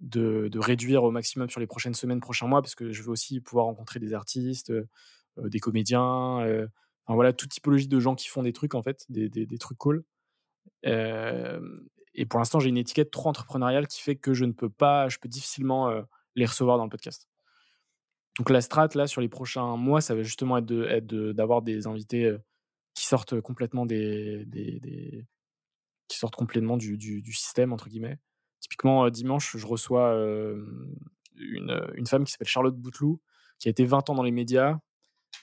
de, 0.00 0.58
réduire 0.58 1.04
au 1.04 1.10
maximum 1.10 1.48
sur 1.50 1.60
les 1.60 1.66
prochaines 1.66 1.94
semaines, 1.94 2.20
prochains 2.20 2.46
mois, 2.46 2.62
parce 2.62 2.74
que 2.74 2.92
je 2.92 3.02
veux 3.02 3.10
aussi 3.10 3.40
pouvoir 3.40 3.66
rencontrer 3.66 4.00
des 4.00 4.14
artistes, 4.14 4.70
euh, 4.70 4.88
euh, 5.38 5.48
des 5.48 5.60
comédiens, 5.60 6.40
euh, 6.40 6.66
enfin 7.06 7.14
voilà, 7.14 7.32
toute 7.32 7.50
typologie 7.50 7.88
de 7.88 8.00
gens 8.00 8.14
qui 8.14 8.28
font 8.28 8.42
des 8.42 8.52
trucs 8.52 8.74
en 8.74 8.82
fait, 8.82 9.04
des, 9.08 9.28
des, 9.28 9.58
trucs 9.58 9.78
cool. 9.78 10.04
et 10.84 12.26
pour 12.28 12.38
l'instant, 12.38 12.60
j'ai 12.60 12.68
une 12.68 12.78
étiquette 12.78 13.10
trop 13.10 13.28
entrepreneuriale 13.28 13.86
qui 13.86 14.00
fait 14.02 14.16
que 14.16 14.34
je 14.34 14.44
ne 14.44 14.52
peux 14.52 14.70
pas, 14.70 15.08
je 15.08 15.18
peux 15.18 15.28
difficilement 15.28 15.90
les 16.34 16.46
recevoir 16.46 16.78
dans 16.78 16.84
le 16.84 16.90
podcast. 16.90 17.28
Donc 18.38 18.50
la 18.50 18.60
strat 18.60 18.88
là 18.94 19.06
sur 19.06 19.22
les 19.22 19.28
prochains 19.28 19.76
mois, 19.76 20.00
ça 20.02 20.14
va 20.14 20.22
justement 20.22 20.58
être 20.58 20.66
d'avoir 20.66 21.62
de, 21.62 21.72
des 21.72 21.86
invités 21.86 22.36
qui 22.94 23.06
sortent 23.06 23.40
complètement 23.40 23.86
des, 23.86 24.44
des, 24.46 25.24
qui 26.08 26.18
sortent 26.18 26.36
complètement 26.36 26.76
du, 26.76 26.96
du, 26.96 27.32
système 27.32 27.72
entre 27.72 27.88
guillemets 27.88 28.18
Typiquement, 28.60 29.08
dimanche, 29.10 29.56
je 29.56 29.66
reçois 29.66 30.12
une, 31.36 31.80
une, 31.94 32.06
femme 32.06 32.24
qui 32.24 32.32
s'appelle 32.32 32.48
Charlotte 32.48 32.76
Bouteloup, 32.76 33.20
qui 33.58 33.68
a 33.68 33.70
été 33.70 33.84
20 33.84 34.10
ans 34.10 34.14
dans 34.14 34.22
les 34.22 34.30
médias, 34.32 34.78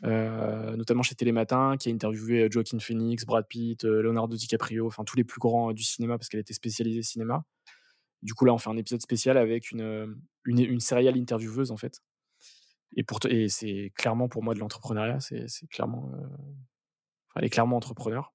notamment 0.02 1.04
chez 1.04 1.16
Télématin, 1.16 1.78
qui 1.78 1.90
a 1.90 1.94
interviewé 1.94 2.48
Joaquin 2.50 2.80
Phoenix, 2.80 3.26
Brad 3.26 3.48
Pitt, 3.48 3.84
Leonardo 3.84 4.36
DiCaprio, 4.36 4.88
enfin 4.88 5.04
tous 5.04 5.16
les 5.16 5.24
plus 5.24 5.40
grands 5.40 5.74
du 5.74 5.84
cinéma 5.84 6.18
parce 6.18 6.30
qu'elle 6.30 6.42
était 6.42 6.54
spécialisée 6.54 7.04
cinéma. 7.04 7.46
Du 8.22 8.34
coup, 8.34 8.46
là, 8.46 8.54
on 8.54 8.58
fait 8.58 8.70
un 8.70 8.78
épisode 8.78 9.02
spécial 9.02 9.38
avec 9.38 9.72
une, 9.72 10.16
une, 10.46 10.60
une 10.60 10.80
intervieweuse, 11.20 11.72
en 11.72 11.78
fait. 11.78 12.02
Et, 12.96 13.04
pour 13.04 13.20
et 13.28 13.50
c'est 13.50 13.92
clairement 13.96 14.30
pour 14.30 14.44
moi 14.44 14.54
de 14.54 14.60
l'entrepreneuriat. 14.60 15.20
C'est, 15.20 15.48
clairement. 15.70 16.12
elle 17.36 17.44
est 17.44 17.50
clairement 17.50 17.78
entrepreneur. 17.78 18.34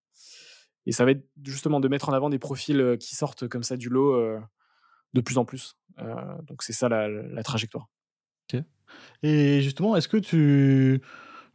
Et 0.87 0.93
ça 0.93 1.05
va 1.05 1.13
être 1.13 1.27
justement 1.45 1.81
de 1.81 1.89
mettre 1.89 2.09
en 2.09 2.13
avant 2.13 2.31
des 2.31 2.39
profils 2.39 2.97
qui 2.99 3.15
sortent 3.15 3.49
comme 3.49 3.63
ça 3.63 3.77
du 3.77 3.89
lot 3.89 4.15
de 5.15 5.21
plus 5.21 5.39
en 5.39 5.45
plus. 5.45 5.77
Euh, 6.01 6.15
donc 6.47 6.63
c'est 6.63 6.73
ça 6.73 6.89
la, 6.89 7.43
trajectoire. 7.43 7.89
Et 9.23 9.61
justement, 9.61 9.97
est-ce 9.97 10.09
que 10.09 10.17
tu, 10.17 11.03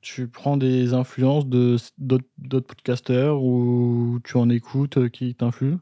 tu 0.01 0.27
prends 0.27 0.55
des 0.55 0.93
influences 0.93 1.47
de 1.47 1.77
d'autres 1.97 2.67
podcasteurs 2.67 3.41
ou 3.41 4.19
tu 4.23 4.37
en 4.37 4.49
écoutes 4.49 4.97
euh, 4.97 5.09
qui 5.09 5.33
t'influent? 5.33 5.79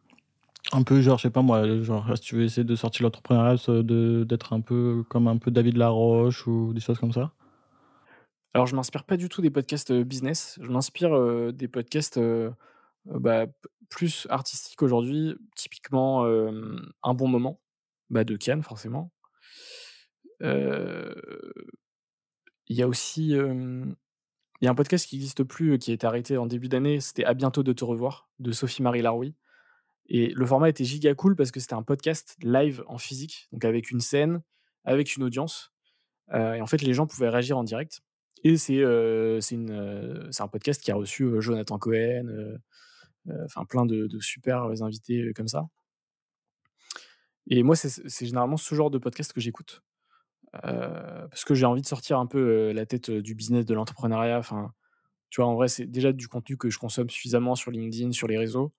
Un 0.71 0.83
peu 0.83 1.01
genre 1.01 1.17
je 1.17 1.23
sais 1.23 1.29
pas 1.29 1.41
moi 1.41 1.81
genre 1.81 2.15
si 2.15 2.21
tu 2.21 2.35
veux 2.35 2.43
essayer 2.43 2.63
de 2.63 2.75
sortir 2.75 3.03
l'entrepreneuriat 3.03 3.57
d'être 3.83 4.53
un 4.53 4.61
peu 4.61 5.03
comme 5.09 5.27
un 5.27 5.37
peu 5.37 5.51
David 5.51 5.75
Laroche 5.75 6.47
ou 6.47 6.71
des 6.73 6.79
choses 6.79 6.99
comme 6.99 7.11
ça? 7.11 7.33
Alors 8.53 8.67
je 8.67 8.75
m'inspire 8.75 9.03
pas 9.03 9.17
du 9.17 9.27
tout 9.27 9.41
des 9.41 9.49
podcasts 9.49 9.91
euh, 9.91 10.05
business 10.05 10.57
je 10.61 10.69
m'inspire 10.69 11.51
des 11.51 11.67
podcasts 11.67 12.17
bah, 13.05 13.47
plus 13.91 14.25
artistiques 14.31 14.81
aujourd'hui 14.81 15.35
typiquement 15.55 16.25
un 16.25 17.13
bon 17.13 17.27
moment 17.27 17.61
bah, 18.09 18.23
de 18.23 18.35
Kian, 18.37 18.63
forcément. 18.63 19.11
Il 20.39 21.15
y 22.69 22.81
a 22.81 22.87
aussi 22.87 23.35
un 23.35 24.75
podcast 24.75 25.07
qui 25.07 25.17
n'existe 25.17 25.43
plus, 25.43 25.77
qui 25.77 25.91
a 25.91 25.93
été 25.93 26.07
arrêté 26.07 26.37
en 26.37 26.47
début 26.47 26.69
d'année. 26.69 26.99
C'était 26.99 27.25
À 27.25 27.35
bientôt 27.35 27.61
de 27.61 27.73
te 27.73 27.85
revoir 27.85 28.29
de 28.39 28.51
Sophie-Marie 28.51 29.03
Laroui. 29.03 29.35
Et 30.07 30.29
le 30.29 30.45
format 30.45 30.69
était 30.69 30.83
giga 30.83 31.13
cool 31.13 31.35
parce 31.35 31.51
que 31.51 31.59
c'était 31.59 31.75
un 31.75 31.83
podcast 31.83 32.35
live 32.41 32.83
en 32.87 32.97
physique, 32.97 33.47
donc 33.51 33.63
avec 33.65 33.91
une 33.91 34.01
scène, 34.01 34.41
avec 34.83 35.15
une 35.15 35.23
audience. 35.23 35.71
et 36.33 36.61
en 36.61 36.65
fait, 36.65 36.81
les 36.81 36.93
gens 36.93 37.07
pouvaient 37.07 37.29
réagir 37.29 37.57
en 37.57 37.63
direct. 37.63 38.01
Et 38.43 38.57
c'est 38.57 38.83
un 38.83 40.47
podcast 40.47 40.81
qui 40.81 40.91
a 40.91 40.95
reçu 40.95 41.29
Jonathan 41.39 41.77
Cohen, 41.77 42.57
enfin 43.45 43.65
plein 43.65 43.85
de, 43.85 44.07
de 44.07 44.19
super 44.19 44.63
invités 44.81 45.33
comme 45.33 45.47
ça. 45.47 45.67
Et 47.47 47.63
moi, 47.63 47.75
c'est 47.75 48.25
généralement 48.25 48.57
ce 48.57 48.75
genre 48.75 48.91
de 48.91 48.97
podcast 48.97 49.33
que 49.33 49.41
j'écoute. 49.41 49.81
parce 50.51 51.43
que 51.43 51.53
j'ai 51.53 51.65
envie 51.65 51.81
de 51.81 51.87
sortir 51.87 52.19
un 52.19 52.27
peu 52.27 52.71
la 52.71 52.85
tête 52.85 53.11
du 53.11 53.35
business, 53.35 53.65
de 53.65 53.73
l'entrepreneuriat. 53.73 54.37
Enfin, 54.37 54.73
tu 55.29 55.41
vois, 55.41 55.49
en 55.49 55.55
vrai, 55.55 55.67
c'est 55.67 55.85
déjà 55.85 56.11
du 56.11 56.27
contenu 56.27 56.57
que 56.57 56.69
je 56.69 56.77
consomme 56.77 57.09
suffisamment 57.09 57.55
sur 57.55 57.71
LinkedIn, 57.71 58.11
sur 58.11 58.27
les 58.27 58.37
réseaux. 58.37 58.73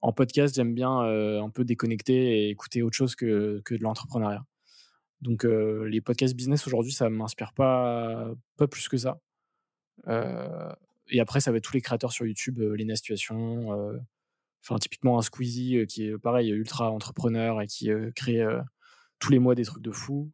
En 0.00 0.12
podcast, 0.12 0.54
j'aime 0.54 0.74
bien 0.74 1.00
un 1.00 1.50
peu 1.50 1.64
déconnecter 1.64 2.46
et 2.46 2.50
écouter 2.50 2.82
autre 2.82 2.96
chose 2.96 3.14
que, 3.14 3.62
que 3.64 3.74
de 3.74 3.82
l'entrepreneuriat. 3.82 4.44
Donc, 5.20 5.44
les 5.44 6.00
podcasts 6.00 6.36
business 6.36 6.66
aujourd'hui, 6.66 6.92
ça 6.92 7.08
ne 7.08 7.16
m'inspire 7.16 7.52
pas, 7.54 8.30
pas 8.56 8.66
plus 8.68 8.88
que 8.88 8.96
ça. 8.96 9.18
Et 11.10 11.20
après, 11.20 11.40
ça 11.40 11.50
va 11.50 11.58
être 11.58 11.64
tous 11.64 11.74
les 11.74 11.80
créateurs 11.80 12.12
sur 12.12 12.26
YouTube, 12.26 12.58
Lena 12.58 12.96
Situation, 12.96 13.98
Enfin, 14.64 14.78
typiquement 14.78 15.18
un 15.18 15.22
Squeezie 15.22 15.76
euh, 15.76 15.84
qui 15.84 16.08
est 16.08 16.18
pareil, 16.18 16.48
ultra 16.50 16.90
entrepreneur 16.90 17.60
et 17.60 17.66
qui 17.66 17.90
euh, 17.90 18.10
crée 18.16 18.40
euh, 18.40 18.60
tous 19.18 19.30
les 19.30 19.38
mois 19.38 19.54
des 19.54 19.64
trucs 19.64 19.82
de 19.82 19.90
fou. 19.90 20.30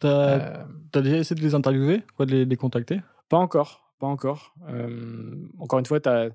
T'as 0.00 0.66
as 0.94 1.00
déjà 1.00 1.18
essayé 1.18 1.40
de 1.40 1.46
les 1.46 1.54
interviewer, 1.54 2.02
quoi, 2.16 2.26
de 2.26 2.42
les, 2.42 2.56
contacter? 2.56 3.00
Pas 3.28 3.36
encore, 3.36 3.94
pas 4.00 4.08
encore. 4.08 4.54
encore 5.60 5.78
une 5.78 5.86
fois, 5.86 6.00
as... 6.08 6.30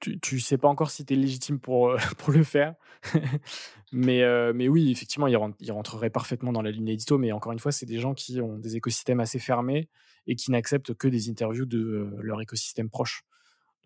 Tu, 0.00 0.20
tu 0.20 0.40
sais 0.40 0.58
pas 0.58 0.68
encore 0.68 0.90
si 0.90 1.04
tu 1.04 1.14
es 1.14 1.16
légitime 1.16 1.58
pour, 1.58 1.94
pour 2.18 2.32
le 2.32 2.42
faire. 2.42 2.74
mais, 3.92 4.22
mais 4.52 4.68
oui, 4.68 4.90
effectivement, 4.90 5.26
ils, 5.26 5.36
rentreraient 5.36 5.72
rentrerait 5.72 6.10
parfaitement 6.10 6.52
dans 6.52 6.62
la 6.62 6.70
ligne 6.70 6.88
édito. 6.88 7.18
Mais 7.18 7.32
encore 7.32 7.52
une 7.52 7.58
fois, 7.58 7.72
c'est 7.72 7.86
des 7.86 7.98
gens 7.98 8.14
qui 8.14 8.40
ont 8.40 8.58
des 8.58 8.76
écosystèmes 8.76 9.20
assez 9.20 9.38
fermés 9.38 9.88
et 10.26 10.34
qui 10.34 10.50
n'acceptent 10.50 10.94
que 10.94 11.08
des 11.08 11.30
interviews 11.30 11.66
de 11.66 12.10
leur 12.20 12.40
écosystème 12.40 12.90
proche. 12.90 13.24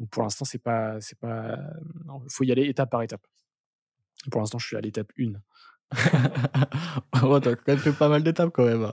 Donc 0.01 0.09
pour 0.09 0.23
l'instant, 0.23 0.47
c'est 0.47 0.59
pas, 0.59 0.99
c'est 1.01 1.19
pas, 1.19 1.59
il 2.07 2.31
faut 2.31 2.45
y 2.45 2.51
aller 2.51 2.65
étape 2.65 2.91
par 2.91 3.03
étape. 3.03 3.25
pour 4.31 4.41
l'instant, 4.41 4.59
je 4.59 4.67
suis 4.67 4.77
à 4.77 4.81
l'étape 4.81 5.13
1. 5.19 5.33
ouais, 7.29 7.41
t'as 7.41 7.55
quand 7.55 7.69
même 7.69 7.79
fait 7.79 7.93
pas 7.93 8.09
mal 8.09 8.23
d'étapes 8.23 8.51
quand 8.53 8.65
même. 8.65 8.93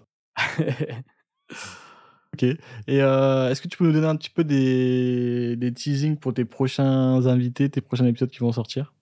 Ok. 2.37 2.43
Et 2.87 3.01
euh, 3.01 3.49
est-ce 3.49 3.61
que 3.61 3.67
tu 3.67 3.77
peux 3.77 3.85
nous 3.85 3.91
donner 3.91 4.07
un 4.07 4.15
petit 4.15 4.29
peu 4.29 4.43
des, 4.43 5.55
des 5.55 5.73
teasings 5.73 6.17
pour 6.17 6.33
tes 6.33 6.45
prochains 6.45 7.25
invités, 7.25 7.69
tes 7.69 7.81
prochains 7.81 8.05
épisodes 8.05 8.29
qui 8.29 8.39
vont 8.39 8.51
sortir? 8.51 8.93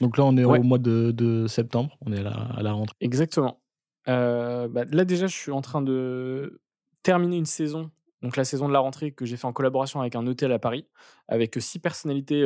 Donc 0.00 0.18
là, 0.18 0.24
on 0.24 0.36
est 0.36 0.44
au 0.44 0.62
mois 0.62 0.78
de, 0.78 1.10
de, 1.10 1.46
septembre, 1.46 1.96
on 2.04 2.12
est 2.12 2.20
à 2.20 2.62
la 2.62 2.72
rentrée. 2.72 2.96
Exactement. 3.00 3.60
Euh, 4.08 4.68
bah, 4.68 4.84
là, 4.90 5.04
déjà, 5.04 5.26
je 5.26 5.34
suis 5.34 5.52
en 5.52 5.62
train 5.62 5.82
de 5.82 6.60
terminer 7.02 7.36
une 7.36 7.46
saison 7.46 7.90
donc 8.22 8.36
la 8.36 8.44
saison 8.44 8.66
de 8.66 8.72
la 8.72 8.80
rentrée 8.80 9.12
que 9.12 9.26
j'ai 9.26 9.36
fait 9.36 9.46
en 9.46 9.52
collaboration 9.52 10.00
avec 10.00 10.16
un 10.16 10.26
hôtel 10.26 10.50
à 10.50 10.58
Paris, 10.58 10.86
avec 11.28 11.54
six 11.60 11.78
personnalités 11.78 12.44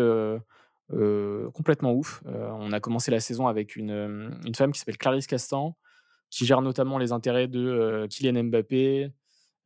complètement 1.55 1.95
ouf. 1.95 2.23
on 2.27 2.73
a 2.73 2.81
commencé 2.81 3.11
la 3.11 3.21
saison 3.21 3.47
avec 3.47 3.77
une, 3.77 4.31
femme 4.55 4.73
qui 4.73 4.81
s'appelle 4.81 4.99
Clarisse 4.99 5.27
Castan, 5.27 5.77
qui 6.29 6.45
gère 6.45 6.61
notamment 6.61 6.99
les 6.99 7.13
intérêts 7.13 7.49
de 7.49 8.07
Kylian 8.11 8.45
Mbappé, 8.45 9.11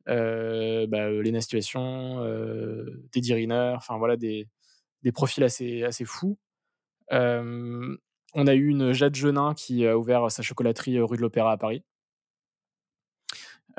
bah, 0.07 1.09
Lena 1.09 1.41
Situation, 1.41 2.23
Teddy 3.11 3.33
Riner, 3.33 3.73
enfin 3.75 3.97
voilà, 3.97 4.17
des, 4.17 4.47
des 5.03 5.11
profils 5.11 5.43
assez, 5.43 5.83
assez 5.83 6.05
fous. 6.05 6.37
on 7.11 8.47
a 8.47 8.53
eu 8.53 8.67
une 8.67 8.91
Jade 8.91 9.15
Genin 9.15 9.53
qui 9.53 9.87
a 9.87 9.97
ouvert 9.97 10.29
sa 10.31 10.41
chocolaterie 10.41 10.99
rue 10.99 11.17
de 11.17 11.21
l'Opéra 11.21 11.51
à 11.51 11.57
Paris. 11.57 11.83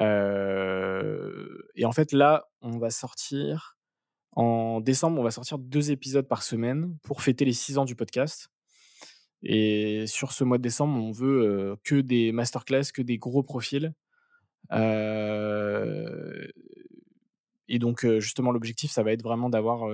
et 0.01 1.85
en 1.85 1.93
fait, 1.93 2.13
là, 2.13 2.49
on 2.61 2.79
va 2.79 2.91
sortir 2.91 3.77
en 4.33 4.81
décembre, 4.81 5.19
on 5.19 5.25
va 5.25 5.31
sortir 5.31 5.59
deux 5.59 5.91
épisodes 5.91 6.29
par 6.29 6.43
semaine 6.43 6.97
pour 7.03 7.23
fêter 7.23 7.45
les 7.45 7.55
six 7.55 7.79
ans 7.79 7.87
du 7.87 7.97
podcast. 7.97 8.51
Et 9.43 10.07
sur 10.07 10.33
ce 10.33 10.45
mois 10.45 10.59
de 10.59 10.63
décembre, 10.63 11.03
on 11.03 11.11
veut 11.11 11.77
que 11.85 11.97
des 11.97 12.33
masterclass, 12.33 12.93
que 12.93 13.03
des 13.03 13.19
gros 13.19 13.43
profils. 13.43 13.93
Et 17.69 17.79
donc, 17.79 18.07
justement, 18.19 18.53
l'objectif, 18.53 18.91
ça 18.91 19.03
va 19.03 19.13
être 19.13 19.23
vraiment 19.23 19.49
d'avoir 19.49 19.89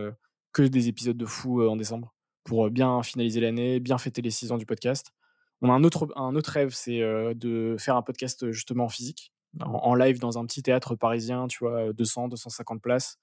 que 0.52 0.62
des 0.62 0.88
épisodes 0.88 1.16
de 1.16 1.26
fou 1.26 1.62
en 1.66 1.76
décembre 1.76 2.14
pour 2.44 2.68
bien 2.70 3.02
finaliser 3.02 3.40
l'année, 3.40 3.80
bien 3.80 3.98
fêter 3.98 4.22
les 4.22 4.30
six 4.30 4.52
ans 4.52 4.58
du 4.58 4.66
podcast. 4.66 5.12
On 5.60 5.70
a 5.70 5.72
un 5.72 5.84
autre, 5.84 6.08
un 6.16 6.34
autre 6.34 6.50
rêve, 6.50 6.70
c'est 6.70 6.98
de 7.00 7.76
faire 7.78 7.96
un 7.96 8.02
podcast 8.02 8.50
justement 8.50 8.84
en 8.84 8.88
physique, 8.88 9.32
en, 9.60 9.94
live 9.94 10.18
dans 10.18 10.38
un 10.38 10.46
petit 10.46 10.62
théâtre 10.62 10.96
parisien, 10.96 11.46
tu 11.46 11.58
vois, 11.60 11.92
200, 11.92 12.28
250 12.28 12.82
places, 12.82 13.18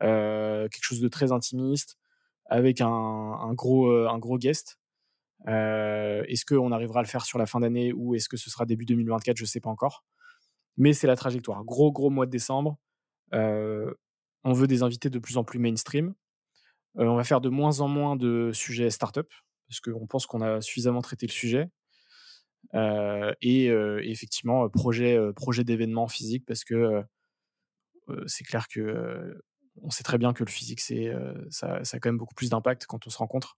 quelque 0.00 0.82
chose 0.82 1.00
de 1.00 1.08
très 1.08 1.32
intimiste, 1.32 1.96
avec 2.46 2.80
un, 2.80 2.88
un 2.88 3.54
gros, 3.54 3.90
un 3.90 4.18
gros 4.18 4.36
guest. 4.36 4.78
est-ce 5.46 6.44
qu'on 6.44 6.72
arrivera 6.72 7.00
à 7.00 7.02
le 7.02 7.08
faire 7.08 7.24
sur 7.24 7.38
la 7.38 7.46
fin 7.46 7.60
d'année 7.60 7.92
ou 7.92 8.14
est-ce 8.14 8.28
que 8.28 8.36
ce 8.36 8.50
sera 8.50 8.66
début 8.66 8.84
2024 8.84 9.36
Je 9.36 9.44
ne 9.44 9.48
sais 9.48 9.60
pas 9.60 9.70
encore. 9.70 10.04
Mais 10.76 10.92
c'est 10.92 11.06
la 11.06 11.16
trajectoire. 11.16 11.64
Gros, 11.64 11.92
gros 11.92 12.10
mois 12.10 12.26
de 12.26 12.30
décembre. 12.30 12.78
on 13.32 14.52
veut 14.52 14.66
des 14.66 14.82
invités 14.82 15.10
de 15.10 15.18
plus 15.18 15.36
en 15.36 15.44
plus 15.44 15.58
mainstream. 15.58 16.14
on 16.96 17.16
va 17.16 17.24
faire 17.24 17.40
de 17.40 17.48
moins 17.48 17.80
en 17.80 17.88
moins 17.88 18.16
de 18.16 18.50
sujets 18.52 18.90
startup 18.90 19.28
parce 19.68 19.80
qu'on 19.80 20.06
pense 20.06 20.26
qu'on 20.26 20.40
a 20.40 20.60
suffisamment 20.60 21.02
traité 21.02 21.26
le 21.26 21.32
sujet. 21.32 21.68
et, 22.74 23.66
effectivement, 24.02 24.68
projet, 24.68 25.18
projet 25.36 25.64
d'événement 25.64 26.08
physique 26.08 26.44
parce 26.46 26.64
que 26.64 27.02
c'est 28.26 28.44
clair 28.44 28.66
que 28.68 29.40
on 29.82 29.90
sait 29.90 30.02
très 30.02 30.18
bien 30.18 30.32
que 30.32 30.44
le 30.44 30.50
physique, 30.50 30.80
c'est, 30.80 31.12
ça, 31.50 31.76
a 31.76 31.98
quand 31.98 32.08
même 32.08 32.18
beaucoup 32.18 32.34
plus 32.34 32.50
d'impact 32.50 32.86
quand 32.86 33.06
on 33.06 33.10
se 33.10 33.18
rencontre. 33.18 33.56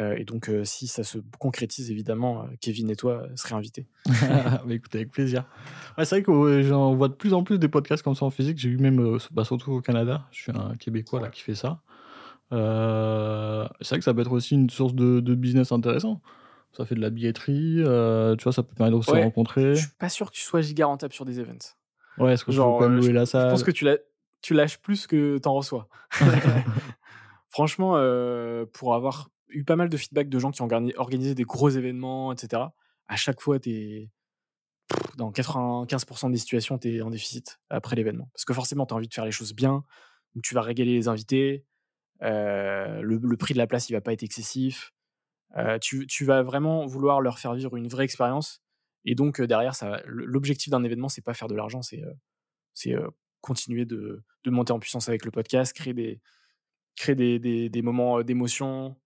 Euh, 0.00 0.16
et 0.16 0.24
donc, 0.24 0.48
euh, 0.48 0.64
si 0.64 0.86
ça 0.86 1.04
se 1.04 1.18
concrétise, 1.38 1.90
évidemment, 1.90 2.42
euh, 2.42 2.46
Kevin 2.60 2.90
et 2.90 2.96
toi 2.96 3.26
seraient 3.34 3.54
invités. 3.54 3.86
bah, 4.06 4.62
écoutez, 4.70 4.98
avec 4.98 5.10
plaisir. 5.10 5.44
c'est 5.98 6.10
vrai 6.10 6.22
que 6.22 6.62
j'en 6.62 6.94
vois 6.94 7.08
de 7.08 7.14
plus 7.14 7.34
en 7.34 7.42
plus 7.42 7.58
des 7.58 7.68
podcasts 7.68 8.02
comme 8.02 8.14
ça 8.14 8.24
en 8.24 8.30
physique. 8.30 8.58
J'ai 8.58 8.70
eu 8.70 8.78
même, 8.78 9.18
bah, 9.32 9.44
surtout 9.44 9.72
au 9.72 9.80
Canada, 9.80 10.26
je 10.30 10.42
suis 10.42 10.52
un 10.52 10.76
Québécois 10.76 11.20
là, 11.20 11.28
qui 11.28 11.42
fait 11.42 11.54
ça. 11.54 11.82
c'est 12.50 12.56
vrai 12.56 13.98
que 13.98 14.04
ça 14.04 14.14
peut 14.14 14.22
être 14.22 14.32
aussi 14.32 14.54
une 14.54 14.70
source 14.70 14.94
de, 14.94 15.34
business 15.34 15.72
intéressant. 15.72 16.20
Ça 16.72 16.86
fait 16.86 16.94
de 16.94 17.00
la 17.00 17.10
billetterie, 17.10 17.82
tu 18.38 18.44
vois, 18.44 18.52
ça 18.52 18.62
peut 18.62 18.74
permettre 18.74 18.98
de 18.98 19.04
se 19.04 19.10
rencontrer. 19.10 19.74
Je 19.74 19.80
suis 19.80 19.96
pas 19.98 20.08
sûr 20.08 20.30
que 20.30 20.36
tu 20.36 20.42
sois 20.42 20.62
giga 20.62 20.86
rentable 20.86 21.12
sur 21.12 21.24
des 21.24 21.40
events. 21.40 21.76
Ouais, 22.18 22.34
est-ce 22.34 22.44
que 22.44 22.52
Genre, 22.52 22.82
je, 22.82 22.88
louer 22.88 23.12
la 23.12 23.26
salle 23.26 23.46
Je 23.46 23.50
pense 23.50 23.64
que 23.64 23.70
tu, 23.70 23.86
tu 24.40 24.54
lâches 24.54 24.78
plus 24.78 25.06
que 25.06 25.38
t'en 25.38 25.54
reçois. 25.54 25.88
Franchement, 27.50 27.94
pour 28.72 28.94
avoir 28.94 29.28
eu 29.50 29.64
pas 29.64 29.76
mal 29.76 29.88
de 29.88 29.96
feedback 29.96 30.28
de 30.28 30.38
gens 30.38 30.50
qui 30.50 30.62
ont 30.62 30.68
organisé 30.96 31.34
des 31.34 31.44
gros 31.44 31.70
événements, 31.70 32.32
etc. 32.32 32.62
À 33.08 33.16
chaque 33.16 33.40
fois, 33.40 33.58
es 33.66 34.10
dans 35.16 35.30
95% 35.30 36.30
des 36.30 36.38
situations, 36.38 36.78
tu 36.78 36.96
es 36.96 37.02
en 37.02 37.10
déficit 37.10 37.60
après 37.68 37.96
l'événement. 37.96 38.28
Parce 38.32 38.44
que 38.44 38.54
forcément, 38.54 38.86
tu 38.86 38.94
as 38.94 38.96
envie 38.96 39.08
de 39.08 39.14
faire 39.14 39.24
les 39.24 39.30
choses 39.30 39.54
bien, 39.54 39.84
tu 40.42 40.54
vas 40.54 40.62
régaler 40.62 40.94
les 40.94 41.08
invités, 41.08 41.64
euh, 42.22 43.00
le, 43.02 43.36
prix 43.36 43.54
de 43.54 43.58
la 43.58 43.66
place, 43.66 43.88
il 43.88 43.92
va 43.92 44.00
pas 44.00 44.12
être 44.12 44.22
excessif. 44.22 44.92
Euh, 45.56 45.78
tu, 45.78 46.24
vas 46.24 46.42
vraiment 46.42 46.86
vouloir 46.86 47.20
leur 47.20 47.38
faire 47.38 47.54
vivre 47.54 47.76
une 47.76 47.88
vraie 47.88 48.04
expérience. 48.04 48.62
Et 49.04 49.14
donc, 49.14 49.40
euh, 49.40 49.46
derrière, 49.46 49.74
l'objectif 50.06 50.70
d'un 50.70 50.84
événement, 50.84 51.08
c'est 51.08 51.22
pas 51.22 51.34
faire 51.34 51.48
de 51.48 51.54
l'argent, 51.54 51.80
c'est 51.82 52.02
continuer 53.40 53.84
de, 53.84 54.22
monter 54.46 54.72
en 54.72 54.78
puissance 54.78 55.08
avec 55.08 55.24
le 55.24 55.30
podcast, 55.30 55.72
créer 55.72 55.94
des, 55.94 56.20
créer 56.96 57.38
des 57.38 57.82
moments 57.82 58.22
d'émotion, 58.22 58.96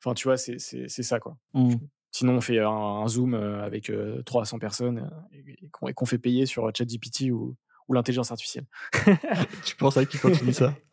Enfin, 0.00 0.14
tu 0.14 0.28
vois, 0.28 0.36
c'est 0.36 0.88
ça, 0.88 1.20
quoi. 1.20 1.36
Mmh. 1.54 1.74
Sinon, 2.10 2.34
on 2.34 2.40
fait 2.40 2.58
un, 2.58 3.06
Zoom 3.06 3.34
euh, 3.34 3.64
avec 3.64 3.92
300 4.24 4.56
euh, 4.56 4.60
personnes 4.60 4.98
euh, 4.98 5.36
et, 5.52 5.68
qu'on 5.94 6.06
fait 6.06 6.18
payer 6.18 6.46
sur 6.46 6.70
ChatGPT 6.74 7.30
ou, 7.30 7.56
ou 7.86 7.94
l'intelligence 7.94 8.30
artificielle. 8.32 8.66
tu 9.64 9.76
penses 9.76 9.96
à 9.96 10.04
qui 10.04 10.18
continue 10.18 10.52
ça? 10.52 10.74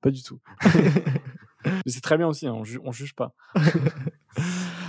Pas 0.00 0.10
du 0.10 0.22
tout. 0.22 0.40
c'est 1.86 2.02
très 2.02 2.18
bien 2.18 2.26
aussi, 2.26 2.48
hein, 2.48 2.54
on, 2.54 2.64
on, 2.84 2.90
juge 2.90 3.14
pas. 3.14 3.32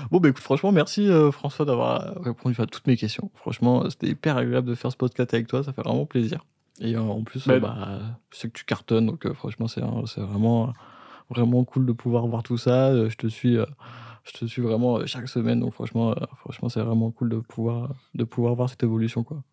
bon, 0.10 0.20
bah 0.20 0.30
écoute, 0.30 0.42
franchement, 0.42 0.72
merci 0.72 1.08
François 1.32 1.64
d'avoir 1.64 2.20
répondu 2.24 2.60
à 2.60 2.66
toutes 2.66 2.88
mes 2.88 2.98
questions. 2.98 3.30
Franchement, 3.36 3.88
c'était 3.92 4.08
hyper 4.08 4.36
agréable 4.36 4.68
de 4.68 4.74
faire 4.74 4.92
ce 4.92 4.98
podcast 4.98 5.32
avec 5.32 5.46
toi, 5.46 5.64
ça 5.64 5.74
fait 5.74 5.84
vraiment 5.84 6.08
plaisir. 6.08 6.44
Et 6.80 6.98
en 6.98 7.24
plus, 7.24 7.48
bah, 7.48 7.60
bah, 7.60 8.00
je 8.32 8.38
sais 8.40 8.48
que 8.48 8.54
tu 8.54 8.66
cartonnes, 8.66 9.06
donc 9.06 9.32
franchement, 9.34 9.68
c'est 9.68 9.82
vraiment 9.82 10.74
vraiment 11.34 11.64
cool 11.64 11.86
de 11.86 11.92
pouvoir 11.92 12.28
voir 12.28 12.44
tout 12.44 12.58
ça. 12.58 12.90
Euh, 12.90 13.10
je 13.10 13.18
te 13.18 13.28
suis, 13.28 13.58
euh, 13.58 13.66
je 14.24 14.32
te 14.32 14.46
suis 14.46 14.62
vraiment 14.62 15.00
euh, 15.00 15.06
chaque 15.06 15.28
semaine, 15.28 15.60
donc 15.60 15.74
franchement, 15.74 16.16
franchement, 16.38 16.70
c'est 16.70 16.82
vraiment 16.82 17.12
cool 17.12 17.30
de 17.30 17.40
pouvoir, 17.40 17.94
de 18.14 18.24
pouvoir 18.24 18.56
voir 18.56 18.70
cette 18.70 18.84
évolution, 18.84 19.24
quoi. 19.24 19.44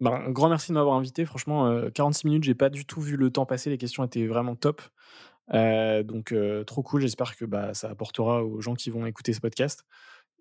Ben, 0.00 0.12
un 0.12 0.30
grand 0.30 0.50
merci 0.50 0.72
de 0.72 0.74
m'avoir 0.74 0.96
invité. 0.96 1.24
Franchement, 1.24 1.90
46 1.94 2.26
minutes, 2.26 2.44
j'ai 2.44 2.54
pas 2.54 2.68
du 2.68 2.84
tout 2.84 3.00
vu 3.00 3.16
le 3.16 3.30
temps 3.30 3.46
passer. 3.46 3.70
Les 3.70 3.78
questions 3.78 4.04
étaient 4.04 4.26
vraiment 4.26 4.54
top. 4.54 4.82
donc, 5.50 6.34
trop 6.66 6.82
cool. 6.82 7.00
J'espère 7.00 7.34
que 7.34 7.46
bah, 7.46 7.72
ça 7.72 7.88
apportera 7.88 8.44
aux 8.44 8.60
gens 8.60 8.74
qui 8.74 8.90
vont 8.90 9.06
écouter 9.06 9.32
ce 9.32 9.40
podcast. 9.40 9.86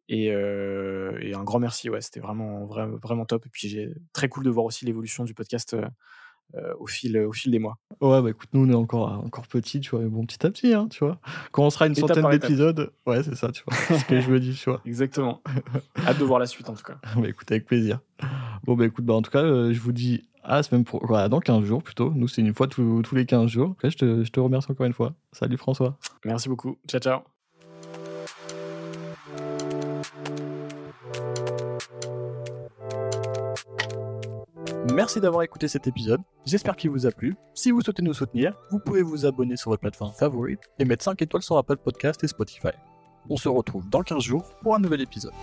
Et, 0.10 0.30
un 0.34 1.44
grand 1.46 1.60
merci. 1.60 1.90
Ouais, 1.90 2.02
c'était 2.02 2.20
vraiment, 2.20 2.66
vraiment, 2.66 2.98
vraiment 2.98 3.26
top. 3.26 3.46
Et 3.46 3.50
puis, 3.50 3.70
j'ai 3.70 3.94
très 4.12 4.28
cool 4.28 4.44
de 4.44 4.50
voir 4.50 4.66
aussi 4.66 4.84
l'évolution 4.84 5.24
du 5.24 5.34
podcast 5.34 5.74
euh, 5.74 5.88
au, 6.80 6.88
fil, 6.88 7.18
au 7.18 7.34
fil 7.34 7.52
des 7.52 7.60
mois. 7.60 7.78
Ouais, 8.02 8.22
bah 8.22 8.30
écoute, 8.30 8.50
nous 8.54 8.66
on 8.66 8.70
est 8.70 8.76
encore, 8.76 9.24
encore 9.24 9.48
petits, 9.48 9.80
tu 9.80 9.92
vois, 9.92 10.00
mais 10.00 10.10
bon, 10.10 10.26
petit 10.26 10.46
à 10.46 10.50
petit, 10.50 10.74
hein, 10.74 10.88
tu 10.90 11.04
vois. 11.04 11.20
Quand 11.52 11.64
on 11.64 11.70
sera 11.70 11.88
une 11.88 11.96
centaine 11.96 12.30
d'épisodes, 12.30 12.92
ouais, 13.06 13.24
c'est 13.24 13.36
ça, 13.36 13.52
tu 13.52 13.64
vois. 13.66 13.76
c'est 13.88 14.00
ce 14.00 14.06
que 14.06 14.22
je 14.22 14.30
me 14.30 14.40
dis, 14.40 14.54
tu 14.54 14.70
vois. 14.70 14.82
Exactement. 14.86 15.42
Hâte 16.08 16.20
de 16.20 16.24
voir 16.24 16.40
la 16.40 16.46
suite 16.46 16.70
en 16.70 16.74
tout 16.74 16.84
cas. 16.84 16.98
bah 17.16 17.28
écoute, 17.28 17.52
avec 17.52 17.66
plaisir. 17.66 18.00
Bon, 18.64 18.76
bah 18.76 18.86
écoute, 18.86 19.06
bah 19.06 19.14
en 19.14 19.22
tout 19.22 19.32
cas, 19.32 19.44
euh, 19.44 19.74
je 19.74 19.80
vous 19.80 19.92
dis 19.92 20.28
à 20.44 20.58
la 20.58 20.64
semaine 20.64 20.84
pro... 20.84 21.00
voilà, 21.04 21.28
dans 21.30 21.40
15 21.40 21.64
jours 21.64 21.84
plutôt. 21.84 22.12
Nous, 22.16 22.28
c'est 22.28 22.42
une 22.42 22.54
fois 22.54 22.68
tous, 22.68 23.02
tous 23.04 23.16
les 23.16 23.26
15 23.26 23.50
jours. 23.50 23.76
je, 23.84 23.90
te, 23.90 24.24
je 24.24 24.32
te 24.32 24.40
remercie 24.40 24.72
encore 24.72 24.86
une 24.86 24.94
fois. 24.94 25.14
Salut 25.32 25.58
François. 25.58 25.98
Merci 26.24 26.50
beaucoup. 26.50 26.78
Ciao, 26.88 27.02
ciao. 27.02 27.35
Merci 34.96 35.20
d'avoir 35.20 35.44
écouté 35.44 35.68
cet 35.68 35.88
épisode, 35.88 36.22
j'espère 36.46 36.78
qu'il 36.78 36.90
vous 36.90 37.06
a 37.06 37.12
plu. 37.12 37.36
Si 37.54 37.70
vous 37.70 37.82
souhaitez 37.82 38.02
nous 38.02 38.14
soutenir, 38.14 38.58
vous 38.72 38.80
pouvez 38.80 39.02
vous 39.02 39.26
abonner 39.26 39.58
sur 39.58 39.70
votre 39.70 39.82
plateforme 39.82 40.14
favorite 40.14 40.62
et 40.80 40.86
mettre 40.86 41.04
5 41.04 41.22
étoiles 41.22 41.44
sur 41.44 41.58
Apple 41.58 41.76
Podcast 41.76 42.24
et 42.24 42.30
Spotify. 42.30 42.70
On 43.30 43.36
se 43.36 43.50
retrouve 43.50 43.90
dans 43.90 44.04
15 44.04 44.24
jours 44.24 44.56
pour 44.62 44.74
un 44.74 44.80
nouvel 44.80 45.02
épisode. 45.02 45.34